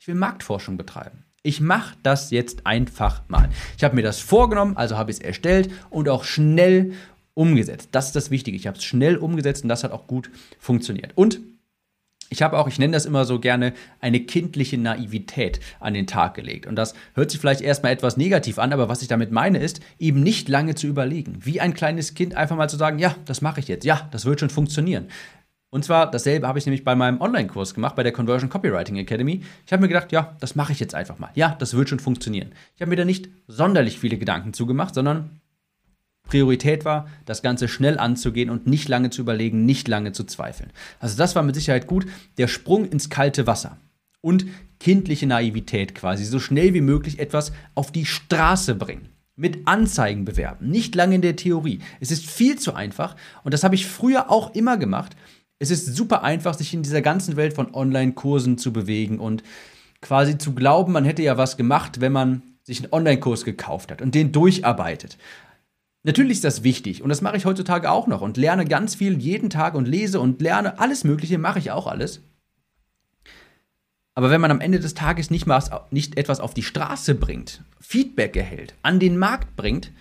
ich 0.00 0.08
will 0.08 0.16
Marktforschung 0.16 0.76
betreiben. 0.76 1.24
Ich 1.44 1.60
mache 1.60 1.94
das 2.02 2.32
jetzt 2.32 2.66
einfach 2.66 3.22
mal. 3.28 3.48
Ich 3.76 3.84
habe 3.84 3.94
mir 3.94 4.02
das 4.02 4.18
vorgenommen, 4.18 4.76
also 4.76 4.98
habe 4.98 5.12
ich 5.12 5.18
es 5.18 5.22
erstellt 5.22 5.70
und 5.90 6.08
auch 6.08 6.24
schnell 6.24 6.92
umgesetzt. 7.38 7.90
Das 7.92 8.06
ist 8.06 8.16
das 8.16 8.30
Wichtige. 8.32 8.56
Ich 8.56 8.66
habe 8.66 8.76
es 8.76 8.84
schnell 8.84 9.16
umgesetzt 9.16 9.62
und 9.62 9.68
das 9.68 9.84
hat 9.84 9.92
auch 9.92 10.08
gut 10.08 10.28
funktioniert. 10.58 11.12
Und 11.14 11.38
ich 12.30 12.42
habe 12.42 12.58
auch, 12.58 12.66
ich 12.66 12.78
nenne 12.78 12.92
das 12.92 13.06
immer 13.06 13.24
so 13.24 13.38
gerne, 13.38 13.72
eine 14.00 14.20
kindliche 14.20 14.76
Naivität 14.76 15.60
an 15.80 15.94
den 15.94 16.06
Tag 16.06 16.34
gelegt. 16.34 16.66
Und 16.66 16.76
das 16.76 16.94
hört 17.14 17.30
sich 17.30 17.40
vielleicht 17.40 17.60
erstmal 17.60 17.92
etwas 17.92 18.16
negativ 18.16 18.58
an, 18.58 18.72
aber 18.72 18.88
was 18.88 19.02
ich 19.02 19.08
damit 19.08 19.30
meine 19.30 19.58
ist, 19.58 19.80
eben 19.98 20.22
nicht 20.22 20.48
lange 20.48 20.74
zu 20.74 20.88
überlegen. 20.88 21.38
Wie 21.40 21.60
ein 21.60 21.74
kleines 21.74 22.14
Kind 22.14 22.34
einfach 22.34 22.56
mal 22.56 22.68
zu 22.68 22.76
sagen, 22.76 22.98
ja, 22.98 23.14
das 23.24 23.40
mache 23.40 23.60
ich 23.60 23.68
jetzt, 23.68 23.84
ja, 23.84 24.08
das 24.10 24.26
wird 24.26 24.40
schon 24.40 24.50
funktionieren. 24.50 25.06
Und 25.70 25.84
zwar 25.84 26.10
dasselbe 26.10 26.48
habe 26.48 26.58
ich 26.58 26.66
nämlich 26.66 26.84
bei 26.84 26.96
meinem 26.96 27.20
Online-Kurs 27.20 27.72
gemacht, 27.72 27.94
bei 27.94 28.02
der 28.02 28.12
Conversion 28.12 28.50
Copywriting 28.50 28.96
Academy. 28.96 29.42
Ich 29.64 29.72
habe 29.72 29.82
mir 29.82 29.88
gedacht, 29.88 30.12
ja, 30.12 30.36
das 30.40 30.54
mache 30.54 30.72
ich 30.72 30.80
jetzt 30.80 30.94
einfach 30.94 31.18
mal. 31.18 31.30
Ja, 31.34 31.56
das 31.58 31.74
wird 31.74 31.88
schon 31.88 32.00
funktionieren. 32.00 32.52
Ich 32.74 32.80
habe 32.80 32.90
mir 32.90 32.96
da 32.96 33.04
nicht 33.04 33.28
sonderlich 33.46 33.98
viele 34.00 34.18
Gedanken 34.18 34.54
zugemacht, 34.54 34.94
sondern 34.94 35.40
Priorität 36.28 36.84
war, 36.84 37.08
das 37.24 37.42
Ganze 37.42 37.66
schnell 37.66 37.98
anzugehen 37.98 38.50
und 38.50 38.66
nicht 38.66 38.88
lange 38.88 39.10
zu 39.10 39.20
überlegen, 39.20 39.64
nicht 39.64 39.88
lange 39.88 40.12
zu 40.12 40.24
zweifeln. 40.24 40.70
Also 41.00 41.16
das 41.16 41.34
war 41.34 41.42
mit 41.42 41.56
Sicherheit 41.56 41.88
gut. 41.88 42.06
Der 42.36 42.46
Sprung 42.46 42.84
ins 42.84 43.10
kalte 43.10 43.48
Wasser 43.48 43.78
und 44.20 44.46
kindliche 44.78 45.26
Naivität 45.26 45.94
quasi, 45.94 46.24
so 46.24 46.38
schnell 46.38 46.74
wie 46.74 46.80
möglich 46.80 47.18
etwas 47.18 47.52
auf 47.74 47.90
die 47.90 48.06
Straße 48.06 48.74
bringen. 48.74 49.08
Mit 49.34 49.66
Anzeigen 49.66 50.24
bewerben, 50.24 50.68
nicht 50.68 50.94
lange 50.94 51.14
in 51.14 51.22
der 51.22 51.36
Theorie. 51.36 51.80
Es 52.00 52.10
ist 52.10 52.26
viel 52.26 52.58
zu 52.58 52.74
einfach 52.74 53.16
und 53.44 53.54
das 53.54 53.64
habe 53.64 53.74
ich 53.74 53.86
früher 53.86 54.30
auch 54.30 54.54
immer 54.54 54.76
gemacht. 54.76 55.16
Es 55.60 55.70
ist 55.70 55.96
super 55.96 56.22
einfach, 56.22 56.54
sich 56.54 56.74
in 56.74 56.82
dieser 56.82 57.02
ganzen 57.02 57.36
Welt 57.36 57.54
von 57.54 57.74
Online-Kursen 57.74 58.58
zu 58.58 58.72
bewegen 58.72 59.18
und 59.18 59.42
quasi 60.00 60.38
zu 60.38 60.54
glauben, 60.54 60.92
man 60.92 61.04
hätte 61.04 61.22
ja 61.22 61.36
was 61.36 61.56
gemacht, 61.56 62.00
wenn 62.00 62.12
man 62.12 62.42
sich 62.62 62.82
einen 62.82 62.92
Online-Kurs 62.92 63.44
gekauft 63.44 63.90
hat 63.90 64.02
und 64.02 64.14
den 64.14 64.30
durcharbeitet. 64.32 65.18
Natürlich 66.04 66.38
ist 66.38 66.44
das 66.44 66.62
wichtig 66.62 67.02
und 67.02 67.08
das 67.08 67.22
mache 67.22 67.36
ich 67.36 67.44
heutzutage 67.44 67.90
auch 67.90 68.06
noch 68.06 68.20
und 68.20 68.36
lerne 68.36 68.64
ganz 68.64 68.94
viel 68.94 69.20
jeden 69.20 69.50
Tag 69.50 69.74
und 69.74 69.88
lese 69.88 70.20
und 70.20 70.40
lerne 70.40 70.78
alles 70.78 71.04
Mögliche, 71.04 71.38
mache 71.38 71.58
ich 71.58 71.70
auch 71.70 71.86
alles. 71.86 72.20
Aber 74.14 74.30
wenn 74.30 74.40
man 74.40 74.50
am 74.50 74.60
Ende 74.60 74.80
des 74.80 74.94
Tages 74.94 75.30
nicht, 75.30 75.46
mal, 75.46 75.62
nicht 75.90 76.16
etwas 76.16 76.40
auf 76.40 76.54
die 76.54 76.62
Straße 76.62 77.14
bringt, 77.14 77.62
Feedback 77.80 78.36
erhält, 78.36 78.74
an 78.82 78.98
den 78.98 79.18
Markt 79.18 79.54
bringt, 79.54 79.92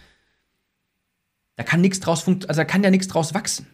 da 1.55 1.63
kann 1.63 1.81
nichts 1.81 1.99
draus 1.99 2.27
also 2.27 2.45
da 2.47 2.65
kann 2.65 2.83
ja 2.83 2.89
nichts 2.89 3.07
draus 3.07 3.33
wachsen. 3.33 3.67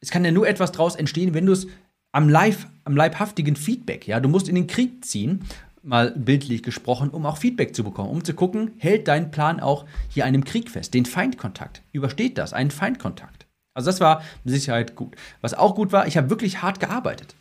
Es 0.00 0.10
kann 0.10 0.24
ja 0.24 0.30
nur 0.30 0.46
etwas 0.46 0.72
draus 0.72 0.94
entstehen, 0.94 1.34
wenn 1.34 1.46
du 1.46 1.52
es 1.52 1.66
am, 2.12 2.28
live, 2.28 2.66
am 2.84 2.96
leibhaftigen 2.96 3.56
Feedback, 3.56 4.06
ja, 4.06 4.20
du 4.20 4.28
musst 4.28 4.48
in 4.48 4.54
den 4.54 4.66
Krieg 4.66 5.04
ziehen 5.04 5.44
mal 5.86 6.10
bildlich 6.10 6.62
gesprochen, 6.62 7.10
um 7.10 7.24
auch 7.24 7.38
Feedback 7.38 7.74
zu 7.74 7.84
bekommen, 7.84 8.10
um 8.10 8.24
zu 8.24 8.34
gucken, 8.34 8.72
hält 8.78 9.08
dein 9.08 9.30
Plan 9.30 9.60
auch 9.60 9.86
hier 10.08 10.24
einem 10.24 10.44
Krieg 10.44 10.70
fest, 10.70 10.94
den 10.94 11.06
Feindkontakt, 11.06 11.82
übersteht 11.92 12.38
das, 12.38 12.52
einen 12.52 12.70
Feindkontakt. 12.70 13.46
Also 13.72 13.90
das 13.90 14.00
war 14.00 14.22
mit 14.44 14.54
Sicherheit 14.54 14.96
gut. 14.96 15.16
Was 15.40 15.54
auch 15.54 15.74
gut 15.74 15.92
war, 15.92 16.06
ich 16.06 16.16
habe 16.16 16.30
wirklich 16.30 16.62
hart 16.62 16.80
gearbeitet. 16.80 17.34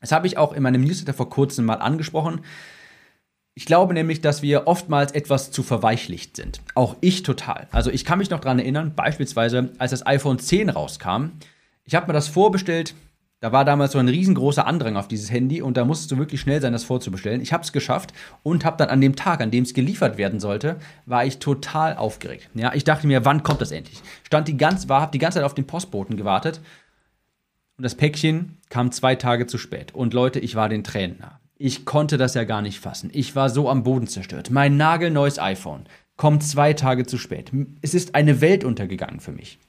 Das 0.00 0.12
habe 0.12 0.26
ich 0.26 0.38
auch 0.38 0.52
in 0.52 0.62
meinem 0.62 0.82
Newsletter 0.82 1.14
vor 1.14 1.28
kurzem 1.28 1.64
mal 1.64 1.74
angesprochen. 1.74 2.40
Ich 3.54 3.66
glaube 3.66 3.92
nämlich, 3.92 4.20
dass 4.20 4.40
wir 4.40 4.68
oftmals 4.68 5.12
etwas 5.12 5.50
zu 5.50 5.64
verweichlicht 5.64 6.36
sind. 6.36 6.60
Auch 6.76 6.96
ich 7.00 7.24
total. 7.24 7.66
Also 7.72 7.90
ich 7.90 8.04
kann 8.04 8.20
mich 8.20 8.30
noch 8.30 8.38
daran 8.38 8.60
erinnern, 8.60 8.94
beispielsweise 8.94 9.72
als 9.78 9.90
das 9.90 10.06
iPhone 10.06 10.38
10 10.38 10.70
rauskam. 10.70 11.32
Ich 11.84 11.96
habe 11.96 12.06
mir 12.06 12.12
das 12.12 12.28
vorbestellt, 12.28 12.94
da 13.40 13.52
war 13.52 13.64
damals 13.64 13.92
so 13.92 13.98
ein 13.98 14.08
riesengroßer 14.08 14.66
Andrang 14.66 14.96
auf 14.96 15.06
dieses 15.06 15.30
Handy 15.30 15.62
und 15.62 15.76
da 15.76 15.84
musstest 15.84 16.10
du 16.10 16.18
wirklich 16.18 16.40
schnell 16.40 16.60
sein, 16.60 16.72
das 16.72 16.84
vorzubestellen. 16.84 17.40
Ich 17.40 17.52
habe 17.52 17.62
es 17.62 17.72
geschafft 17.72 18.12
und 18.42 18.64
habe 18.64 18.76
dann 18.76 18.88
an 18.88 19.00
dem 19.00 19.14
Tag, 19.14 19.40
an 19.40 19.52
dem 19.52 19.62
es 19.62 19.74
geliefert 19.74 20.18
werden 20.18 20.40
sollte, 20.40 20.76
war 21.06 21.24
ich 21.24 21.38
total 21.38 21.96
aufgeregt. 21.96 22.50
Ja, 22.54 22.74
ich 22.74 22.84
dachte 22.84 23.06
mir, 23.06 23.24
wann 23.24 23.44
kommt 23.44 23.60
das 23.60 23.70
endlich? 23.70 24.02
Stand 24.24 24.48
die 24.48 24.56
ganz, 24.56 24.88
war, 24.88 25.00
habe 25.00 25.12
die 25.12 25.18
ganze 25.18 25.36
Zeit 25.36 25.44
auf 25.44 25.54
den 25.54 25.66
Postboten 25.66 26.16
gewartet 26.16 26.60
und 27.76 27.84
das 27.84 27.94
Päckchen 27.94 28.58
kam 28.70 28.90
zwei 28.90 29.14
Tage 29.14 29.46
zu 29.46 29.56
spät. 29.56 29.94
Und 29.94 30.14
Leute, 30.14 30.40
ich 30.40 30.56
war 30.56 30.68
den 30.68 30.82
Tränen 30.82 31.18
nah. 31.20 31.38
Ich 31.56 31.84
konnte 31.84 32.18
das 32.18 32.34
ja 32.34 32.44
gar 32.44 32.62
nicht 32.62 32.80
fassen. 32.80 33.10
Ich 33.12 33.36
war 33.36 33.50
so 33.50 33.68
am 33.68 33.84
Boden 33.84 34.08
zerstört. 34.08 34.50
Mein 34.50 34.76
nagelneues 34.76 35.38
iPhone 35.38 35.86
kommt 36.16 36.42
zwei 36.42 36.72
Tage 36.72 37.06
zu 37.06 37.18
spät. 37.18 37.52
Es 37.82 37.94
ist 37.94 38.16
eine 38.16 38.40
Welt 38.40 38.64
untergegangen 38.64 39.20
für 39.20 39.32
mich. 39.32 39.60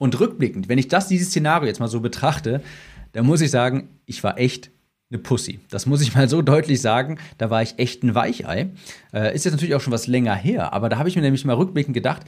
Und 0.00 0.18
rückblickend, 0.18 0.70
wenn 0.70 0.78
ich 0.78 0.88
das, 0.88 1.08
dieses 1.08 1.28
Szenario 1.28 1.66
jetzt 1.66 1.78
mal 1.78 1.86
so 1.86 2.00
betrachte, 2.00 2.62
dann 3.12 3.26
muss 3.26 3.42
ich 3.42 3.50
sagen, 3.50 3.90
ich 4.06 4.24
war 4.24 4.38
echt 4.38 4.70
eine 5.10 5.18
Pussy. 5.18 5.60
Das 5.68 5.84
muss 5.84 6.00
ich 6.00 6.14
mal 6.14 6.26
so 6.26 6.40
deutlich 6.40 6.80
sagen. 6.80 7.18
Da 7.36 7.50
war 7.50 7.62
ich 7.62 7.74
echt 7.76 8.02
ein 8.02 8.14
Weichei. 8.14 8.70
Äh, 9.12 9.34
ist 9.34 9.44
jetzt 9.44 9.52
natürlich 9.52 9.74
auch 9.74 9.82
schon 9.82 9.92
was 9.92 10.06
länger 10.06 10.34
her, 10.34 10.72
aber 10.72 10.88
da 10.88 10.96
habe 10.96 11.10
ich 11.10 11.16
mir 11.16 11.22
nämlich 11.22 11.44
mal 11.44 11.54
rückblickend 11.54 11.92
gedacht, 11.92 12.22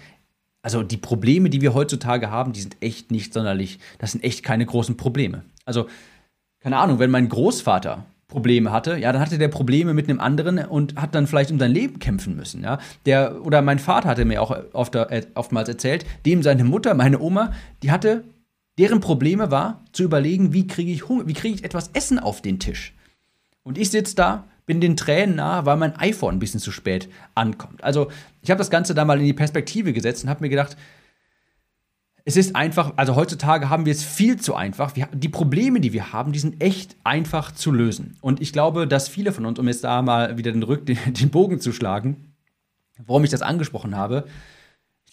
also 0.61 0.83
die 0.83 0.99
Probleme, 0.99 1.49
die 1.49 1.63
wir 1.63 1.73
heutzutage 1.73 2.31
haben, 2.31 2.53
die 2.53 2.61
sind 2.61 2.77
echt 2.81 3.11
nicht 3.11 3.33
sonderlich, 3.33 3.79
das 3.99 4.13
sind 4.13 4.23
echt 4.23 4.43
keine 4.43 4.67
großen 4.67 4.99
Probleme. 4.99 5.43
Also, 5.65 5.89
keine 6.61 6.77
Ahnung, 6.77 6.99
wenn 6.99 7.11
mein 7.11 7.31
Großvater 7.31 8.05
Probleme 8.33 8.73
hatte, 8.73 8.97
ja, 8.97 9.13
dann 9.13 9.21
hatte 9.21 9.37
der 9.37 9.49
Probleme 9.49 9.93
mit 9.93 10.09
einem 10.09 10.19
anderen 10.19 10.59
und 10.59 10.97
hat 10.97 11.15
dann 11.15 11.27
vielleicht 11.27 11.51
um 11.51 11.59
sein 11.59 11.71
Leben 11.71 11.99
kämpfen 11.99 12.35
müssen, 12.35 12.65
ja. 12.65 12.79
Der, 13.05 13.45
oder 13.45 13.61
mein 13.61 13.79
Vater 13.79 14.09
hatte 14.09 14.25
mir 14.25 14.41
auch 14.41 14.57
oft, 14.73 14.95
äh, 14.95 15.27
oftmals 15.35 15.69
erzählt, 15.69 16.07
dem 16.25 16.43
seine 16.43 16.65
Mutter, 16.65 16.95
meine 16.95 17.21
Oma, 17.21 17.53
die 17.83 17.91
hatte, 17.91 18.25
deren 18.79 19.01
Probleme 19.01 19.51
war, 19.51 19.83
zu 19.93 20.03
überlegen, 20.03 20.55
wie 20.55 20.67
kriege 20.67 20.91
ich 20.91 21.09
Hunger, 21.09 21.27
wie 21.27 21.35
kriege 21.35 21.55
ich 21.55 21.65
etwas 21.65 21.91
Essen 21.93 22.19
auf 22.19 22.41
den 22.41 22.59
Tisch. 22.59 22.95
Und 23.65 23.77
ich 23.77 23.91
sitze 23.91 24.17
da, 24.17 24.45
bin 24.65 24.81
den 24.81 24.97
Tränen 24.97 25.37
nah, 25.37 25.67
weil 25.67 25.77
mein 25.77 25.95
iPhone 25.97 26.37
ein 26.37 26.39
bisschen 26.39 26.61
zu 26.61 26.73
spät 26.73 27.11
ankommt. 27.35 27.85
Also, 27.85 28.11
ich 28.41 28.51
habe 28.51 28.59
das 28.59 28.71
Ganze 28.71 28.95
da 28.95 29.05
mal 29.05 29.21
in 29.21 29.27
die 29.27 29.35
Perspektive 29.35 29.93
gesetzt 29.93 30.25
und 30.25 30.31
habe 30.31 30.43
mir 30.43 30.49
gedacht, 30.49 30.79
es 32.25 32.37
ist 32.37 32.55
einfach, 32.55 32.93
also 32.97 33.17
heutzutage 33.17 33.69
haben 33.69 33.85
wir 33.85 33.93
es 33.93 34.05
viel 34.05 34.39
zu 34.39 34.55
einfach. 34.55 34.95
Wir, 34.95 35.09
die 35.13 35.29
Probleme, 35.29 35.81
die 35.81 35.93
wir 35.93 36.13
haben, 36.13 36.33
die 36.33 36.39
sind 36.39 36.63
echt 36.63 36.97
einfach 37.05 37.53
zu 37.53 37.73
lösen. 37.73 38.17
Und 38.21 38.41
ich 38.41 38.53
glaube, 38.53 38.87
dass 38.87 39.09
viele 39.09 39.33
von 39.33 39.45
uns, 39.45 39.59
um 39.59 39.67
jetzt 39.67 39.85
da 39.85 40.03
mal 40.03 40.39
wieder 40.39 40.53
den, 40.53 40.63
Rück, 40.63 40.87
den, 40.87 40.99
den 41.07 41.31
Bogen 41.31 41.61
zu 41.61 41.73
schlagen, 41.73 42.35
warum 43.07 43.25
ich 43.25 43.31
das 43.31 43.43
angesprochen 43.43 43.97
habe, 43.97 44.25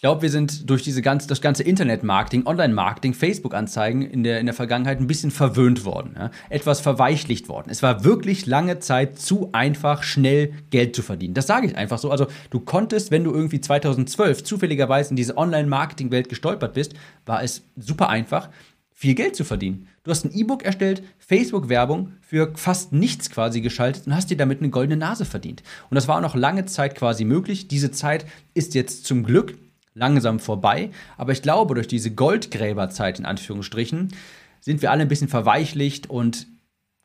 ich 0.00 0.02
glaube, 0.02 0.22
wir 0.22 0.30
sind 0.30 0.70
durch 0.70 0.82
diese 0.82 1.02
ganze, 1.02 1.28
das 1.28 1.42
ganze 1.42 1.62
Internet-Marketing, 1.62 2.46
Online-Marketing, 2.46 3.12
Facebook-Anzeigen 3.12 4.00
in 4.00 4.22
der, 4.22 4.40
in 4.40 4.46
der 4.46 4.54
Vergangenheit 4.54 4.98
ein 4.98 5.06
bisschen 5.06 5.30
verwöhnt 5.30 5.84
worden, 5.84 6.14
ja? 6.18 6.30
etwas 6.48 6.80
verweichlicht 6.80 7.50
worden. 7.50 7.68
Es 7.68 7.82
war 7.82 8.02
wirklich 8.02 8.46
lange 8.46 8.78
Zeit 8.78 9.18
zu 9.18 9.50
einfach, 9.52 10.02
schnell 10.02 10.54
Geld 10.70 10.96
zu 10.96 11.02
verdienen. 11.02 11.34
Das 11.34 11.46
sage 11.46 11.66
ich 11.66 11.76
einfach 11.76 11.98
so. 11.98 12.10
Also 12.10 12.28
du 12.48 12.60
konntest, 12.60 13.10
wenn 13.10 13.24
du 13.24 13.34
irgendwie 13.34 13.60
2012 13.60 14.42
zufälligerweise 14.42 15.10
in 15.10 15.16
diese 15.16 15.36
Online-Marketing-Welt 15.36 16.30
gestolpert 16.30 16.72
bist, 16.72 16.94
war 17.26 17.42
es 17.42 17.64
super 17.76 18.08
einfach, 18.08 18.48
viel 18.94 19.14
Geld 19.14 19.36
zu 19.36 19.44
verdienen. 19.44 19.86
Du 20.04 20.10
hast 20.10 20.24
ein 20.24 20.32
E-Book 20.32 20.62
erstellt, 20.62 21.02
Facebook-Werbung 21.18 22.12
für 22.22 22.52
fast 22.54 22.94
nichts 22.94 23.28
quasi 23.28 23.60
geschaltet 23.60 24.06
und 24.06 24.16
hast 24.16 24.30
dir 24.30 24.38
damit 24.38 24.60
eine 24.60 24.70
goldene 24.70 24.96
Nase 24.96 25.26
verdient. 25.26 25.62
Und 25.90 25.96
das 25.96 26.08
war 26.08 26.16
auch 26.16 26.22
noch 26.22 26.36
lange 26.36 26.64
Zeit 26.64 26.94
quasi 26.94 27.26
möglich. 27.26 27.68
Diese 27.68 27.90
Zeit 27.90 28.24
ist 28.54 28.74
jetzt 28.74 29.04
zum 29.04 29.24
Glück 29.24 29.58
langsam 29.94 30.38
vorbei. 30.38 30.90
Aber 31.16 31.32
ich 31.32 31.42
glaube, 31.42 31.74
durch 31.74 31.88
diese 31.88 32.10
Goldgräberzeit 32.10 33.18
in 33.18 33.26
Anführungsstrichen 33.26 34.14
sind 34.60 34.82
wir 34.82 34.90
alle 34.90 35.02
ein 35.02 35.08
bisschen 35.08 35.28
verweichlicht 35.28 36.08
und 36.08 36.46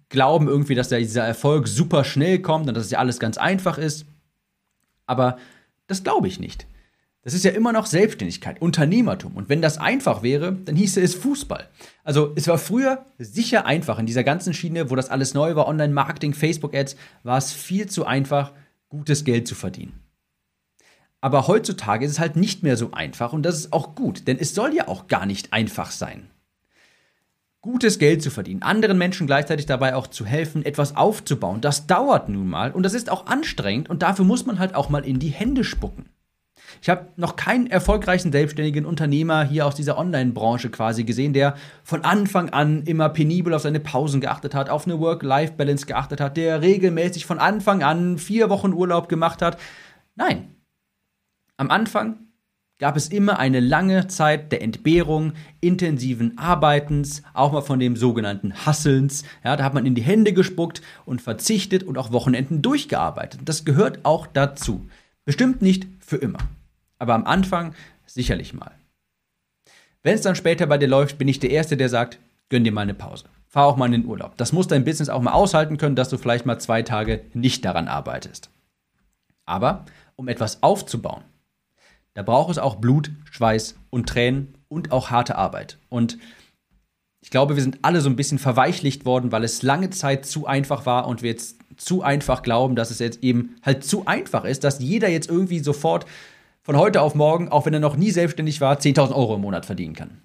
glauben 0.10 0.48
irgendwie, 0.48 0.76
dass 0.76 0.90
dieser 0.90 1.26
Erfolg 1.26 1.68
super 1.68 2.04
schnell 2.04 2.40
kommt 2.40 2.68
und 2.68 2.76
dass 2.76 2.86
es 2.86 2.92
ja 2.92 3.00
alles 3.00 3.20
ganz 3.20 3.38
einfach 3.38 3.78
ist. 3.78 4.06
Aber 5.06 5.38
das 5.88 6.04
glaube 6.04 6.28
ich 6.28 6.40
nicht. 6.40 6.68
Das 7.26 7.34
ist 7.34 7.44
ja 7.44 7.52
immer 7.52 7.74
noch 7.74 7.88
Selbstständigkeit, 7.88 8.62
Unternehmertum. 8.62 9.36
Und 9.36 9.50
wenn 9.50 9.60
das 9.60 9.80
einfach 9.80 10.22
wäre, 10.22 10.54
dann 10.54 10.76
hieße 10.76 11.02
es 11.02 11.16
Fußball. 11.16 11.68
Also 12.04 12.32
es 12.36 12.48
war 12.48 12.60
früher 12.60 13.04
sicher 13.18 13.66
einfach 13.66 13.98
in 13.98 14.06
dieser 14.06 14.24
ganzen 14.24 14.54
Schiene, 14.54 14.92
wo 14.92 14.96
das 14.96 15.10
alles 15.10 15.34
neu 15.34 15.56
war, 15.56 15.68
Online-Marketing, 15.68 16.36
Facebook-Ads, 16.36 16.96
war 17.24 17.40
es 17.40 17.52
viel 17.52 17.88
zu 17.88 18.06
einfach, 18.06 18.52
gutes 18.90 19.24
Geld 19.24 19.48
zu 19.48 19.56
verdienen. 19.56 20.05
Aber 21.26 21.48
heutzutage 21.48 22.06
ist 22.06 22.12
es 22.12 22.20
halt 22.20 22.36
nicht 22.36 22.62
mehr 22.62 22.78
so 22.78 22.92
einfach 22.92 23.34
und 23.34 23.42
das 23.42 23.56
ist 23.56 23.74
auch 23.74 23.96
gut, 23.96 24.28
denn 24.28 24.38
es 24.38 24.54
soll 24.54 24.76
ja 24.76 24.88
auch 24.88 25.08
gar 25.08 25.26
nicht 25.26 25.54
einfach 25.54 25.90
sein. 25.90 26.30
gutes 27.62 27.98
Geld 27.98 28.22
zu 28.22 28.30
verdienen, 28.30 28.62
anderen 28.62 29.00
Menschen 29.00 29.26
gleichzeitig 29.26 29.66
dabei 29.66 29.96
auch 29.96 30.06
zu 30.06 30.24
helfen, 30.24 30.64
etwas 30.64 30.96
aufzubauen. 30.96 31.62
Das 31.62 31.88
dauert 31.88 32.30
nun 32.30 32.48
mal 32.48 32.72
und 32.72 32.84
das 32.84 32.94
ist 32.94 33.10
auch 33.10 33.26
anstrengend 33.26 33.90
und 33.90 34.04
dafür 34.04 34.24
muss 34.24 34.46
man 34.46 34.60
halt 34.60 34.76
auch 34.76 34.90
mal 34.90 35.04
in 35.04 35.18
die 35.18 35.30
Hände 35.30 35.64
spucken. 35.64 36.06
Ich 36.84 36.90
habe 36.90 37.08
noch 37.16 37.36
keinen 37.36 37.66
erfolgreichen 37.66 38.32
selbstständigen 38.32 38.86
Unternehmer 38.86 39.44
hier 39.46 39.66
aus 39.66 39.74
dieser 39.74 39.98
Online-Branche 39.98 40.70
quasi 40.70 41.06
gesehen, 41.06 41.34
der 41.34 41.56
von 41.84 42.04
Anfang 42.04 42.52
an 42.52 42.84
immer 42.84 43.10
penibel 43.10 43.52
auf 43.56 43.64
seine 43.64 43.80
Pausen 43.80 44.22
geachtet 44.22 44.54
hat, 44.54 44.70
auf 44.70 44.86
eine 44.86 45.00
Work-Life-Balance 45.00 45.88
geachtet 45.88 46.22
hat, 46.22 46.38
der 46.38 46.62
regelmäßig 46.62 47.26
von 47.26 47.40
Anfang 47.40 47.82
an 47.82 48.20
vier 48.20 48.52
Wochen 48.52 48.74
Urlaub 48.74 49.10
gemacht 49.10 49.42
hat. 49.42 49.60
Nein. 50.16 50.55
Am 51.58 51.72
Anfang 51.72 52.18
gab 52.80 52.98
es 52.98 53.08
immer 53.08 53.40
eine 53.40 53.62
lange 53.62 54.08
Zeit 54.08 54.52
der 54.52 54.62
Entbehrung, 54.62 55.34
intensiven 55.62 56.38
Arbeitens, 56.38 57.24
auch 57.34 57.54
mal 57.54 57.62
von 57.62 57.80
dem 57.80 57.96
sogenannten 57.96 58.66
Hasselns. 58.66 59.24
Ja, 59.44 59.56
da 59.56 59.64
hat 59.64 59.74
man 59.74 59.86
in 59.86 59.96
die 59.96 60.02
Hände 60.02 60.34
gespuckt 60.34 60.82
und 61.06 61.22
verzichtet 61.22 61.84
und 61.84 61.98
auch 61.98 62.12
Wochenenden 62.12 62.62
durchgearbeitet. 62.62 63.42
Das 63.46 63.64
gehört 63.64 64.04
auch 64.04 64.28
dazu. 64.28 64.90
Bestimmt 65.24 65.62
nicht 65.62 65.88
für 66.00 66.18
immer. 66.18 66.40
Aber 67.00 67.14
am 67.14 67.26
Anfang 67.26 67.74
sicherlich 68.06 68.54
mal. 68.54 68.72
Wenn 70.04 70.16
es 70.16 70.22
dann 70.22 70.36
später 70.36 70.68
bei 70.68 70.78
dir 70.78 70.88
läuft, 70.88 71.18
bin 71.18 71.28
ich 71.28 71.40
der 71.40 71.52
Erste, 71.52 71.78
der 71.78 71.90
sagt, 71.90 72.20
gönn 72.50 72.64
dir 72.64 72.72
mal 72.72 72.82
eine 72.82 72.94
Pause. 72.94 73.26
Fahr 73.48 73.66
auch 73.66 73.78
mal 73.78 73.86
in 73.86 73.94
den 73.94 74.06
Urlaub. 74.06 74.36
Das 74.38 74.52
muss 74.52 74.68
dein 74.68 74.84
Business 74.84 75.10
auch 75.10 75.22
mal 75.22 75.32
aushalten 75.32 75.78
können, 75.78 75.96
dass 75.96 76.10
du 76.10 76.18
vielleicht 76.18 76.46
mal 76.46 76.60
zwei 76.60 76.82
Tage 76.82 77.22
nicht 77.34 77.64
daran 77.64 77.88
arbeitest. 77.88 78.50
Aber 79.46 79.86
um 80.16 80.28
etwas 80.28 80.62
aufzubauen, 80.62 81.24
da 82.16 82.24
braucht 82.24 82.52
es 82.52 82.58
auch 82.58 82.78
Blut, 82.78 83.12
Schweiß 83.30 83.76
und 83.92 84.10
Tränen 84.10 84.56
und 84.68 84.92
auch 84.92 85.12
harte 85.12 85.36
Arbeit. 85.36 85.78
Und 85.90 86.18
ich 87.22 87.30
glaube, 87.30 87.56
wir 87.56 87.64
sind 87.64 87.80
alle 87.82 88.02
so 88.02 88.10
ein 88.10 88.16
bisschen 88.16 88.40
verweichlicht 88.40 89.06
worden, 89.06 89.32
weil 89.32 89.44
es 89.44 89.62
lange 89.64 89.90
Zeit 89.90 90.26
zu 90.26 90.48
einfach 90.48 90.86
war 90.86 91.08
und 91.08 91.22
wir 91.22 91.30
jetzt 91.30 91.58
zu 91.76 92.04
einfach 92.04 92.42
glauben, 92.42 92.76
dass 92.76 92.90
es 92.90 93.00
jetzt 93.00 93.22
eben 93.24 93.56
halt 93.64 93.84
zu 93.84 94.06
einfach 94.06 94.46
ist, 94.46 94.64
dass 94.64 94.80
jeder 94.80 95.10
jetzt 95.10 95.30
irgendwie 95.30 95.60
sofort 95.60 96.06
von 96.62 96.78
heute 96.78 97.02
auf 97.02 97.16
morgen, 97.16 97.50
auch 97.50 97.66
wenn 97.66 97.74
er 97.74 97.80
noch 97.80 97.98
nie 97.98 98.12
selbstständig 98.12 98.62
war, 98.62 98.78
10.000 98.78 99.14
Euro 99.14 99.36
im 99.36 99.42
Monat 99.42 99.66
verdienen 99.66 99.94
kann. 99.94 100.22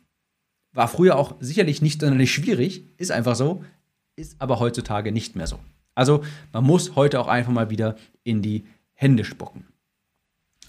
War 0.73 0.89
früher 0.89 1.17
auch 1.17 1.35
sicherlich 1.41 1.83
nicht 1.83 2.01
sonderlich 2.01 2.33
schwierig, 2.33 2.85
ist 2.99 3.11
einfach 3.11 3.35
so, 3.35 3.65
ist 4.15 4.41
aber 4.41 4.61
heutzutage 4.61 5.11
nicht 5.11 5.35
mehr 5.35 5.49
so. 5.49 5.59
Also 5.97 6.23
man 6.53 6.65
muss 6.65 6.95
heute 6.95 7.19
auch 7.19 7.27
einfach 7.27 7.53
mal 7.53 7.71
wieder 7.71 7.97
in 8.23 8.43
die 8.43 8.65
Hände 8.93 9.25
spucken. 9.25 9.70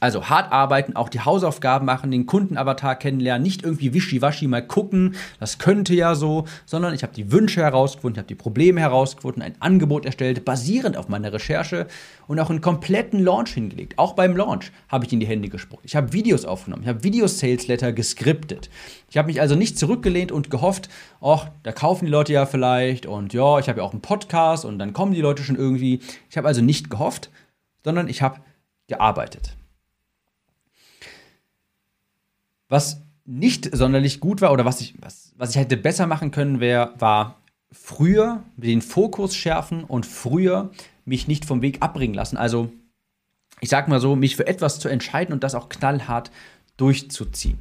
Also 0.01 0.29
hart 0.29 0.51
arbeiten, 0.51 0.95
auch 0.95 1.09
die 1.09 1.19
Hausaufgaben 1.19 1.85
machen, 1.85 2.09
den 2.09 2.25
Kundenavatar 2.25 2.95
kennenlernen, 2.95 3.43
nicht 3.43 3.61
irgendwie 3.61 3.93
wischiwaschi 3.93 4.47
mal 4.47 4.65
gucken, 4.65 5.13
das 5.39 5.59
könnte 5.59 5.93
ja 5.93 6.15
so, 6.15 6.45
sondern 6.65 6.95
ich 6.95 7.03
habe 7.03 7.13
die 7.13 7.31
Wünsche 7.31 7.61
herausgefunden, 7.61 8.15
ich 8.15 8.17
habe 8.17 8.27
die 8.27 8.33
Probleme 8.35 8.81
herausgefunden, 8.81 9.43
ein 9.43 9.53
Angebot 9.59 10.07
erstellt, 10.07 10.43
basierend 10.43 10.97
auf 10.97 11.07
meiner 11.07 11.31
Recherche 11.31 11.85
und 12.25 12.39
auch 12.39 12.49
einen 12.49 12.61
kompletten 12.61 13.23
Launch 13.23 13.51
hingelegt. 13.53 13.93
Auch 13.99 14.13
beim 14.13 14.35
Launch 14.35 14.71
habe 14.87 15.05
ich 15.05 15.13
in 15.13 15.19
die 15.19 15.27
Hände 15.27 15.49
gespuckt. 15.49 15.85
Ich 15.85 15.95
habe 15.95 16.13
Videos 16.13 16.45
aufgenommen, 16.45 16.81
ich 16.81 16.89
habe 16.89 17.03
Video-Sales-Letter 17.03 17.93
geskriptet. 17.93 18.71
Ich 19.07 19.17
habe 19.17 19.27
mich 19.27 19.39
also 19.39 19.53
nicht 19.53 19.77
zurückgelehnt 19.77 20.31
und 20.31 20.49
gehofft, 20.49 20.89
ach, 21.21 21.49
da 21.61 21.71
kaufen 21.71 22.05
die 22.05 22.11
Leute 22.11 22.33
ja 22.33 22.47
vielleicht 22.47 23.05
und 23.05 23.33
ja, 23.33 23.59
ich 23.59 23.69
habe 23.69 23.81
ja 23.81 23.85
auch 23.85 23.91
einen 23.91 24.01
Podcast 24.01 24.65
und 24.65 24.79
dann 24.79 24.93
kommen 24.93 25.13
die 25.13 25.21
Leute 25.21 25.43
schon 25.43 25.57
irgendwie. 25.57 25.99
Ich 26.27 26.37
habe 26.37 26.47
also 26.47 26.63
nicht 26.63 26.89
gehofft, 26.89 27.29
sondern 27.83 28.07
ich 28.07 28.23
habe 28.23 28.39
gearbeitet. 28.87 29.55
Was 32.72 33.01
nicht 33.26 33.76
sonderlich 33.76 34.22
gut 34.22 34.39
war 34.39 34.53
oder 34.53 34.63
was 34.63 34.80
ich, 34.80 34.95
was, 35.01 35.34
was 35.36 35.49
ich 35.49 35.57
hätte 35.57 35.76
besser 35.76 36.07
machen 36.07 36.32
können, 36.32 36.61
wär, 36.61 36.93
war 36.99 37.41
früher 37.69 38.45
den 38.55 38.82
Fokus 38.82 39.36
schärfen 39.36 39.84
und 39.84 40.05
früher 40.05 40.72
mich 41.03 41.28
nicht 41.28 41.43
vom 41.43 41.61
Weg 41.61 41.82
abbringen 41.82 42.15
lassen. 42.15 42.38
Also, 42.38 42.72
ich 43.59 43.67
sag 43.67 43.89
mal 43.89 43.99
so, 43.99 44.15
mich 44.15 44.38
für 44.38 44.47
etwas 44.47 44.80
zu 44.80 44.88
entscheiden 44.88 45.34
und 45.34 45.43
das 45.43 45.53
auch 45.53 45.67
knallhart 45.67 46.32
durchzuziehen. 46.78 47.59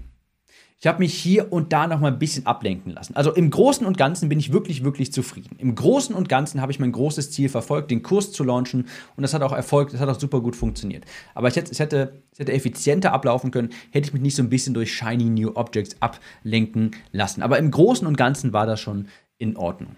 Ich 0.83 0.87
habe 0.87 1.01
mich 1.01 1.12
hier 1.12 1.53
und 1.53 1.74
da 1.74 1.87
noch 1.87 2.01
mal 2.01 2.11
ein 2.11 2.18
bisschen 2.18 2.47
ablenken 2.47 2.93
lassen. 2.93 3.14
Also 3.14 3.35
im 3.35 3.51
Großen 3.51 3.87
und 3.87 3.99
Ganzen 3.99 4.31
bin 4.31 4.39
ich 4.39 4.51
wirklich, 4.51 4.83
wirklich 4.83 5.12
zufrieden. 5.12 5.57
Im 5.59 5.74
Großen 5.74 6.14
und 6.14 6.31
Ganzen 6.31 6.62
habe 6.62 6.72
ich 6.72 6.81
mein 6.81 6.91
großes 6.91 7.31
Ziel 7.33 7.51
verfolgt, 7.51 7.91
den 7.91 8.03
Kurs 8.03 8.33
zu 8.33 8.45
launchen. 8.45 8.89
Und 9.14 9.22
das 9.22 9.35
hat 9.35 9.43
auch 9.43 9.53
Erfolg, 9.53 9.91
das 9.91 10.01
hat 10.01 10.09
auch 10.09 10.18
super 10.18 10.41
gut 10.41 10.57
funktioniert. 10.57 11.05
Aber 11.35 11.49
ich 11.49 11.57
hätte, 11.57 11.70
es, 11.70 11.81
hätte, 11.81 12.22
es 12.33 12.39
hätte 12.39 12.53
effizienter 12.53 13.12
ablaufen 13.12 13.51
können, 13.51 13.74
hätte 13.91 14.09
ich 14.09 14.14
mich 14.14 14.22
nicht 14.22 14.35
so 14.35 14.43
ein 14.43 14.49
bisschen 14.49 14.72
durch 14.72 14.95
Shiny 14.95 15.24
New 15.24 15.55
Objects 15.55 15.97
ablenken 16.01 16.93
lassen. 17.12 17.43
Aber 17.43 17.59
im 17.59 17.70
Großen 17.70 18.07
und 18.07 18.16
Ganzen 18.16 18.55
war 18.55 18.64
das 18.64 18.81
schon 18.81 19.09
in 19.37 19.59
Ordnung. 19.59 19.97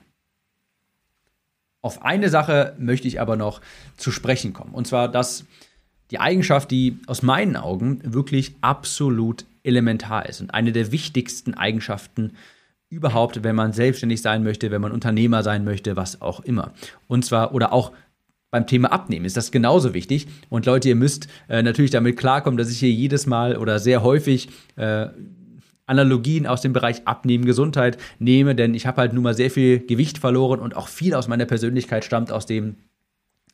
Auf 1.80 2.02
eine 2.02 2.28
Sache 2.28 2.74
möchte 2.80 3.06
ich 3.06 3.20
aber 3.20 3.36
noch 3.36 3.60
zu 3.96 4.10
sprechen 4.10 4.52
kommen. 4.52 4.74
Und 4.74 4.88
zwar, 4.88 5.08
dass 5.08 5.44
die 6.10 6.18
Eigenschaft, 6.18 6.72
die 6.72 6.98
aus 7.06 7.22
meinen 7.22 7.54
Augen 7.54 8.00
wirklich 8.02 8.56
absolut 8.62 9.44
elementar 9.62 10.28
ist 10.28 10.40
und 10.40 10.52
eine 10.54 10.72
der 10.72 10.92
wichtigsten 10.92 11.54
Eigenschaften 11.54 12.32
überhaupt, 12.88 13.42
wenn 13.42 13.56
man 13.56 13.72
selbstständig 13.72 14.20
sein 14.20 14.42
möchte, 14.42 14.70
wenn 14.70 14.82
man 14.82 14.92
Unternehmer 14.92 15.42
sein 15.42 15.64
möchte, 15.64 15.96
was 15.96 16.20
auch 16.20 16.40
immer. 16.40 16.72
Und 17.08 17.24
zwar, 17.24 17.54
oder 17.54 17.72
auch 17.72 17.92
beim 18.50 18.66
Thema 18.66 18.92
Abnehmen 18.92 19.24
ist 19.24 19.36
das 19.36 19.50
genauso 19.50 19.94
wichtig. 19.94 20.26
Und 20.50 20.66
Leute, 20.66 20.90
ihr 20.90 20.94
müsst 20.94 21.26
äh, 21.48 21.62
natürlich 21.62 21.90
damit 21.90 22.18
klarkommen, 22.18 22.58
dass 22.58 22.70
ich 22.70 22.78
hier 22.78 22.90
jedes 22.90 23.26
Mal 23.26 23.56
oder 23.56 23.78
sehr 23.78 24.02
häufig 24.02 24.50
äh, 24.76 25.08
Analogien 25.86 26.46
aus 26.46 26.60
dem 26.60 26.74
Bereich 26.74 27.06
Abnehmen, 27.06 27.46
Gesundheit 27.46 27.96
nehme, 28.18 28.54
denn 28.54 28.74
ich 28.74 28.86
habe 28.86 29.00
halt 29.00 29.14
nun 29.14 29.22
mal 29.22 29.34
sehr 29.34 29.50
viel 29.50 29.80
Gewicht 29.80 30.18
verloren 30.18 30.60
und 30.60 30.76
auch 30.76 30.88
viel 30.88 31.14
aus 31.14 31.28
meiner 31.28 31.46
Persönlichkeit 31.46 32.04
stammt 32.04 32.30
aus 32.30 32.46
dem 32.46 32.76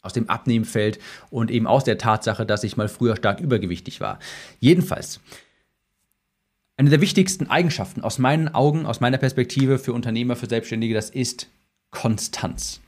aus 0.01 0.13
dem 0.13 0.29
Abnehmfeld 0.31 1.01
und 1.29 1.51
eben 1.51 1.67
aus 1.67 1.83
der 1.83 1.99
Tatsache, 1.99 2.47
dass 2.47 2.63
ich 2.63 2.77
mal 2.77 2.89
früher 2.89 3.17
stark 3.17 3.41
übergewichtig 3.41 4.01
war. 4.01 4.21
Jedenfalls, 4.61 5.21
eine 6.79 6.91
der 6.91 7.01
wichtigsten 7.01 7.49
Eigenschaften 7.49 8.03
aus 8.03 8.19
meinen 8.19 8.55
Augen, 8.55 8.87
aus 8.87 9.01
meiner 9.01 9.19
Perspektive 9.19 9.81
für 9.81 9.93
Unternehmer, 9.93 10.37
für 10.37 10.47
Selbstständige, 10.47 10.95
das 10.95 11.11
ist 11.11 11.49
Konstanz. 11.91 12.81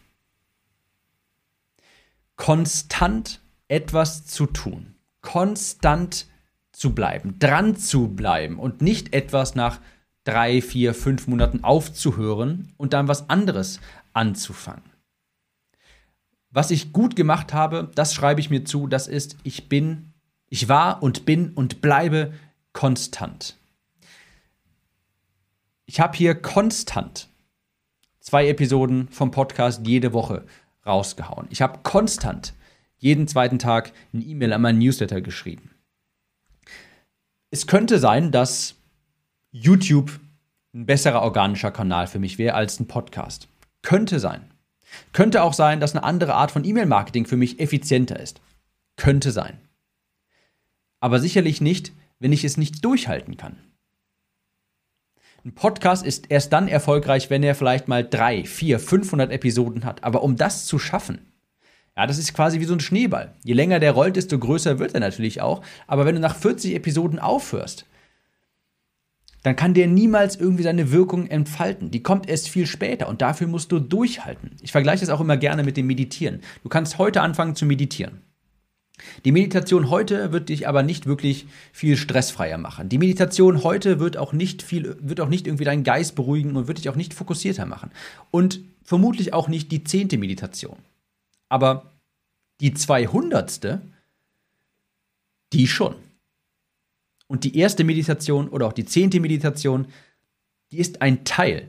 Konstant 2.37 3.41
etwas 3.67 4.25
zu 4.27 4.47
tun, 4.47 4.95
konstant 5.21 6.27
zu 6.73 6.95
bleiben, 6.95 7.39
dran 7.41 7.77
zu 7.77 8.09
bleiben 8.09 8.61
und 8.61 8.81
nicht 8.81 9.13
etwas 9.13 9.57
nach 9.57 9.81
drei, 10.23 10.63
vier, 10.63 10.95
fünf 10.95 11.27
Monaten 11.27 11.65
aufzuhören 11.65 12.73
und 12.77 12.93
dann 12.93 13.09
was 13.09 13.29
anderes 13.29 13.81
anzufangen. 14.13 14.85
Was 16.51 16.71
ich 16.71 16.93
gut 16.93 17.17
gemacht 17.17 17.53
habe, 17.53 17.91
das 17.97 18.15
schreibe 18.15 18.41
ich 18.41 18.51
mir 18.51 18.65
zu, 18.65 18.87
das 18.87 19.09
ist, 19.09 19.37
ich 19.43 19.69
bin, 19.69 20.13
ich 20.49 20.69
war 20.69 21.03
und 21.03 21.27
bin 21.27 21.51
und 21.55 21.81
bleibe 21.81 22.33
konstant. 22.73 23.60
Ich 25.93 25.99
habe 25.99 26.17
hier 26.17 26.37
konstant 26.37 27.29
zwei 28.21 28.47
Episoden 28.47 29.09
vom 29.09 29.33
Podcast 29.33 29.85
jede 29.85 30.13
Woche 30.13 30.47
rausgehauen. 30.87 31.49
Ich 31.51 31.63
habe 31.63 31.81
konstant 31.83 32.55
jeden 32.99 33.27
zweiten 33.27 33.59
Tag 33.59 33.93
eine 34.13 34.23
E-Mail 34.23 34.53
an 34.53 34.63
meinen 34.63 34.79
Newsletter 34.79 35.21
geschrieben. 35.21 35.75
Es 37.51 37.67
könnte 37.67 37.99
sein, 37.99 38.31
dass 38.31 38.77
YouTube 39.51 40.21
ein 40.73 40.87
besserer 40.87 41.23
organischer 41.23 41.73
Kanal 41.73 42.07
für 42.07 42.21
mich 42.21 42.39
wäre 42.39 42.55
als 42.55 42.79
ein 42.79 42.87
Podcast. 42.87 43.49
Könnte 43.83 44.21
sein. 44.21 44.49
Könnte 45.13 45.43
auch 45.43 45.55
sein, 45.55 45.81
dass 45.81 45.97
eine 45.97 46.05
andere 46.05 46.35
Art 46.35 46.53
von 46.53 46.65
E-Mail-Marketing 46.65 47.27
für 47.27 47.37
mich 47.37 47.59
effizienter 47.59 48.21
ist. 48.21 48.41
Könnte 48.95 49.33
sein. 49.33 49.59
Aber 51.01 51.19
sicherlich 51.19 51.61
nicht, 51.61 51.91
wenn 52.21 52.33
ich 52.33 52.45
es 52.45 52.57
nicht 52.57 52.85
durchhalten 52.85 53.37
kann. 53.37 53.57
Ein 55.43 55.55
Podcast 55.55 56.05
ist 56.05 56.27
erst 56.29 56.53
dann 56.53 56.69
erfolgreich, 56.69 57.31
wenn 57.31 57.43
er 57.43 57.55
vielleicht 57.55 57.89
mal 57.89 58.05
drei, 58.05 58.45
vier, 58.45 58.79
500 58.79 59.33
Episoden 59.33 59.85
hat. 59.85 60.05
Aber 60.05 60.23
um 60.23 60.37
das 60.37 60.67
zu 60.67 60.79
schaffen, 60.79 61.33
ja, 61.97 62.07
das 62.07 62.19
ist 62.19 62.35
quasi 62.35 62.61
wie 62.61 62.67
so 62.67 62.75
ein 62.75 62.81
Schneeball. 62.81 63.35
Je 63.43 63.55
länger 63.55 63.81
der 63.81 63.93
rollt, 63.93 64.17
desto 64.17 64.39
größer 64.39 64.79
wird 64.79 64.95
er 64.95 65.01
natürlich 65.01 65.41
auch. 65.41 65.63
Aber 65.87 66.05
wenn 66.05 66.15
du 66.15 66.21
nach 66.21 66.37
40 66.37 66.75
Episoden 66.75 67.19
aufhörst, 67.19 67.87
dann 69.43 69.57
kann 69.57 69.73
der 69.73 69.87
niemals 69.87 70.37
irgendwie 70.37 70.63
seine 70.63 70.93
Wirkung 70.93 71.27
entfalten. 71.27 71.91
Die 71.91 72.03
kommt 72.03 72.29
erst 72.29 72.51
viel 72.51 72.67
später 72.67 73.09
und 73.09 73.23
dafür 73.23 73.47
musst 73.47 73.73
du 73.73 73.79
durchhalten. 73.79 74.57
Ich 74.61 74.73
vergleiche 74.73 75.01
das 75.01 75.09
auch 75.09 75.23
immer 75.23 75.39
gerne 75.39 75.63
mit 75.63 75.79
dem 75.79 75.87
Meditieren. 75.87 76.41
Du 76.63 76.69
kannst 76.69 76.99
heute 76.99 77.23
anfangen 77.23 77.57
zu 77.57 77.65
meditieren. 77.65 78.21
Die 79.25 79.33
Meditation 79.33 79.91
heute 79.91 80.33
wird 80.33 80.49
dich 80.49 80.69
aber 80.69 80.83
nicht 80.83 81.07
wirklich 81.07 81.47
viel 81.73 81.97
stressfreier 81.97 82.59
machen. 82.59 82.89
Die 82.89 82.99
Meditation 82.99 83.63
heute 83.63 84.01
wird 84.01 84.17
auch 84.17 84.33
nicht 84.33 84.63
viel, 84.63 84.97
wird 85.01 85.21
auch 85.21 85.29
nicht 85.29 85.47
irgendwie 85.47 85.65
deinen 85.65 85.85
Geist 85.85 86.15
beruhigen 86.15 86.57
und 86.57 86.69
wird 86.69 86.79
dich 86.79 86.89
auch 86.89 86.97
nicht 86.97 87.15
fokussierter 87.15 87.67
machen. 87.67 87.91
Und 88.31 88.61
vermutlich 88.83 89.33
auch 89.33 89.49
nicht 89.49 89.71
die 89.73 89.85
zehnte 89.85 90.19
Meditation. 90.19 90.77
Aber 91.49 91.93
die 92.61 92.75
zweihundertste, 92.75 93.81
die 95.53 95.67
schon. 95.67 95.95
Und 97.27 97.45
die 97.45 97.57
erste 97.57 97.85
Meditation 97.85 98.49
oder 98.49 98.67
auch 98.67 98.73
die 98.73 98.85
zehnte 98.85 99.21
Meditation, 99.21 99.87
die 100.73 100.79
ist 100.79 101.01
ein 101.03 101.25
Teil 101.25 101.69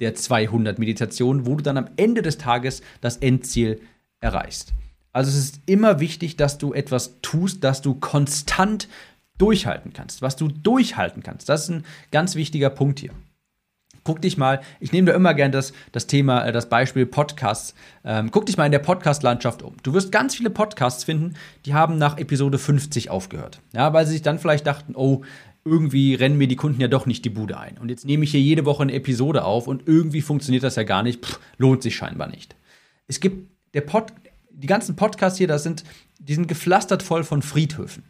der 0.00 0.14
200 0.14 0.78
Meditationen, 0.78 1.46
wo 1.46 1.56
du 1.56 1.62
dann 1.62 1.76
am 1.76 1.88
Ende 1.96 2.22
des 2.22 2.38
Tages 2.38 2.82
das 3.00 3.18
Endziel 3.18 3.80
erreichst. 4.20 4.72
Also 5.12 5.30
es 5.30 5.36
ist 5.36 5.60
immer 5.66 6.00
wichtig, 6.00 6.36
dass 6.36 6.58
du 6.58 6.72
etwas 6.72 7.20
tust, 7.20 7.64
dass 7.64 7.82
du 7.82 7.94
konstant 7.94 8.88
durchhalten 9.38 9.92
kannst, 9.92 10.22
was 10.22 10.36
du 10.36 10.48
durchhalten 10.48 11.22
kannst. 11.22 11.48
Das 11.48 11.64
ist 11.64 11.68
ein 11.70 11.84
ganz 12.10 12.34
wichtiger 12.34 12.70
Punkt 12.70 13.00
hier. 13.00 13.10
Guck 14.04 14.20
dich 14.20 14.36
mal, 14.36 14.62
ich 14.80 14.90
nehme 14.92 15.10
da 15.10 15.16
immer 15.16 15.32
gern 15.32 15.52
das, 15.52 15.72
das 15.92 16.08
Thema, 16.08 16.44
äh, 16.44 16.52
das 16.52 16.68
Beispiel 16.68 17.06
Podcasts. 17.06 17.74
Ähm, 18.04 18.30
guck 18.32 18.46
dich 18.46 18.56
mal 18.56 18.66
in 18.66 18.72
der 18.72 18.80
Podcast-Landschaft 18.80 19.62
um. 19.62 19.76
Du 19.84 19.94
wirst 19.94 20.10
ganz 20.10 20.34
viele 20.34 20.50
Podcasts 20.50 21.04
finden, 21.04 21.34
die 21.66 21.74
haben 21.74 21.98
nach 21.98 22.18
Episode 22.18 22.58
50 22.58 23.10
aufgehört. 23.10 23.60
Ja, 23.72 23.92
weil 23.92 24.06
sie 24.06 24.12
sich 24.12 24.22
dann 24.22 24.40
vielleicht 24.40 24.66
dachten, 24.66 24.94
oh, 24.96 25.22
irgendwie 25.64 26.14
rennen 26.14 26.36
mir 26.36 26.48
die 26.48 26.56
Kunden 26.56 26.80
ja 26.80 26.88
doch 26.88 27.06
nicht 27.06 27.24
die 27.24 27.30
Bude 27.30 27.58
ein. 27.58 27.78
Und 27.78 27.90
jetzt 27.90 28.04
nehme 28.04 28.24
ich 28.24 28.32
hier 28.32 28.40
jede 28.40 28.64
Woche 28.64 28.82
eine 28.82 28.92
Episode 28.92 29.44
auf 29.44 29.68
und 29.68 29.86
irgendwie 29.86 30.20
funktioniert 30.20 30.64
das 30.64 30.74
ja 30.74 30.82
gar 30.82 31.04
nicht. 31.04 31.24
Pff, 31.24 31.38
lohnt 31.56 31.84
sich 31.84 31.94
scheinbar 31.94 32.28
nicht. 32.28 32.56
Es 33.06 33.20
gibt 33.20 33.50
der 33.74 33.82
Pod, 33.82 34.12
die 34.54 34.66
ganzen 34.66 34.96
Podcasts 34.96 35.38
hier, 35.38 35.48
das 35.48 35.62
sind, 35.62 35.84
die 36.18 36.34
sind 36.34 36.48
gepflastert 36.48 37.02
voll 37.02 37.24
von 37.24 37.42
Friedhöfen. 37.42 38.04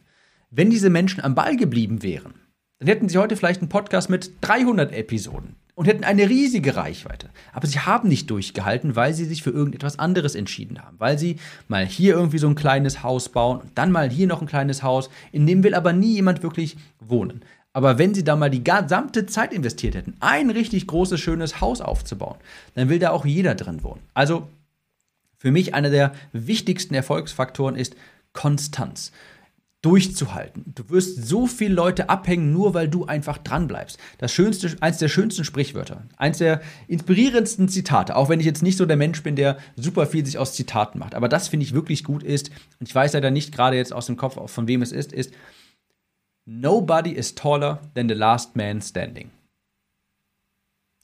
Wenn 0.51 0.71
diese 0.71 0.91
Menschen 0.91 1.23
am 1.23 1.35
Ball 1.35 1.57
geblieben 1.57 2.03
wären, 2.03 2.35
dann 2.79 2.89
hätten 2.89 3.09
sie 3.09 3.19
heute 3.19 3.37
vielleicht 3.37 3.61
einen 3.61 3.69
Podcast 3.69 4.11
mit 4.11 4.33
300 4.43 4.93
Episoden 4.93 5.57
und 5.75 5.87
hätten 5.87 6.05
eine 6.05 6.29
riesige 6.29 6.77
Reichweite. 6.77 7.31
Aber 7.53 7.67
sie 7.67 7.79
haben 7.79 8.09
nicht 8.09 8.29
durchgehalten, 8.29 8.95
weil 8.97 9.15
sie 9.15 9.25
sich 9.25 9.43
für 9.43 9.51
irgendetwas 9.51 9.99
anderes 9.99 10.35
entschieden 10.35 10.83
haben. 10.83 10.97
Weil 10.99 11.19
sie 11.19 11.37
mal 11.69 11.87
hier 11.87 12.15
irgendwie 12.15 12.39
so 12.39 12.49
ein 12.49 12.55
kleines 12.55 13.03
Haus 13.03 13.29
bauen 13.29 13.61
und 13.61 13.71
dann 13.77 13.93
mal 13.93 14.11
hier 14.11 14.27
noch 14.27 14.43
ein 14.43 14.49
kleines 14.49 14.83
Haus, 14.83 15.11
in 15.31 15.47
dem 15.47 15.63
will 15.63 15.75
aber 15.75 15.93
nie 15.93 16.15
jemand 16.15 16.43
wirklich 16.43 16.77
wohnen. 17.01 17.43
Aber 17.73 17.99
wenn 17.99 18.15
sie 18.15 18.25
da 18.25 18.37
mal 18.37 18.51
die 18.51 18.65
gesamte 18.65 19.25
Zeit 19.27 19.53
investiert 19.53 19.95
hätten, 19.95 20.15
ein 20.21 20.51
richtig 20.51 20.87
großes, 20.87 21.19
schönes 21.19 21.61
Haus 21.61 21.81
aufzubauen, 21.81 22.37
dann 22.75 22.91
will 22.91 22.99
da 22.99 23.11
auch 23.11 23.25
jeder 23.25 23.55
drin 23.55 23.83
wohnen. 23.83 24.03
Also 24.13 24.49
für 25.43 25.51
mich 25.51 25.75
einer 25.75 25.91
der 25.91 26.13
wichtigsten 26.33 26.95
Erfolgsfaktoren 26.95 27.75
ist 27.75 27.97
Konstanz 28.33 29.11
durchzuhalten. 29.83 30.73
Du 30.73 30.89
wirst 30.89 31.27
so 31.27 31.49
viele 31.49 31.75
Leute 31.75 32.09
abhängen, 32.09 32.53
nur 32.53 32.75
weil 32.75 32.87
du 32.87 33.07
einfach 33.07 33.39
dran 33.39 33.67
bleibst. 33.67 33.99
Das 34.19 34.33
schönste, 34.33 34.77
eins 34.81 34.99
der 34.99 35.09
schönsten 35.09 35.43
Sprichwörter, 35.43 36.05
eins 36.17 36.39
der 36.39 36.63
inspirierendsten 36.87 37.69
Zitate, 37.69 38.15
auch 38.15 38.29
wenn 38.29 38.39
ich 38.39 38.47
jetzt 38.47 38.63
nicht 38.63 38.77
so 38.77 38.87
der 38.87 38.97
Mensch 38.97 39.25
bin, 39.25 39.35
der 39.35 39.59
super 39.75 40.07
viel 40.07 40.25
sich 40.25 40.39
aus 40.39 40.55
Zitaten 40.55 41.01
macht. 41.01 41.17
Aber 41.17 41.29
das 41.29 41.49
finde 41.49 41.67
ich 41.67 41.75
wirklich 41.75 42.05
gut 42.05 42.23
ist, 42.23 42.53
und 42.79 42.89
ich 42.89 42.95
weiß 42.95 43.13
leider 43.15 43.33
nicht 43.33 43.53
gerade 43.53 43.77
jetzt 43.77 43.93
aus 43.93 44.07
dem 44.07 44.17
Kopf, 44.17 44.39
von 44.49 44.69
wem 44.69 44.81
es 44.81 44.93
ist, 44.93 45.13
ist, 45.13 45.35
Nobody 46.45 47.11
is 47.11 47.35
taller 47.35 47.81
than 47.97 48.09
the 48.09 48.15
last 48.15 48.55
man 48.55 48.81
standing. 48.81 49.33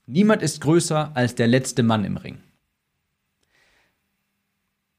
Niemand 0.06 0.42
ist 0.42 0.60
größer 0.60 1.10
als 1.16 1.34
der 1.34 1.48
letzte 1.48 1.82
Mann 1.82 2.04
im 2.04 2.16
Ring. 2.16 2.38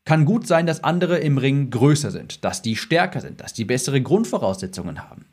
Kann 0.09 0.25
gut 0.25 0.47
sein, 0.47 0.65
dass 0.65 0.83
andere 0.83 1.19
im 1.19 1.37
Ring 1.37 1.69
größer 1.69 2.09
sind, 2.09 2.43
dass 2.43 2.63
die 2.63 2.75
stärker 2.75 3.21
sind, 3.21 3.41
dass 3.41 3.53
die 3.53 3.63
bessere 3.63 4.01
Grundvoraussetzungen 4.01 5.07
haben. 5.07 5.25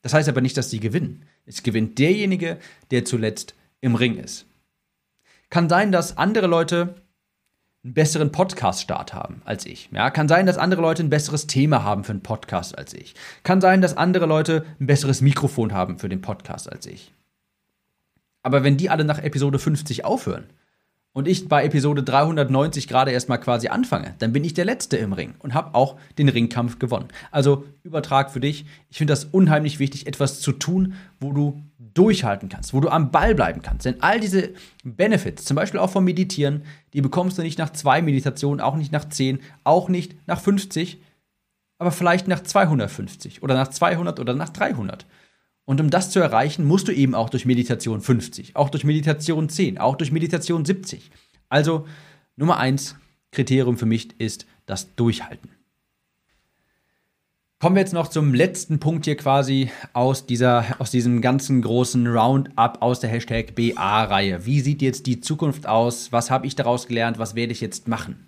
Das 0.00 0.14
heißt 0.14 0.30
aber 0.30 0.40
nicht, 0.40 0.56
dass 0.56 0.70
sie 0.70 0.80
gewinnen. 0.80 1.26
Es 1.44 1.62
gewinnt 1.62 1.98
derjenige, 1.98 2.56
der 2.90 3.04
zuletzt 3.04 3.54
im 3.82 3.94
Ring 3.94 4.16
ist. 4.16 4.46
Kann 5.50 5.68
sein, 5.68 5.92
dass 5.92 6.16
andere 6.16 6.46
Leute 6.46 6.94
einen 7.84 7.92
besseren 7.92 8.32
Podcast-Start 8.32 9.12
haben 9.12 9.42
als 9.44 9.66
ich. 9.66 9.90
Ja, 9.92 10.08
kann 10.08 10.26
sein, 10.26 10.46
dass 10.46 10.56
andere 10.56 10.80
Leute 10.80 11.02
ein 11.02 11.10
besseres 11.10 11.46
Thema 11.46 11.84
haben 11.84 12.02
für 12.02 12.12
einen 12.12 12.22
Podcast 12.22 12.78
als 12.78 12.94
ich. 12.94 13.14
Kann 13.42 13.60
sein, 13.60 13.82
dass 13.82 13.94
andere 13.94 14.24
Leute 14.24 14.64
ein 14.80 14.86
besseres 14.86 15.20
Mikrofon 15.20 15.74
haben 15.74 15.98
für 15.98 16.08
den 16.08 16.22
Podcast 16.22 16.72
als 16.72 16.86
ich. 16.86 17.12
Aber 18.42 18.64
wenn 18.64 18.78
die 18.78 18.88
alle 18.88 19.04
nach 19.04 19.18
Episode 19.18 19.58
50 19.58 20.06
aufhören, 20.06 20.46
und 21.16 21.26
ich 21.26 21.48
bei 21.48 21.64
Episode 21.64 22.02
390 22.02 22.88
gerade 22.88 23.10
erstmal 23.10 23.40
quasi 23.40 23.68
anfange, 23.68 24.14
dann 24.18 24.34
bin 24.34 24.44
ich 24.44 24.52
der 24.52 24.66
Letzte 24.66 24.98
im 24.98 25.14
Ring 25.14 25.32
und 25.38 25.54
habe 25.54 25.74
auch 25.74 25.96
den 26.18 26.28
Ringkampf 26.28 26.78
gewonnen. 26.78 27.08
Also 27.30 27.64
Übertrag 27.84 28.30
für 28.30 28.40
dich. 28.40 28.66
Ich 28.90 28.98
finde 28.98 29.12
das 29.12 29.24
unheimlich 29.24 29.78
wichtig, 29.78 30.06
etwas 30.06 30.40
zu 30.40 30.52
tun, 30.52 30.92
wo 31.18 31.32
du 31.32 31.62
durchhalten 31.78 32.50
kannst, 32.50 32.74
wo 32.74 32.80
du 32.80 32.90
am 32.90 33.12
Ball 33.12 33.34
bleiben 33.34 33.62
kannst. 33.62 33.86
Denn 33.86 34.02
all 34.02 34.20
diese 34.20 34.50
Benefits, 34.84 35.46
zum 35.46 35.54
Beispiel 35.54 35.80
auch 35.80 35.88
vom 35.88 36.04
Meditieren, 36.04 36.64
die 36.92 37.00
bekommst 37.00 37.38
du 37.38 37.42
nicht 37.42 37.58
nach 37.58 37.70
zwei 37.70 38.02
Meditationen, 38.02 38.60
auch 38.60 38.76
nicht 38.76 38.92
nach 38.92 39.08
zehn, 39.08 39.38
auch 39.64 39.88
nicht 39.88 40.16
nach 40.28 40.42
50, 40.42 41.00
aber 41.78 41.92
vielleicht 41.92 42.28
nach 42.28 42.42
250 42.42 43.42
oder 43.42 43.54
nach 43.54 43.68
200 43.68 44.20
oder 44.20 44.34
nach 44.34 44.50
300. 44.50 45.06
Und 45.66 45.80
um 45.80 45.90
das 45.90 46.10
zu 46.10 46.20
erreichen, 46.20 46.64
musst 46.64 46.88
du 46.88 46.92
eben 46.92 47.14
auch 47.14 47.28
durch 47.28 47.44
Meditation 47.44 48.00
50, 48.00 48.56
auch 48.56 48.70
durch 48.70 48.84
Meditation 48.84 49.48
10, 49.48 49.78
auch 49.78 49.96
durch 49.96 50.12
Meditation 50.12 50.64
70. 50.64 51.10
Also 51.48 51.86
Nummer 52.36 52.56
eins 52.56 52.96
Kriterium 53.32 53.76
für 53.76 53.84
mich 53.84 54.18
ist 54.18 54.46
das 54.64 54.94
Durchhalten. 54.94 55.50
Kommen 57.58 57.74
wir 57.74 57.80
jetzt 57.80 57.94
noch 57.94 58.08
zum 58.08 58.32
letzten 58.32 58.78
Punkt 58.78 59.06
hier 59.06 59.16
quasi 59.16 59.70
aus, 59.92 60.26
dieser, 60.26 60.76
aus 60.78 60.90
diesem 60.90 61.20
ganzen 61.20 61.62
großen 61.62 62.06
Roundup 62.06 62.80
aus 62.80 63.00
der 63.00 63.10
Hashtag 63.10 63.54
BA-Reihe. 63.54 64.46
Wie 64.46 64.60
sieht 64.60 64.82
jetzt 64.82 65.06
die 65.06 65.20
Zukunft 65.20 65.66
aus? 65.66 66.12
Was 66.12 66.30
habe 66.30 66.46
ich 66.46 66.54
daraus 66.54 66.86
gelernt? 66.86 67.18
Was 67.18 67.34
werde 67.34 67.52
ich 67.52 67.60
jetzt 67.60 67.88
machen? 67.88 68.25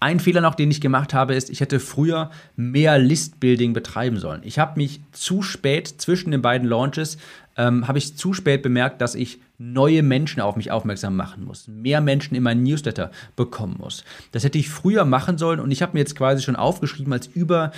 Ein 0.00 0.20
Fehler 0.20 0.40
noch, 0.40 0.54
den 0.54 0.70
ich 0.70 0.80
gemacht 0.80 1.14
habe, 1.14 1.34
ist, 1.34 1.50
ich 1.50 1.60
hätte 1.60 1.80
früher 1.80 2.30
mehr 2.56 2.98
Listbuilding 2.98 3.72
betreiben 3.72 4.18
sollen. 4.18 4.42
Ich 4.44 4.58
habe 4.58 4.78
mich 4.78 5.00
zu 5.12 5.42
spät 5.42 5.88
zwischen 5.88 6.30
den 6.30 6.42
beiden 6.42 6.68
Launches, 6.68 7.18
ähm, 7.56 7.88
habe 7.88 7.98
ich 7.98 8.16
zu 8.16 8.32
spät 8.32 8.62
bemerkt, 8.62 9.00
dass 9.00 9.14
ich 9.14 9.40
neue 9.58 10.02
Menschen 10.02 10.40
auf 10.40 10.56
mich 10.56 10.70
aufmerksam 10.70 11.16
machen 11.16 11.44
muss, 11.44 11.66
mehr 11.66 12.00
Menschen 12.00 12.36
in 12.36 12.44
meinen 12.44 12.62
Newsletter 12.62 13.10
bekommen 13.34 13.76
muss. 13.78 14.04
Das 14.30 14.44
hätte 14.44 14.58
ich 14.58 14.70
früher 14.70 15.04
machen 15.04 15.36
sollen 15.36 15.58
und 15.58 15.72
ich 15.72 15.82
habe 15.82 15.94
mir 15.94 16.00
jetzt 16.00 16.14
quasi 16.14 16.42
schon 16.42 16.56
aufgeschrieben 16.56 17.12
als 17.12 17.26
über 17.26 17.72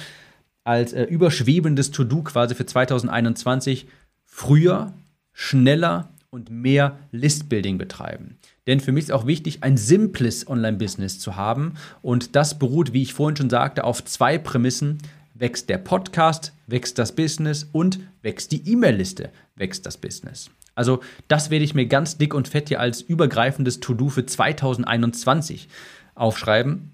als 0.62 0.93
äh, 0.93 1.05
überschwebendes 1.05 1.91
To-Do 1.91 2.22
quasi 2.22 2.55
für 2.55 2.66
2021 2.66 3.89
früher, 4.26 4.93
schneller 5.33 6.11
und 6.31 6.51
mehr 6.51 6.99
Listbuilding 7.11 7.76
betreiben. 7.76 8.39
Denn 8.66 8.81
für 8.81 8.93
mich 8.93 9.05
ist 9.05 9.12
auch 9.12 9.26
wichtig, 9.26 9.62
ein 9.62 9.76
simples 9.76 10.47
Online-Business 10.49 11.18
zu 11.18 11.37
haben. 11.37 11.74
Und 12.03 12.37
das 12.37 12.59
beruht, 12.59 12.93
wie 12.93 13.03
ich 13.03 13.14
vorhin 13.14 13.37
schon 13.37 13.51
sagte, 13.51 13.85
auf 13.85 14.05
zwei 14.05 14.39
Prämissen. 14.39 14.99
Wächst 15.35 15.68
der 15.68 15.78
Podcast, 15.78 16.53
wächst 16.66 16.99
das 16.99 17.14
Business 17.14 17.66
und 17.72 17.99
wächst 18.22 18.53
die 18.53 18.70
E-Mail-Liste, 18.70 19.31
wächst 19.57 19.87
das 19.87 19.97
Business. 19.97 20.51
Also 20.74 21.01
das 21.28 21.51
werde 21.51 21.64
ich 21.64 21.74
mir 21.74 21.87
ganz 21.87 22.18
dick 22.18 22.35
und 22.35 22.47
fett 22.47 22.68
hier 22.68 22.81
als 22.81 23.01
übergreifendes 23.01 23.81
To-Do 23.81 24.11
für 24.11 24.26
2021 24.26 25.68
aufschreiben. 26.14 26.93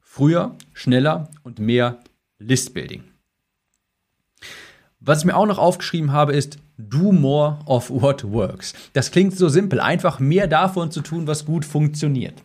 Früher, 0.00 0.56
schneller 0.72 1.30
und 1.44 1.60
mehr 1.60 2.00
Listbuilding. 2.38 3.09
Was 5.00 5.20
ich 5.20 5.24
mir 5.24 5.36
auch 5.36 5.46
noch 5.46 5.58
aufgeschrieben 5.58 6.12
habe, 6.12 6.34
ist 6.34 6.58
Do 6.76 7.12
more 7.12 7.58
of 7.64 7.90
what 7.90 8.30
works. 8.30 8.74
Das 8.92 9.10
klingt 9.10 9.36
so 9.36 9.48
simpel, 9.48 9.80
einfach 9.80 10.18
mehr 10.18 10.46
davon 10.46 10.90
zu 10.90 11.00
tun, 11.00 11.26
was 11.26 11.46
gut 11.46 11.64
funktioniert. 11.64 12.42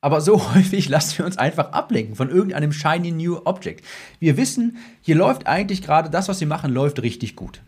Aber 0.00 0.20
so 0.20 0.54
häufig 0.54 0.88
lassen 0.88 1.18
wir 1.18 1.24
uns 1.26 1.36
einfach 1.36 1.72
ablenken 1.72 2.14
von 2.14 2.30
irgendeinem 2.30 2.72
shiny 2.72 3.10
new 3.10 3.40
object. 3.44 3.84
Wir 4.20 4.36
wissen, 4.36 4.76
hier 5.00 5.16
läuft 5.16 5.46
eigentlich 5.46 5.82
gerade 5.82 6.10
das, 6.10 6.28
was 6.28 6.40
wir 6.40 6.46
machen, 6.46 6.72
läuft 6.72 7.02
richtig 7.02 7.34
gut. 7.34 7.62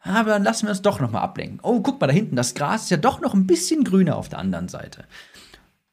Aber 0.00 0.30
dann 0.30 0.44
lassen 0.44 0.66
wir 0.66 0.70
uns 0.70 0.82
doch 0.82 1.00
nochmal 1.00 1.22
ablenken. 1.22 1.60
Oh, 1.62 1.80
guck 1.80 1.98
mal 1.98 2.08
da 2.08 2.12
hinten, 2.12 2.36
das 2.36 2.54
Gras 2.54 2.82
ist 2.82 2.90
ja 2.90 2.98
doch 2.98 3.20
noch 3.20 3.32
ein 3.32 3.46
bisschen 3.46 3.84
grüner 3.84 4.16
auf 4.16 4.28
der 4.28 4.38
anderen 4.38 4.68
Seite. 4.68 5.04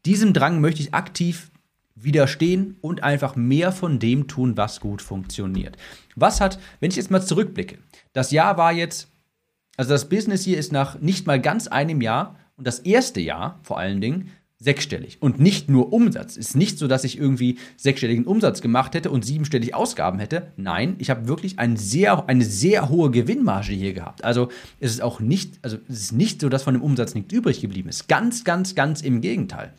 Diesem 0.05 0.33
Drang 0.33 0.59
möchte 0.59 0.81
ich 0.81 0.93
aktiv 0.93 1.50
widerstehen 1.95 2.77
und 2.81 3.03
einfach 3.03 3.35
mehr 3.35 3.71
von 3.71 3.99
dem 3.99 4.27
tun, 4.27 4.57
was 4.57 4.79
gut 4.79 5.01
funktioniert. 5.01 5.77
Was 6.15 6.41
hat, 6.41 6.59
wenn 6.79 6.91
ich 6.91 6.97
jetzt 6.97 7.11
mal 7.11 7.21
zurückblicke, 7.21 7.77
das 8.13 8.31
Jahr 8.31 8.57
war 8.57 8.71
jetzt, 8.71 9.09
also 9.77 9.91
das 9.91 10.09
Business 10.09 10.43
hier 10.43 10.57
ist 10.57 10.71
nach 10.71 10.99
nicht 10.99 11.27
mal 11.27 11.39
ganz 11.39 11.67
einem 11.67 12.01
Jahr 12.01 12.35
und 12.55 12.67
das 12.67 12.79
erste 12.79 13.21
Jahr 13.21 13.59
vor 13.63 13.79
allen 13.79 14.01
Dingen 14.01 14.31
sechsstellig. 14.61 15.17
Und 15.21 15.39
nicht 15.39 15.69
nur 15.69 15.91
Umsatz. 15.91 16.37
Ist 16.37 16.55
nicht 16.55 16.77
so, 16.77 16.87
dass 16.87 17.03
ich 17.03 17.17
irgendwie 17.17 17.57
sechsstelligen 17.77 18.25
Umsatz 18.25 18.61
gemacht 18.61 18.93
hätte 18.93 19.09
und 19.09 19.25
siebenstellig 19.25 19.73
Ausgaben 19.73 20.19
hätte. 20.19 20.51
Nein, 20.55 20.95
ich 20.99 21.09
habe 21.09 21.27
wirklich 21.27 21.57
ein 21.57 21.77
sehr, 21.77 22.29
eine 22.29 22.45
sehr 22.45 22.87
hohe 22.89 23.09
Gewinnmarge 23.09 23.73
hier 23.73 23.93
gehabt. 23.93 24.23
Also 24.23 24.49
es 24.79 24.91
ist 24.91 25.01
auch 25.01 25.19
nicht, 25.19 25.55
also 25.63 25.77
es 25.89 26.01
ist 26.01 26.11
nicht 26.13 26.41
so, 26.41 26.47
dass 26.47 26.63
von 26.63 26.75
dem 26.75 26.83
Umsatz 26.83 27.15
nichts 27.15 27.33
übrig 27.33 27.59
geblieben 27.59 27.89
ist. 27.89 28.07
Ganz, 28.07 28.43
ganz, 28.43 28.75
ganz 28.75 29.01
im 29.01 29.21
Gegenteil. 29.21 29.73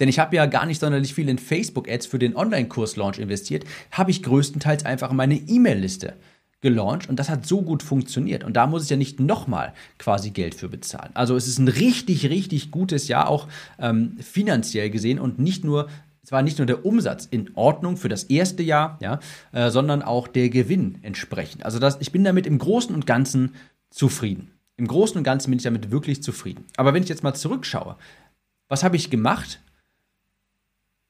Denn 0.00 0.08
ich 0.08 0.18
habe 0.18 0.36
ja 0.36 0.46
gar 0.46 0.66
nicht 0.66 0.80
sonderlich 0.80 1.14
viel 1.14 1.28
in 1.28 1.38
Facebook-Ads 1.38 2.06
für 2.06 2.18
den 2.18 2.36
Online-Kurs-Launch 2.36 3.18
investiert, 3.18 3.64
habe 3.90 4.10
ich 4.10 4.22
größtenteils 4.22 4.84
einfach 4.84 5.10
in 5.10 5.16
meine 5.16 5.36
E-Mail-Liste 5.36 6.14
gelauncht 6.62 7.08
und 7.08 7.18
das 7.18 7.28
hat 7.28 7.44
so 7.44 7.60
gut 7.60 7.82
funktioniert. 7.82 8.44
Und 8.44 8.56
da 8.56 8.66
muss 8.66 8.84
ich 8.84 8.90
ja 8.90 8.96
nicht 8.96 9.20
nochmal 9.20 9.74
quasi 9.98 10.30
Geld 10.30 10.54
für 10.54 10.68
bezahlen. 10.68 11.10
Also 11.14 11.36
es 11.36 11.48
ist 11.48 11.58
ein 11.58 11.68
richtig, 11.68 12.30
richtig 12.30 12.70
gutes 12.70 13.08
Jahr, 13.08 13.28
auch 13.28 13.48
ähm, 13.78 14.16
finanziell 14.20 14.88
gesehen 14.88 15.18
und 15.18 15.38
nicht 15.38 15.64
nur. 15.64 15.88
Es 16.24 16.30
war 16.30 16.42
nicht 16.42 16.58
nur 16.58 16.66
der 16.68 16.86
Umsatz 16.86 17.26
in 17.28 17.50
Ordnung 17.56 17.96
für 17.96 18.08
das 18.08 18.22
erste 18.22 18.62
Jahr, 18.62 18.96
ja, 19.02 19.18
äh, 19.50 19.70
sondern 19.70 20.02
auch 20.02 20.28
der 20.28 20.50
Gewinn 20.50 20.98
entsprechend. 21.02 21.64
Also 21.64 21.80
das, 21.80 21.98
ich 22.00 22.12
bin 22.12 22.22
damit 22.22 22.46
im 22.46 22.58
Großen 22.58 22.94
und 22.94 23.06
Ganzen 23.06 23.56
zufrieden. 23.90 24.52
Im 24.76 24.86
Großen 24.86 25.18
und 25.18 25.24
Ganzen 25.24 25.50
bin 25.50 25.58
ich 25.58 25.64
damit 25.64 25.90
wirklich 25.90 26.22
zufrieden. 26.22 26.64
Aber 26.76 26.94
wenn 26.94 27.02
ich 27.02 27.08
jetzt 27.08 27.24
mal 27.24 27.34
zurückschaue, 27.34 27.96
was 28.68 28.84
habe 28.84 28.94
ich 28.94 29.10
gemacht? 29.10 29.60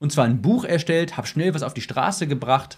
Und 0.03 0.11
zwar 0.11 0.25
ein 0.25 0.43
Buch 0.43 0.65
erstellt, 0.65 1.17
habe 1.17 1.29
schnell 1.29 1.55
was 1.55 1.63
auf 1.63 1.75
die 1.75 1.81
Straße 1.81 2.27
gebracht. 2.27 2.77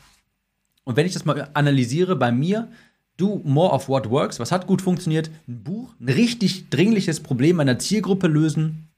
Und 0.84 0.96
wenn 0.96 1.06
ich 1.06 1.14
das 1.14 1.24
mal 1.24 1.48
analysiere 1.54 2.16
bei 2.16 2.30
mir, 2.30 2.68
Do 3.16 3.40
More 3.44 3.72
of 3.72 3.88
What 3.88 4.10
Works, 4.10 4.40
was 4.40 4.52
hat 4.52 4.66
gut 4.66 4.82
funktioniert? 4.82 5.30
Ein 5.48 5.62
Buch, 5.64 5.94
ein 5.98 6.10
richtig 6.10 6.68
dringliches 6.68 7.20
Problem 7.20 7.56
meiner 7.56 7.78
Zielgruppe 7.78 8.26
lösen, 8.26 8.88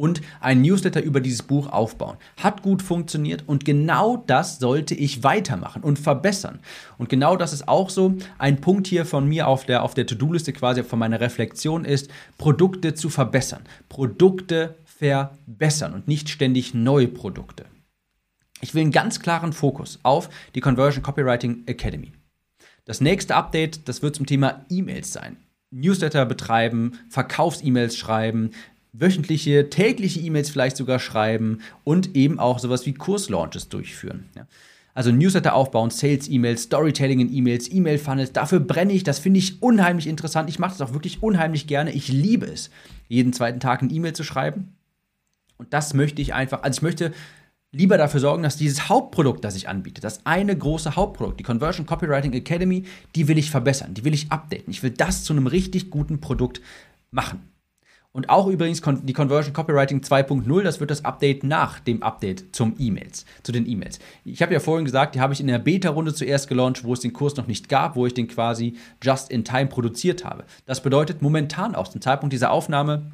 und 0.00 0.22
ein 0.40 0.62
Newsletter 0.62 1.02
über 1.02 1.20
dieses 1.20 1.42
Buch 1.42 1.70
aufbauen. 1.70 2.16
Hat 2.38 2.62
gut 2.62 2.80
funktioniert 2.80 3.44
und 3.46 3.66
genau 3.66 4.16
das 4.26 4.58
sollte 4.58 4.94
ich 4.94 5.22
weitermachen 5.24 5.82
und 5.82 5.98
verbessern. 5.98 6.60
Und 6.96 7.10
genau 7.10 7.36
das 7.36 7.52
ist 7.52 7.68
auch 7.68 7.90
so 7.90 8.14
ein 8.38 8.62
Punkt 8.62 8.86
hier 8.86 9.04
von 9.04 9.28
mir 9.28 9.46
auf 9.46 9.66
der, 9.66 9.82
auf 9.82 9.92
der 9.92 10.06
To-Do-Liste 10.06 10.54
quasi 10.54 10.84
von 10.84 10.98
meiner 10.98 11.20
Reflexion 11.20 11.84
ist, 11.84 12.08
Produkte 12.38 12.94
zu 12.94 13.10
verbessern. 13.10 13.62
Produkte 13.90 14.76
verbessern 15.00 15.94
und 15.94 16.08
nicht 16.08 16.28
ständig 16.28 16.74
neue 16.74 17.08
Produkte. 17.08 17.64
Ich 18.60 18.74
will 18.74 18.82
einen 18.82 18.92
ganz 18.92 19.20
klaren 19.20 19.54
Fokus 19.54 19.98
auf 20.02 20.28
die 20.54 20.60
Conversion 20.60 21.02
Copywriting 21.02 21.62
Academy. 21.66 22.12
Das 22.84 23.00
nächste 23.00 23.34
Update, 23.34 23.88
das 23.88 24.02
wird 24.02 24.14
zum 24.14 24.26
Thema 24.26 24.66
E-Mails 24.68 25.12
sein. 25.12 25.38
Newsletter 25.70 26.26
betreiben, 26.26 26.98
Verkaufs-E-Mails 27.08 27.96
schreiben, 27.96 28.50
wöchentliche, 28.92 29.70
tägliche 29.70 30.20
E-Mails 30.20 30.50
vielleicht 30.50 30.76
sogar 30.76 30.98
schreiben 30.98 31.60
und 31.82 32.14
eben 32.14 32.38
auch 32.38 32.58
sowas 32.58 32.84
wie 32.84 32.92
Kurslaunches 32.92 33.70
durchführen. 33.70 34.28
Ja. 34.36 34.46
Also 34.92 35.12
Newsletter 35.12 35.54
aufbauen, 35.54 35.88
Sales-E-Mails, 35.88 36.64
Storytelling 36.64 37.20
in 37.20 37.32
E-Mails, 37.32 37.72
E-Mail-Funnels, 37.72 38.32
dafür 38.32 38.60
brenne 38.60 38.92
ich, 38.92 39.04
das 39.04 39.18
finde 39.20 39.38
ich 39.38 39.62
unheimlich 39.62 40.06
interessant. 40.06 40.50
Ich 40.50 40.58
mache 40.58 40.76
das 40.76 40.82
auch 40.82 40.92
wirklich 40.92 41.22
unheimlich 41.22 41.66
gerne. 41.66 41.92
Ich 41.92 42.08
liebe 42.08 42.44
es, 42.46 42.70
jeden 43.08 43.32
zweiten 43.32 43.60
Tag 43.60 43.80
ein 43.80 43.90
E-Mail 43.90 44.12
zu 44.12 44.24
schreiben. 44.24 44.74
Und 45.60 45.74
das 45.74 45.92
möchte 45.92 46.22
ich 46.22 46.32
einfach, 46.32 46.62
also 46.62 46.78
ich 46.78 46.82
möchte 46.82 47.12
lieber 47.70 47.98
dafür 47.98 48.18
sorgen, 48.18 48.42
dass 48.42 48.56
dieses 48.56 48.88
Hauptprodukt, 48.88 49.44
das 49.44 49.56
ich 49.56 49.68
anbiete, 49.68 50.00
das 50.00 50.24
eine 50.24 50.56
große 50.56 50.96
Hauptprodukt, 50.96 51.38
die 51.38 51.44
Conversion 51.44 51.84
Copywriting 51.84 52.32
Academy, 52.32 52.84
die 53.14 53.28
will 53.28 53.36
ich 53.36 53.50
verbessern, 53.50 53.92
die 53.92 54.02
will 54.06 54.14
ich 54.14 54.32
updaten. 54.32 54.70
Ich 54.70 54.82
will 54.82 54.88
das 54.88 55.22
zu 55.22 55.34
einem 55.34 55.46
richtig 55.46 55.90
guten 55.90 56.18
Produkt 56.18 56.62
machen. 57.10 57.46
Und 58.12 58.30
auch 58.30 58.46
übrigens 58.46 58.80
die 59.02 59.12
Conversion 59.12 59.52
Copywriting 59.52 60.00
2.0, 60.00 60.62
das 60.62 60.80
wird 60.80 60.90
das 60.90 61.04
Update 61.04 61.44
nach 61.44 61.78
dem 61.78 62.02
Update 62.02 62.56
zum 62.56 62.76
E-Mails, 62.78 63.26
zu 63.42 63.52
den 63.52 63.68
E-Mails. 63.68 63.98
Ich 64.24 64.40
habe 64.40 64.54
ja 64.54 64.60
vorhin 64.60 64.86
gesagt, 64.86 65.14
die 65.14 65.20
habe 65.20 65.34
ich 65.34 65.42
in 65.42 65.46
der 65.46 65.58
Beta-Runde 65.58 66.14
zuerst 66.14 66.48
gelauncht, 66.48 66.84
wo 66.84 66.94
es 66.94 67.00
den 67.00 67.12
Kurs 67.12 67.36
noch 67.36 67.46
nicht 67.46 67.68
gab, 67.68 67.96
wo 67.96 68.06
ich 68.06 68.14
den 68.14 68.28
quasi 68.28 68.78
just 69.02 69.30
in 69.30 69.44
time 69.44 69.66
produziert 69.66 70.24
habe. 70.24 70.44
Das 70.64 70.82
bedeutet 70.82 71.20
momentan 71.20 71.74
auch 71.74 71.88
zum 71.88 72.00
Zeitpunkt 72.00 72.32
dieser 72.32 72.50
Aufnahme, 72.50 73.12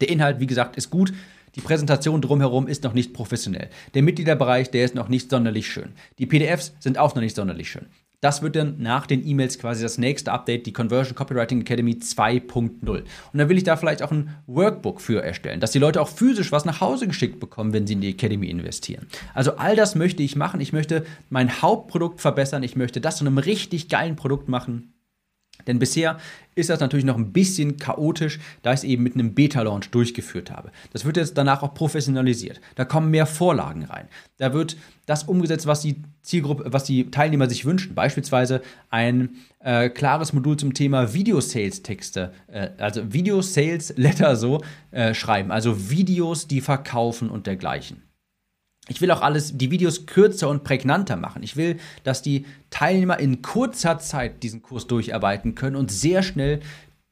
der 0.00 0.08
Inhalt, 0.08 0.40
wie 0.40 0.46
gesagt, 0.46 0.76
ist 0.76 0.90
gut. 0.90 1.12
Die 1.56 1.60
Präsentation 1.60 2.20
drumherum 2.20 2.68
ist 2.68 2.84
noch 2.84 2.92
nicht 2.92 3.12
professionell. 3.12 3.68
Der 3.94 4.02
Mitgliederbereich, 4.02 4.70
der 4.70 4.84
ist 4.84 4.94
noch 4.94 5.08
nicht 5.08 5.30
sonderlich 5.30 5.70
schön. 5.70 5.92
Die 6.18 6.26
PDFs 6.26 6.74
sind 6.78 6.98
auch 6.98 7.14
noch 7.14 7.22
nicht 7.22 7.36
sonderlich 7.36 7.70
schön. 7.70 7.86
Das 8.20 8.42
wird 8.42 8.54
dann 8.54 8.76
nach 8.78 9.06
den 9.06 9.26
E-Mails 9.26 9.58
quasi 9.58 9.82
das 9.82 9.96
nächste 9.96 10.30
Update, 10.30 10.66
die 10.66 10.74
Conversion 10.74 11.14
Copywriting 11.14 11.62
Academy 11.62 11.92
2.0. 11.92 12.86
Und 12.86 13.06
dann 13.32 13.48
will 13.48 13.56
ich 13.56 13.64
da 13.64 13.76
vielleicht 13.76 14.02
auch 14.02 14.10
ein 14.10 14.36
Workbook 14.46 15.00
für 15.00 15.22
erstellen, 15.24 15.60
dass 15.60 15.70
die 15.70 15.78
Leute 15.78 16.02
auch 16.02 16.08
physisch 16.08 16.52
was 16.52 16.66
nach 16.66 16.82
Hause 16.82 17.08
geschickt 17.08 17.40
bekommen, 17.40 17.72
wenn 17.72 17.86
sie 17.86 17.94
in 17.94 18.02
die 18.02 18.10
Academy 18.10 18.50
investieren. 18.50 19.06
Also 19.32 19.56
all 19.56 19.74
das 19.74 19.94
möchte 19.94 20.22
ich 20.22 20.36
machen. 20.36 20.60
Ich 20.60 20.74
möchte 20.74 21.06
mein 21.30 21.62
Hauptprodukt 21.62 22.20
verbessern. 22.20 22.62
Ich 22.62 22.76
möchte 22.76 23.00
das 23.00 23.16
zu 23.16 23.24
einem 23.24 23.38
richtig 23.38 23.88
geilen 23.88 24.16
Produkt 24.16 24.50
machen. 24.50 24.92
Denn 25.66 25.78
bisher 25.78 26.18
ist 26.54 26.70
das 26.70 26.80
natürlich 26.80 27.04
noch 27.04 27.16
ein 27.16 27.32
bisschen 27.32 27.76
chaotisch, 27.76 28.38
da 28.62 28.72
ich 28.72 28.80
es 28.80 28.84
eben 28.84 29.02
mit 29.02 29.14
einem 29.14 29.34
Beta-Launch 29.34 29.90
durchgeführt 29.90 30.50
habe. 30.50 30.70
Das 30.92 31.04
wird 31.04 31.16
jetzt 31.16 31.38
danach 31.38 31.62
auch 31.62 31.74
professionalisiert. 31.74 32.60
Da 32.74 32.84
kommen 32.84 33.10
mehr 33.10 33.26
Vorlagen 33.26 33.84
rein. 33.84 34.08
Da 34.38 34.52
wird 34.52 34.76
das 35.06 35.24
umgesetzt, 35.24 35.66
was 35.66 35.80
die 35.80 36.02
Zielgruppe, 36.22 36.64
was 36.66 36.84
die 36.84 37.10
Teilnehmer 37.10 37.48
sich 37.48 37.64
wünschen. 37.64 37.94
Beispielsweise 37.94 38.62
ein 38.90 39.30
äh, 39.60 39.88
klares 39.88 40.32
Modul 40.32 40.56
zum 40.56 40.74
Thema 40.74 41.14
Video-Sales-Texte, 41.14 42.32
äh, 42.48 42.70
also 42.78 43.12
Video-Sales-Letter 43.12 44.36
so 44.36 44.62
äh, 44.90 45.14
schreiben, 45.14 45.50
also 45.50 45.90
Videos, 45.90 46.46
die 46.46 46.60
verkaufen 46.60 47.30
und 47.30 47.46
dergleichen. 47.46 48.02
Ich 48.90 49.00
will 49.00 49.12
auch 49.12 49.22
alles, 49.22 49.56
die 49.56 49.70
Videos 49.70 50.06
kürzer 50.06 50.48
und 50.48 50.64
prägnanter 50.64 51.16
machen. 51.16 51.44
Ich 51.44 51.56
will, 51.56 51.78
dass 52.02 52.22
die 52.22 52.44
Teilnehmer 52.70 53.20
in 53.20 53.40
kurzer 53.40 54.00
Zeit 54.00 54.42
diesen 54.42 54.62
Kurs 54.62 54.88
durcharbeiten 54.88 55.54
können 55.54 55.76
und 55.76 55.92
sehr 55.92 56.24
schnell 56.24 56.58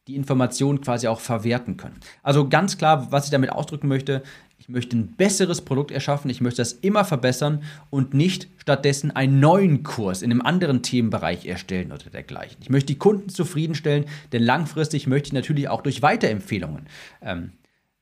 die 0.09 0.17
Informationen 0.17 0.81
quasi 0.81 1.07
auch 1.07 1.21
verwerten 1.21 1.77
können. 1.77 2.01
Also 2.25 2.49
ganz 2.49 2.79
klar, 2.79 3.13
was 3.13 3.27
ich 3.27 3.31
damit 3.31 3.53
ausdrücken 3.53 3.87
möchte, 3.87 4.25
ich 4.57 4.69
möchte 4.69 4.97
ein 4.97 5.13
besseres 5.13 5.61
Produkt 5.61 5.93
erschaffen, 5.93 6.31
ich 6.31 6.41
möchte 6.41 6.63
das 6.63 6.73
immer 6.73 7.05
verbessern 7.05 7.63
und 7.91 8.13
nicht 8.13 8.49
stattdessen 8.57 9.13
einen 9.13 9.39
neuen 9.39 9.85
Kurs 9.85 10.23
in 10.23 10.33
einem 10.33 10.43
anderen 10.43 10.83
Themenbereich 10.83 11.47
erstellen 11.47 11.93
oder 11.93 12.11
dergleichen. 12.11 12.57
Ich 12.61 12.71
möchte 12.71 12.89
die 12.89 12.99
Kunden 12.99 13.29
zufriedenstellen, 13.29 14.07
denn 14.33 14.43
langfristig 14.43 15.07
möchte 15.07 15.29
ich 15.29 15.33
natürlich 15.33 15.69
auch 15.69 15.83
durch 15.83 16.03
Weiterempfehlungen 16.03 16.89
ähm, 17.23 17.53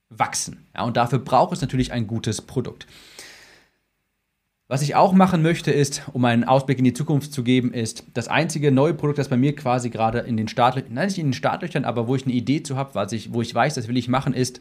wachsen. 0.09 0.65
Ja, 0.75 0.83
und 0.83 0.97
dafür 0.97 1.19
braucht 1.19 1.53
es 1.53 1.61
natürlich 1.61 1.91
ein 1.91 2.07
gutes 2.07 2.41
Produkt. 2.41 2.87
Was 4.69 4.81
ich 4.81 4.95
auch 4.95 5.13
machen 5.13 5.41
möchte, 5.41 5.71
ist, 5.71 6.03
um 6.11 6.25
einen 6.25 6.43
Ausblick 6.43 6.77
in 6.77 6.83
die 6.83 6.93
Zukunft 6.93 7.31
zu 7.31 7.41
geben, 7.43 7.73
ist 7.73 8.03
das 8.13 8.27
einzige 8.27 8.69
neue 8.69 8.93
Produkt, 8.93 9.17
das 9.17 9.29
bei 9.29 9.37
mir 9.37 9.55
quasi 9.55 9.89
gerade 9.89 10.19
in 10.19 10.35
den 10.35 10.49
Startlöchern, 10.49 10.93
nein, 10.93 11.07
nicht 11.07 11.17
in 11.17 11.27
den 11.27 11.33
Startlöchern, 11.33 11.85
aber 11.85 12.07
wo 12.07 12.15
ich 12.15 12.25
eine 12.25 12.33
Idee 12.33 12.63
zu 12.63 12.75
habe, 12.75 12.93
was 12.93 13.13
ich, 13.13 13.31
wo 13.31 13.41
ich 13.41 13.55
weiß, 13.55 13.75
das 13.75 13.87
will 13.87 13.95
ich 13.95 14.09
machen, 14.09 14.33
ist 14.33 14.59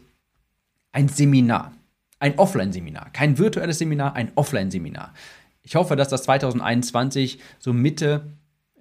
ein 0.93 1.09
Seminar. 1.09 1.73
Ein 2.21 2.39
Offline-Seminar. 2.39 3.11
Kein 3.13 3.37
virtuelles 3.37 3.79
Seminar, 3.79 4.15
ein 4.15 4.31
Offline-Seminar. 4.37 5.13
Ich 5.63 5.75
hoffe, 5.75 5.97
dass 5.97 6.09
das 6.09 6.23
2021 6.23 7.41
so 7.59 7.73
Mitte 7.73 8.33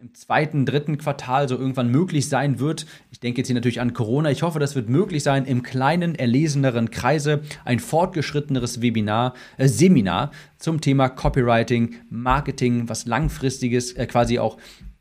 im 0.05 0.13
zweiten, 0.13 0.67
dritten 0.67 0.99
Quartal 0.99 1.49
so 1.49 1.57
irgendwann 1.57 1.89
möglich 1.89 2.29
sein 2.29 2.59
wird. 2.59 2.85
Ich 3.09 3.19
denke 3.19 3.39
jetzt 3.39 3.47
hier 3.47 3.55
natürlich 3.55 3.81
an 3.81 3.93
Corona. 3.93 4.29
Ich 4.29 4.43
hoffe, 4.43 4.59
das 4.59 4.75
wird 4.75 4.87
möglich 4.87 5.23
sein, 5.23 5.45
im 5.45 5.63
kleinen, 5.63 6.13
erleseneren 6.13 6.91
Kreise 6.91 7.41
ein 7.63 7.79
fortgeschritteneres 7.79 8.83
Webinar, 8.83 9.33
äh, 9.57 9.67
Seminar 9.67 10.29
zum 10.59 10.79
Thema 10.79 11.09
Copywriting, 11.09 11.95
Marketing, 12.11 12.87
was 12.87 13.07
langfristiges, 13.07 13.93
äh, 13.93 14.05
quasi 14.05 14.37
auch 14.37 14.57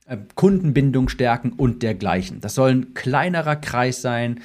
äh, 0.07 0.17
Kundenbindung 0.37 1.11
stärken 1.11 1.53
und 1.53 1.83
dergleichen. 1.83 2.41
Das 2.41 2.55
soll 2.55 2.71
ein 2.71 2.95
kleinerer 2.95 3.57
Kreis 3.57 4.01
sein 4.01 4.41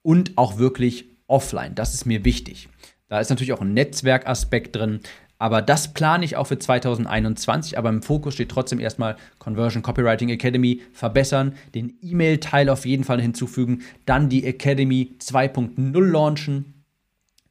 und 0.00 0.38
auch 0.38 0.56
wirklich 0.56 1.10
offline. 1.26 1.74
Das 1.74 1.92
ist 1.92 2.06
mir 2.06 2.24
wichtig. 2.24 2.70
Da 3.08 3.20
ist 3.20 3.28
natürlich 3.28 3.52
auch 3.52 3.60
ein 3.60 3.74
Netzwerkaspekt 3.74 4.76
drin. 4.76 5.00
Aber 5.40 5.62
das 5.62 5.94
plane 5.94 6.24
ich 6.26 6.36
auch 6.36 6.46
für 6.46 6.58
2021. 6.58 7.78
Aber 7.78 7.88
im 7.88 8.02
Fokus 8.02 8.34
steht 8.34 8.50
trotzdem 8.50 8.78
erstmal 8.78 9.16
Conversion 9.38 9.82
Copywriting 9.82 10.28
Academy 10.28 10.82
verbessern, 10.92 11.54
den 11.74 11.94
E-Mail-Teil 12.02 12.68
auf 12.68 12.84
jeden 12.84 13.04
Fall 13.04 13.22
hinzufügen, 13.22 13.80
dann 14.04 14.28
die 14.28 14.44
Academy 14.44 15.16
2.0 15.18 15.98
launchen, 15.98 16.84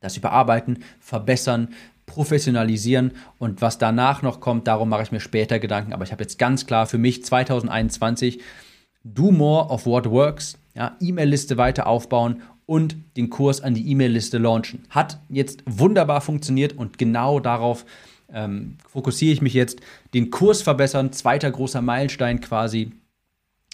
das 0.02 0.16
überarbeiten, 0.16 0.84
verbessern, 1.00 1.70
professionalisieren 2.06 3.14
und 3.40 3.62
was 3.62 3.80
danach 3.80 4.22
noch 4.22 4.40
kommt, 4.40 4.68
darum 4.68 4.90
mache 4.90 5.04
ich 5.04 5.12
mir 5.12 5.20
später 5.20 5.58
Gedanken. 5.58 5.92
Aber 5.92 6.04
ich 6.04 6.12
habe 6.12 6.24
jetzt 6.24 6.38
ganz 6.38 6.68
klar 6.68 6.86
für 6.86 7.00
mich 7.00 7.26
2021 7.26 8.40
Do 9.04 9.32
More 9.32 9.70
of 9.70 9.88
What 9.88 10.12
Works, 10.12 10.60
ja, 10.76 10.96
E-Mail-Liste 11.00 11.58
weiter 11.58 11.88
aufbauen 11.88 12.44
und 12.70 12.98
den 13.18 13.32
Kurs 13.32 13.62
an 13.62 13.74
die 13.74 13.90
E-Mail-Liste 13.90 14.38
launchen. 14.38 14.84
Hat 14.92 15.20
jetzt 15.28 15.64
wunderbar 15.66 16.22
funktioniert 16.22 16.78
und 16.78 17.00
genau 17.00 17.40
darauf 17.40 17.84
ähm, 18.32 18.78
fokussiere 18.88 19.34
ich 19.34 19.42
mich 19.42 19.56
jetzt. 19.56 19.82
Den 20.14 20.30
Kurs 20.30 20.62
verbessern, 20.62 21.12
zweiter 21.12 21.50
großer 21.50 21.82
Meilenstein 21.82 22.42
quasi. 22.42 22.92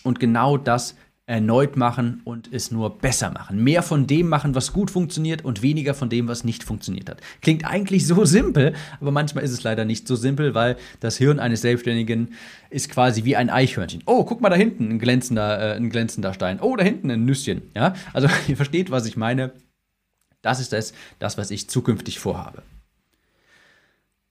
Und 0.04 0.22
genau 0.22 0.56
das 0.56 0.96
erneut 1.28 1.76
machen 1.76 2.22
und 2.24 2.54
es 2.54 2.70
nur 2.70 3.00
besser 3.00 3.32
machen. 3.32 3.64
Mehr 3.64 3.82
von 3.82 4.06
dem 4.06 4.30
machen, 4.30 4.54
was 4.54 4.74
gut 4.74 4.92
funktioniert 4.92 5.44
und 5.44 5.64
weniger 5.64 5.96
von 5.96 6.10
dem, 6.10 6.28
was 6.28 6.44
nicht 6.44 6.64
funktioniert 6.64 7.10
hat. 7.10 7.20
Klingt 7.42 7.66
eigentlich 7.66 8.06
so 8.06 8.26
simpel, 8.26 8.74
aber 9.02 9.12
manchmal 9.12 9.44
ist 9.44 9.52
es 9.52 9.64
leider 9.64 9.86
nicht 9.86 10.08
so 10.08 10.16
simpel, 10.16 10.54
weil 10.54 10.78
das 11.00 11.18
Hirn 11.18 11.40
eines 11.40 11.62
Selbstständigen 11.62 12.36
ist 12.70 12.92
quasi 12.92 13.24
wie 13.24 13.36
ein 13.36 13.50
Eichhörnchen. 13.50 14.04
Oh, 14.06 14.24
guck 14.24 14.42
mal 14.42 14.50
da 14.50 14.56
hinten, 14.56 14.92
ein 14.92 15.00
glänzender, 15.00 15.60
äh, 15.60 15.76
ein 15.78 15.90
glänzender 15.90 16.34
Stein. 16.34 16.60
Oh, 16.62 16.76
da 16.76 16.84
hinten 16.84 17.10
ein 17.10 17.26
Nüsschen. 17.26 17.64
Ja, 17.76 17.96
also 18.14 18.28
ihr 18.48 18.56
versteht, 18.56 18.92
was 18.92 19.08
ich 19.08 19.18
meine. 19.18 19.52
Das 20.44 20.60
ist 20.60 20.74
das, 20.74 20.94
das 21.18 21.40
was 21.40 21.50
ich 21.50 21.70
zukünftig 21.70 22.20
vorhabe. 22.20 22.62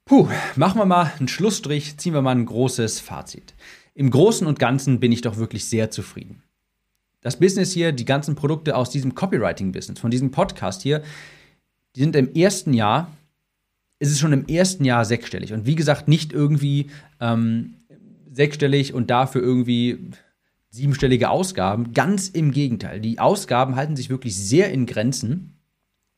Puh, 0.05 0.29
machen 0.55 0.79
wir 0.79 0.85
mal 0.85 1.11
einen 1.19 1.27
Schlussstrich, 1.27 1.97
ziehen 1.97 2.13
wir 2.13 2.21
mal 2.21 2.35
ein 2.35 2.45
großes 2.45 3.01
Fazit. 3.01 3.53
Im 3.95 4.11
Großen 4.11 4.47
und 4.47 4.59
Ganzen 4.59 5.01
bin 5.01 5.11
ich 5.11 5.21
doch 5.21 5.35
wirklich 5.37 5.65
sehr 5.65 5.91
zufrieden. 5.91 6.43
Das 7.25 7.37
Business 7.37 7.71
hier, 7.71 7.91
die 7.91 8.05
ganzen 8.05 8.35
Produkte 8.35 8.75
aus 8.75 8.91
diesem 8.91 9.15
Copywriting-Business, 9.15 9.99
von 9.99 10.11
diesem 10.11 10.29
Podcast 10.29 10.83
hier, 10.83 11.01
die 11.95 12.01
sind 12.01 12.15
im 12.15 12.31
ersten 12.35 12.71
Jahr, 12.71 13.11
ist 13.97 14.11
es 14.11 14.19
schon 14.19 14.31
im 14.31 14.45
ersten 14.45 14.85
Jahr 14.85 15.05
sechsstellig. 15.05 15.51
Und 15.51 15.65
wie 15.65 15.73
gesagt, 15.73 16.07
nicht 16.07 16.33
irgendwie 16.33 16.91
ähm, 17.19 17.77
sechsstellig 18.31 18.93
und 18.93 19.09
dafür 19.09 19.41
irgendwie 19.41 20.11
siebenstellige 20.69 21.31
Ausgaben. 21.31 21.93
Ganz 21.93 22.29
im 22.29 22.51
Gegenteil. 22.51 22.99
Die 22.99 23.17
Ausgaben 23.17 23.75
halten 23.75 23.95
sich 23.95 24.11
wirklich 24.11 24.37
sehr 24.37 24.71
in 24.71 24.85
Grenzen 24.85 25.55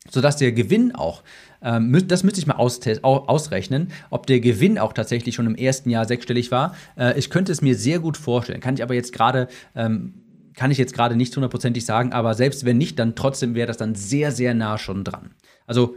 sodass 0.10 0.38
der 0.38 0.51
Gewinn 0.51 0.95
auch, 0.95 1.24
ähm, 1.62 2.08
das 2.08 2.24
müsste 2.24 2.39
ich 2.39 2.47
mal 2.47 2.55
ausrechnen, 2.55 3.91
ob 4.10 4.28
der 4.28 4.39
Gewinn 4.39 4.78
auch 4.78 4.93
tatsächlich 4.93 5.36
schon 5.36 5.47
im 5.47 5.55
ersten 5.55 5.89
Jahr 5.89 6.05
sechsstellig 6.05 6.51
war. 6.51 6.76
Äh, 6.97 7.18
ich 7.18 7.30
könnte 7.30 7.51
es 7.51 7.62
mir 7.62 7.76
sehr 7.76 7.99
gut 7.99 8.18
vorstellen, 8.18 8.62
kann 8.62 8.76
ich 8.76 8.84
aber 8.84 8.93
jetzt 8.93 9.14
gerade, 9.14 9.47
ähm, 9.76 10.14
kann 10.58 10.72
ich 10.72 10.78
jetzt 10.78 10.93
gerade 10.93 11.16
nicht 11.16 11.34
hundertprozentig 11.36 11.86
sagen, 11.86 12.12
aber 12.12 12.34
selbst 12.34 12.66
wenn 12.66 12.78
nicht, 12.78 12.99
dann 12.99 13.16
trotzdem 13.16 13.55
wäre 13.55 13.68
das 13.68 13.78
dann 13.78 13.95
sehr, 13.95 14.32
sehr 14.32 14.53
nah 14.53 14.78
schon 14.78 15.03
dran. 15.03 15.36
Also 15.68 15.95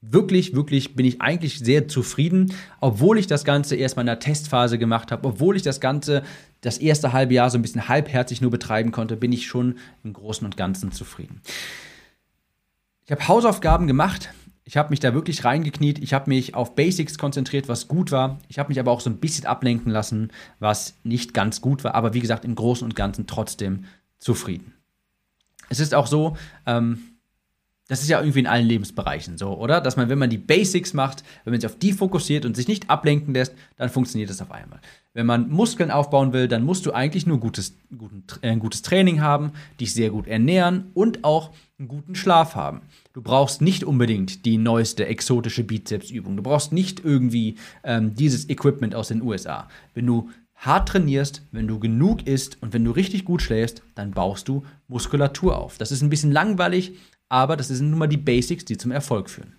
wirklich, 0.00 0.54
wirklich 0.54 0.96
bin 0.96 1.06
ich 1.06 1.22
eigentlich 1.22 1.60
sehr 1.60 1.86
zufrieden, 1.86 2.52
obwohl 2.80 3.16
ich 3.18 3.28
das 3.28 3.44
Ganze 3.44 3.76
erstmal 3.76 4.02
in 4.02 4.08
der 4.08 4.18
Testphase 4.18 4.76
gemacht 4.76 5.12
habe, 5.12 5.28
obwohl 5.28 5.56
ich 5.56 5.62
das 5.62 5.80
Ganze 5.80 6.24
das 6.60 6.78
erste 6.78 7.12
halbe 7.12 7.34
Jahr 7.34 7.48
so 7.48 7.56
ein 7.56 7.62
bisschen 7.62 7.88
halbherzig 7.88 8.40
nur 8.40 8.50
betreiben 8.50 8.90
konnte, 8.90 9.16
bin 9.16 9.32
ich 9.32 9.46
schon 9.46 9.78
im 10.02 10.12
Großen 10.12 10.44
und 10.44 10.56
Ganzen 10.56 10.90
zufrieden. 10.90 11.40
Ich 13.04 13.12
habe 13.12 13.26
Hausaufgaben 13.28 13.86
gemacht. 13.86 14.30
Ich 14.64 14.76
habe 14.76 14.90
mich 14.90 15.00
da 15.00 15.12
wirklich 15.12 15.44
reingekniet. 15.44 15.98
Ich 15.98 16.14
habe 16.14 16.30
mich 16.30 16.54
auf 16.54 16.74
Basics 16.74 17.18
konzentriert, 17.18 17.68
was 17.68 17.88
gut 17.88 18.12
war. 18.12 18.38
Ich 18.48 18.58
habe 18.58 18.68
mich 18.68 18.78
aber 18.78 18.92
auch 18.92 19.00
so 19.00 19.10
ein 19.10 19.18
bisschen 19.18 19.46
ablenken 19.46 19.90
lassen, 19.90 20.30
was 20.60 20.94
nicht 21.02 21.34
ganz 21.34 21.60
gut 21.60 21.82
war. 21.82 21.94
Aber 21.94 22.14
wie 22.14 22.20
gesagt, 22.20 22.44
im 22.44 22.54
Großen 22.54 22.84
und 22.84 22.94
Ganzen 22.94 23.26
trotzdem 23.26 23.84
zufrieden. 24.18 24.74
Es 25.68 25.80
ist 25.80 25.94
auch 25.94 26.06
so, 26.06 26.36
ähm, 26.66 27.11
das 27.92 28.00
ist 28.00 28.08
ja 28.08 28.20
irgendwie 28.20 28.38
in 28.38 28.46
allen 28.46 28.66
Lebensbereichen 28.66 29.36
so, 29.36 29.54
oder? 29.54 29.82
Dass 29.82 29.98
man, 29.98 30.08
wenn 30.08 30.18
man 30.18 30.30
die 30.30 30.38
Basics 30.38 30.94
macht, 30.94 31.22
wenn 31.44 31.52
man 31.52 31.60
sich 31.60 31.68
auf 31.68 31.78
die 31.78 31.92
fokussiert 31.92 32.46
und 32.46 32.56
sich 32.56 32.66
nicht 32.66 32.88
ablenken 32.88 33.34
lässt, 33.34 33.54
dann 33.76 33.90
funktioniert 33.90 34.30
das 34.30 34.40
auf 34.40 34.50
einmal. 34.50 34.80
Wenn 35.12 35.26
man 35.26 35.50
Muskeln 35.50 35.90
aufbauen 35.90 36.32
will, 36.32 36.48
dann 36.48 36.64
musst 36.64 36.86
du 36.86 36.92
eigentlich 36.92 37.26
nur 37.26 37.38
gutes, 37.38 37.76
guten, 37.94 38.24
äh, 38.40 38.48
ein 38.48 38.60
gutes 38.60 38.80
Training 38.80 39.20
haben, 39.20 39.52
dich 39.78 39.92
sehr 39.92 40.08
gut 40.08 40.26
ernähren 40.26 40.86
und 40.94 41.22
auch 41.22 41.50
einen 41.78 41.88
guten 41.88 42.14
Schlaf 42.14 42.54
haben. 42.54 42.80
Du 43.12 43.20
brauchst 43.20 43.60
nicht 43.60 43.84
unbedingt 43.84 44.46
die 44.46 44.56
neueste 44.56 45.04
exotische 45.04 45.62
Bizepsübung. 45.62 46.34
Du 46.38 46.42
brauchst 46.42 46.72
nicht 46.72 47.04
irgendwie 47.04 47.56
ähm, 47.84 48.14
dieses 48.14 48.48
Equipment 48.48 48.94
aus 48.94 49.08
den 49.08 49.20
USA. 49.20 49.68
Wenn 49.92 50.06
du 50.06 50.30
hart 50.56 50.88
trainierst, 50.88 51.42
wenn 51.50 51.66
du 51.66 51.78
genug 51.78 52.26
isst 52.26 52.56
und 52.62 52.72
wenn 52.72 52.86
du 52.86 52.92
richtig 52.92 53.26
gut 53.26 53.42
schläfst, 53.42 53.82
dann 53.94 54.12
baust 54.12 54.48
du 54.48 54.64
Muskulatur 54.88 55.58
auf. 55.58 55.76
Das 55.76 55.92
ist 55.92 56.00
ein 56.00 56.08
bisschen 56.08 56.32
langweilig, 56.32 56.94
aber 57.32 57.56
das 57.56 57.68
sind 57.68 57.88
nun 57.88 57.98
mal 57.98 58.08
die 58.08 58.18
Basics, 58.18 58.66
die 58.66 58.76
zum 58.76 58.90
Erfolg 58.90 59.30
führen. 59.30 59.56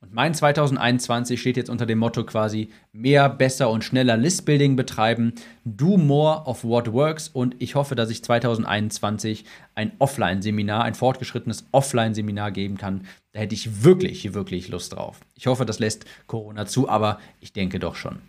Und 0.00 0.12
mein 0.12 0.34
2021 0.34 1.40
steht 1.40 1.56
jetzt 1.56 1.70
unter 1.70 1.86
dem 1.86 1.98
Motto 1.98 2.24
quasi 2.24 2.68
mehr, 2.92 3.30
besser 3.30 3.70
und 3.70 3.82
schneller 3.82 4.18
Listbuilding 4.18 4.76
betreiben, 4.76 5.32
do 5.64 5.96
more 5.96 6.42
of 6.44 6.62
what 6.62 6.92
works 6.92 7.28
und 7.28 7.56
ich 7.58 7.74
hoffe, 7.74 7.94
dass 7.94 8.10
ich 8.10 8.22
2021 8.22 9.46
ein 9.74 9.92
Offline-Seminar, 9.98 10.84
ein 10.84 10.94
fortgeschrittenes 10.94 11.66
Offline-Seminar 11.72 12.52
geben 12.52 12.76
kann. 12.76 13.06
Da 13.32 13.40
hätte 13.40 13.54
ich 13.54 13.82
wirklich, 13.82 14.34
wirklich 14.34 14.68
Lust 14.68 14.92
drauf. 14.92 15.20
Ich 15.34 15.46
hoffe, 15.46 15.64
das 15.64 15.78
lässt 15.78 16.04
Corona 16.26 16.66
zu, 16.66 16.86
aber 16.86 17.18
ich 17.40 17.54
denke 17.54 17.78
doch 17.78 17.94
schon. 17.94 18.20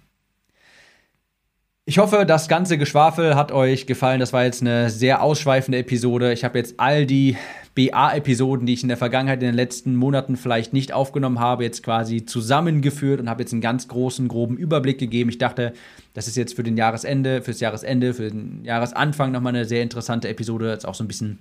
Ich 1.90 2.00
hoffe, 2.00 2.26
das 2.26 2.50
ganze 2.50 2.78
Geschwafel 2.78 3.36
hat 3.38 3.54
euch 3.54 3.86
gefallen. 3.88 4.20
Das 4.20 4.34
war 4.34 4.44
jetzt 4.44 4.60
eine 4.60 4.90
sehr 4.90 5.22
ausschweifende 5.22 5.78
Episode. 5.78 6.34
Ich 6.34 6.44
habe 6.44 6.58
jetzt 6.58 6.82
all 6.82 7.06
die 7.06 7.38
BA-Episoden, 7.76 8.66
die 8.66 8.74
ich 8.74 8.82
in 8.82 8.90
der 8.90 8.98
Vergangenheit, 8.98 9.42
in 9.42 9.48
den 9.48 9.56
letzten 9.56 9.96
Monaten 9.96 10.36
vielleicht 10.36 10.74
nicht 10.74 10.92
aufgenommen 10.92 11.40
habe, 11.40 11.64
jetzt 11.64 11.84
quasi 11.84 12.26
zusammengeführt 12.26 13.22
und 13.22 13.30
habe 13.30 13.42
jetzt 13.42 13.54
einen 13.54 13.62
ganz 13.62 13.88
großen, 13.88 14.28
groben 14.28 14.58
Überblick 14.58 14.98
gegeben. 14.98 15.30
Ich 15.30 15.38
dachte, 15.38 15.72
das 16.14 16.28
ist 16.28 16.36
jetzt 16.36 16.58
für 16.58 16.64
den 16.64 16.76
Jahresende, 16.76 17.42
fürs 17.42 17.62
Jahresende, 17.62 18.14
für 18.14 18.32
den 18.32 18.66
Jahresanfang 18.66 19.32
nochmal 19.32 19.56
eine 19.56 19.64
sehr 19.64 19.82
interessante 19.82 20.28
Episode. 20.28 20.70
Jetzt 20.70 20.86
auch 20.86 20.96
so 20.96 21.06
ein 21.06 21.08
bisschen 21.08 21.40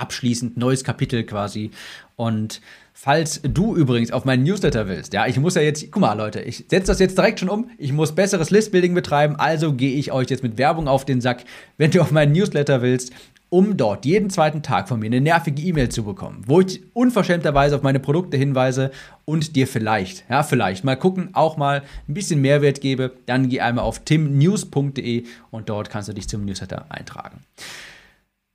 abschließend 0.00 0.56
neues 0.56 0.84
Kapitel 0.84 1.24
quasi. 1.24 1.70
Und 2.16 2.60
falls 2.92 3.40
du 3.42 3.76
übrigens 3.76 4.10
auf 4.10 4.24
meinen 4.24 4.42
Newsletter 4.42 4.88
willst, 4.88 5.12
ja, 5.12 5.26
ich 5.26 5.38
muss 5.38 5.54
ja 5.54 5.62
jetzt, 5.62 5.90
guck 5.90 6.00
mal 6.00 6.12
Leute, 6.14 6.40
ich 6.40 6.64
setze 6.68 6.88
das 6.88 6.98
jetzt 6.98 7.16
direkt 7.16 7.40
schon 7.40 7.48
um, 7.48 7.70
ich 7.78 7.92
muss 7.92 8.14
besseres 8.14 8.50
Listbuilding 8.50 8.94
betreiben, 8.94 9.36
also 9.36 9.72
gehe 9.72 9.94
ich 9.94 10.12
euch 10.12 10.28
jetzt 10.28 10.42
mit 10.42 10.58
Werbung 10.58 10.88
auf 10.88 11.04
den 11.04 11.20
Sack. 11.20 11.44
Wenn 11.78 11.90
du 11.90 12.00
auf 12.00 12.10
meinen 12.10 12.32
Newsletter 12.32 12.82
willst, 12.82 13.12
um 13.50 13.76
dort 13.76 14.06
jeden 14.06 14.30
zweiten 14.30 14.62
Tag 14.62 14.88
von 14.88 15.00
mir 15.00 15.06
eine 15.06 15.20
nervige 15.20 15.60
E-Mail 15.60 15.88
zu 15.88 16.04
bekommen, 16.04 16.42
wo 16.46 16.60
ich 16.60 16.82
unverschämterweise 16.94 17.74
auf 17.76 17.82
meine 17.82 17.98
Produkte 17.98 18.36
hinweise 18.36 18.92
und 19.24 19.56
dir 19.56 19.66
vielleicht, 19.66 20.24
ja, 20.30 20.42
vielleicht 20.42 20.84
mal 20.84 20.96
gucken, 20.96 21.30
auch 21.32 21.56
mal 21.56 21.82
ein 22.08 22.14
bisschen 22.14 22.40
Mehrwert 22.40 22.80
gebe, 22.80 23.12
dann 23.26 23.48
geh 23.48 23.60
einmal 23.60 23.84
auf 23.84 24.04
timnews.de 24.04 25.24
und 25.50 25.68
dort 25.68 25.90
kannst 25.90 26.08
du 26.08 26.12
dich 26.12 26.28
zum 26.28 26.44
Newsletter 26.44 26.86
eintragen. 26.90 27.40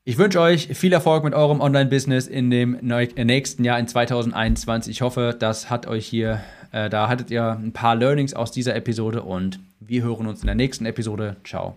Ich 0.08 0.20
wünsche 0.20 0.40
euch 0.40 0.68
viel 0.78 0.94
Erfolg 0.94 1.24
mit 1.24 1.34
eurem 1.34 1.62
Online-Business 1.62 2.28
in 2.28 2.52
dem 2.52 2.78
nächsten 2.80 3.64
Jahr 3.64 3.80
in 3.80 3.88
2021. 3.88 4.92
Ich 4.92 5.02
hoffe, 5.02 5.36
das 5.38 5.72
hat 5.72 5.88
euch 5.88 6.06
hier, 6.06 6.44
äh, 6.72 6.92
da 6.92 7.10
hattet 7.10 7.32
ihr 7.32 7.58
ein 7.58 7.74
paar 7.74 7.96
Learnings 7.96 8.36
aus 8.36 8.52
dieser 8.52 8.76
Episode 8.76 9.24
und 9.24 9.60
wir 9.80 10.04
hören 10.04 10.28
uns 10.28 10.42
in 10.42 10.46
der 10.46 10.54
nächsten 10.54 10.86
Episode. 10.86 11.38
Ciao. 11.44 11.76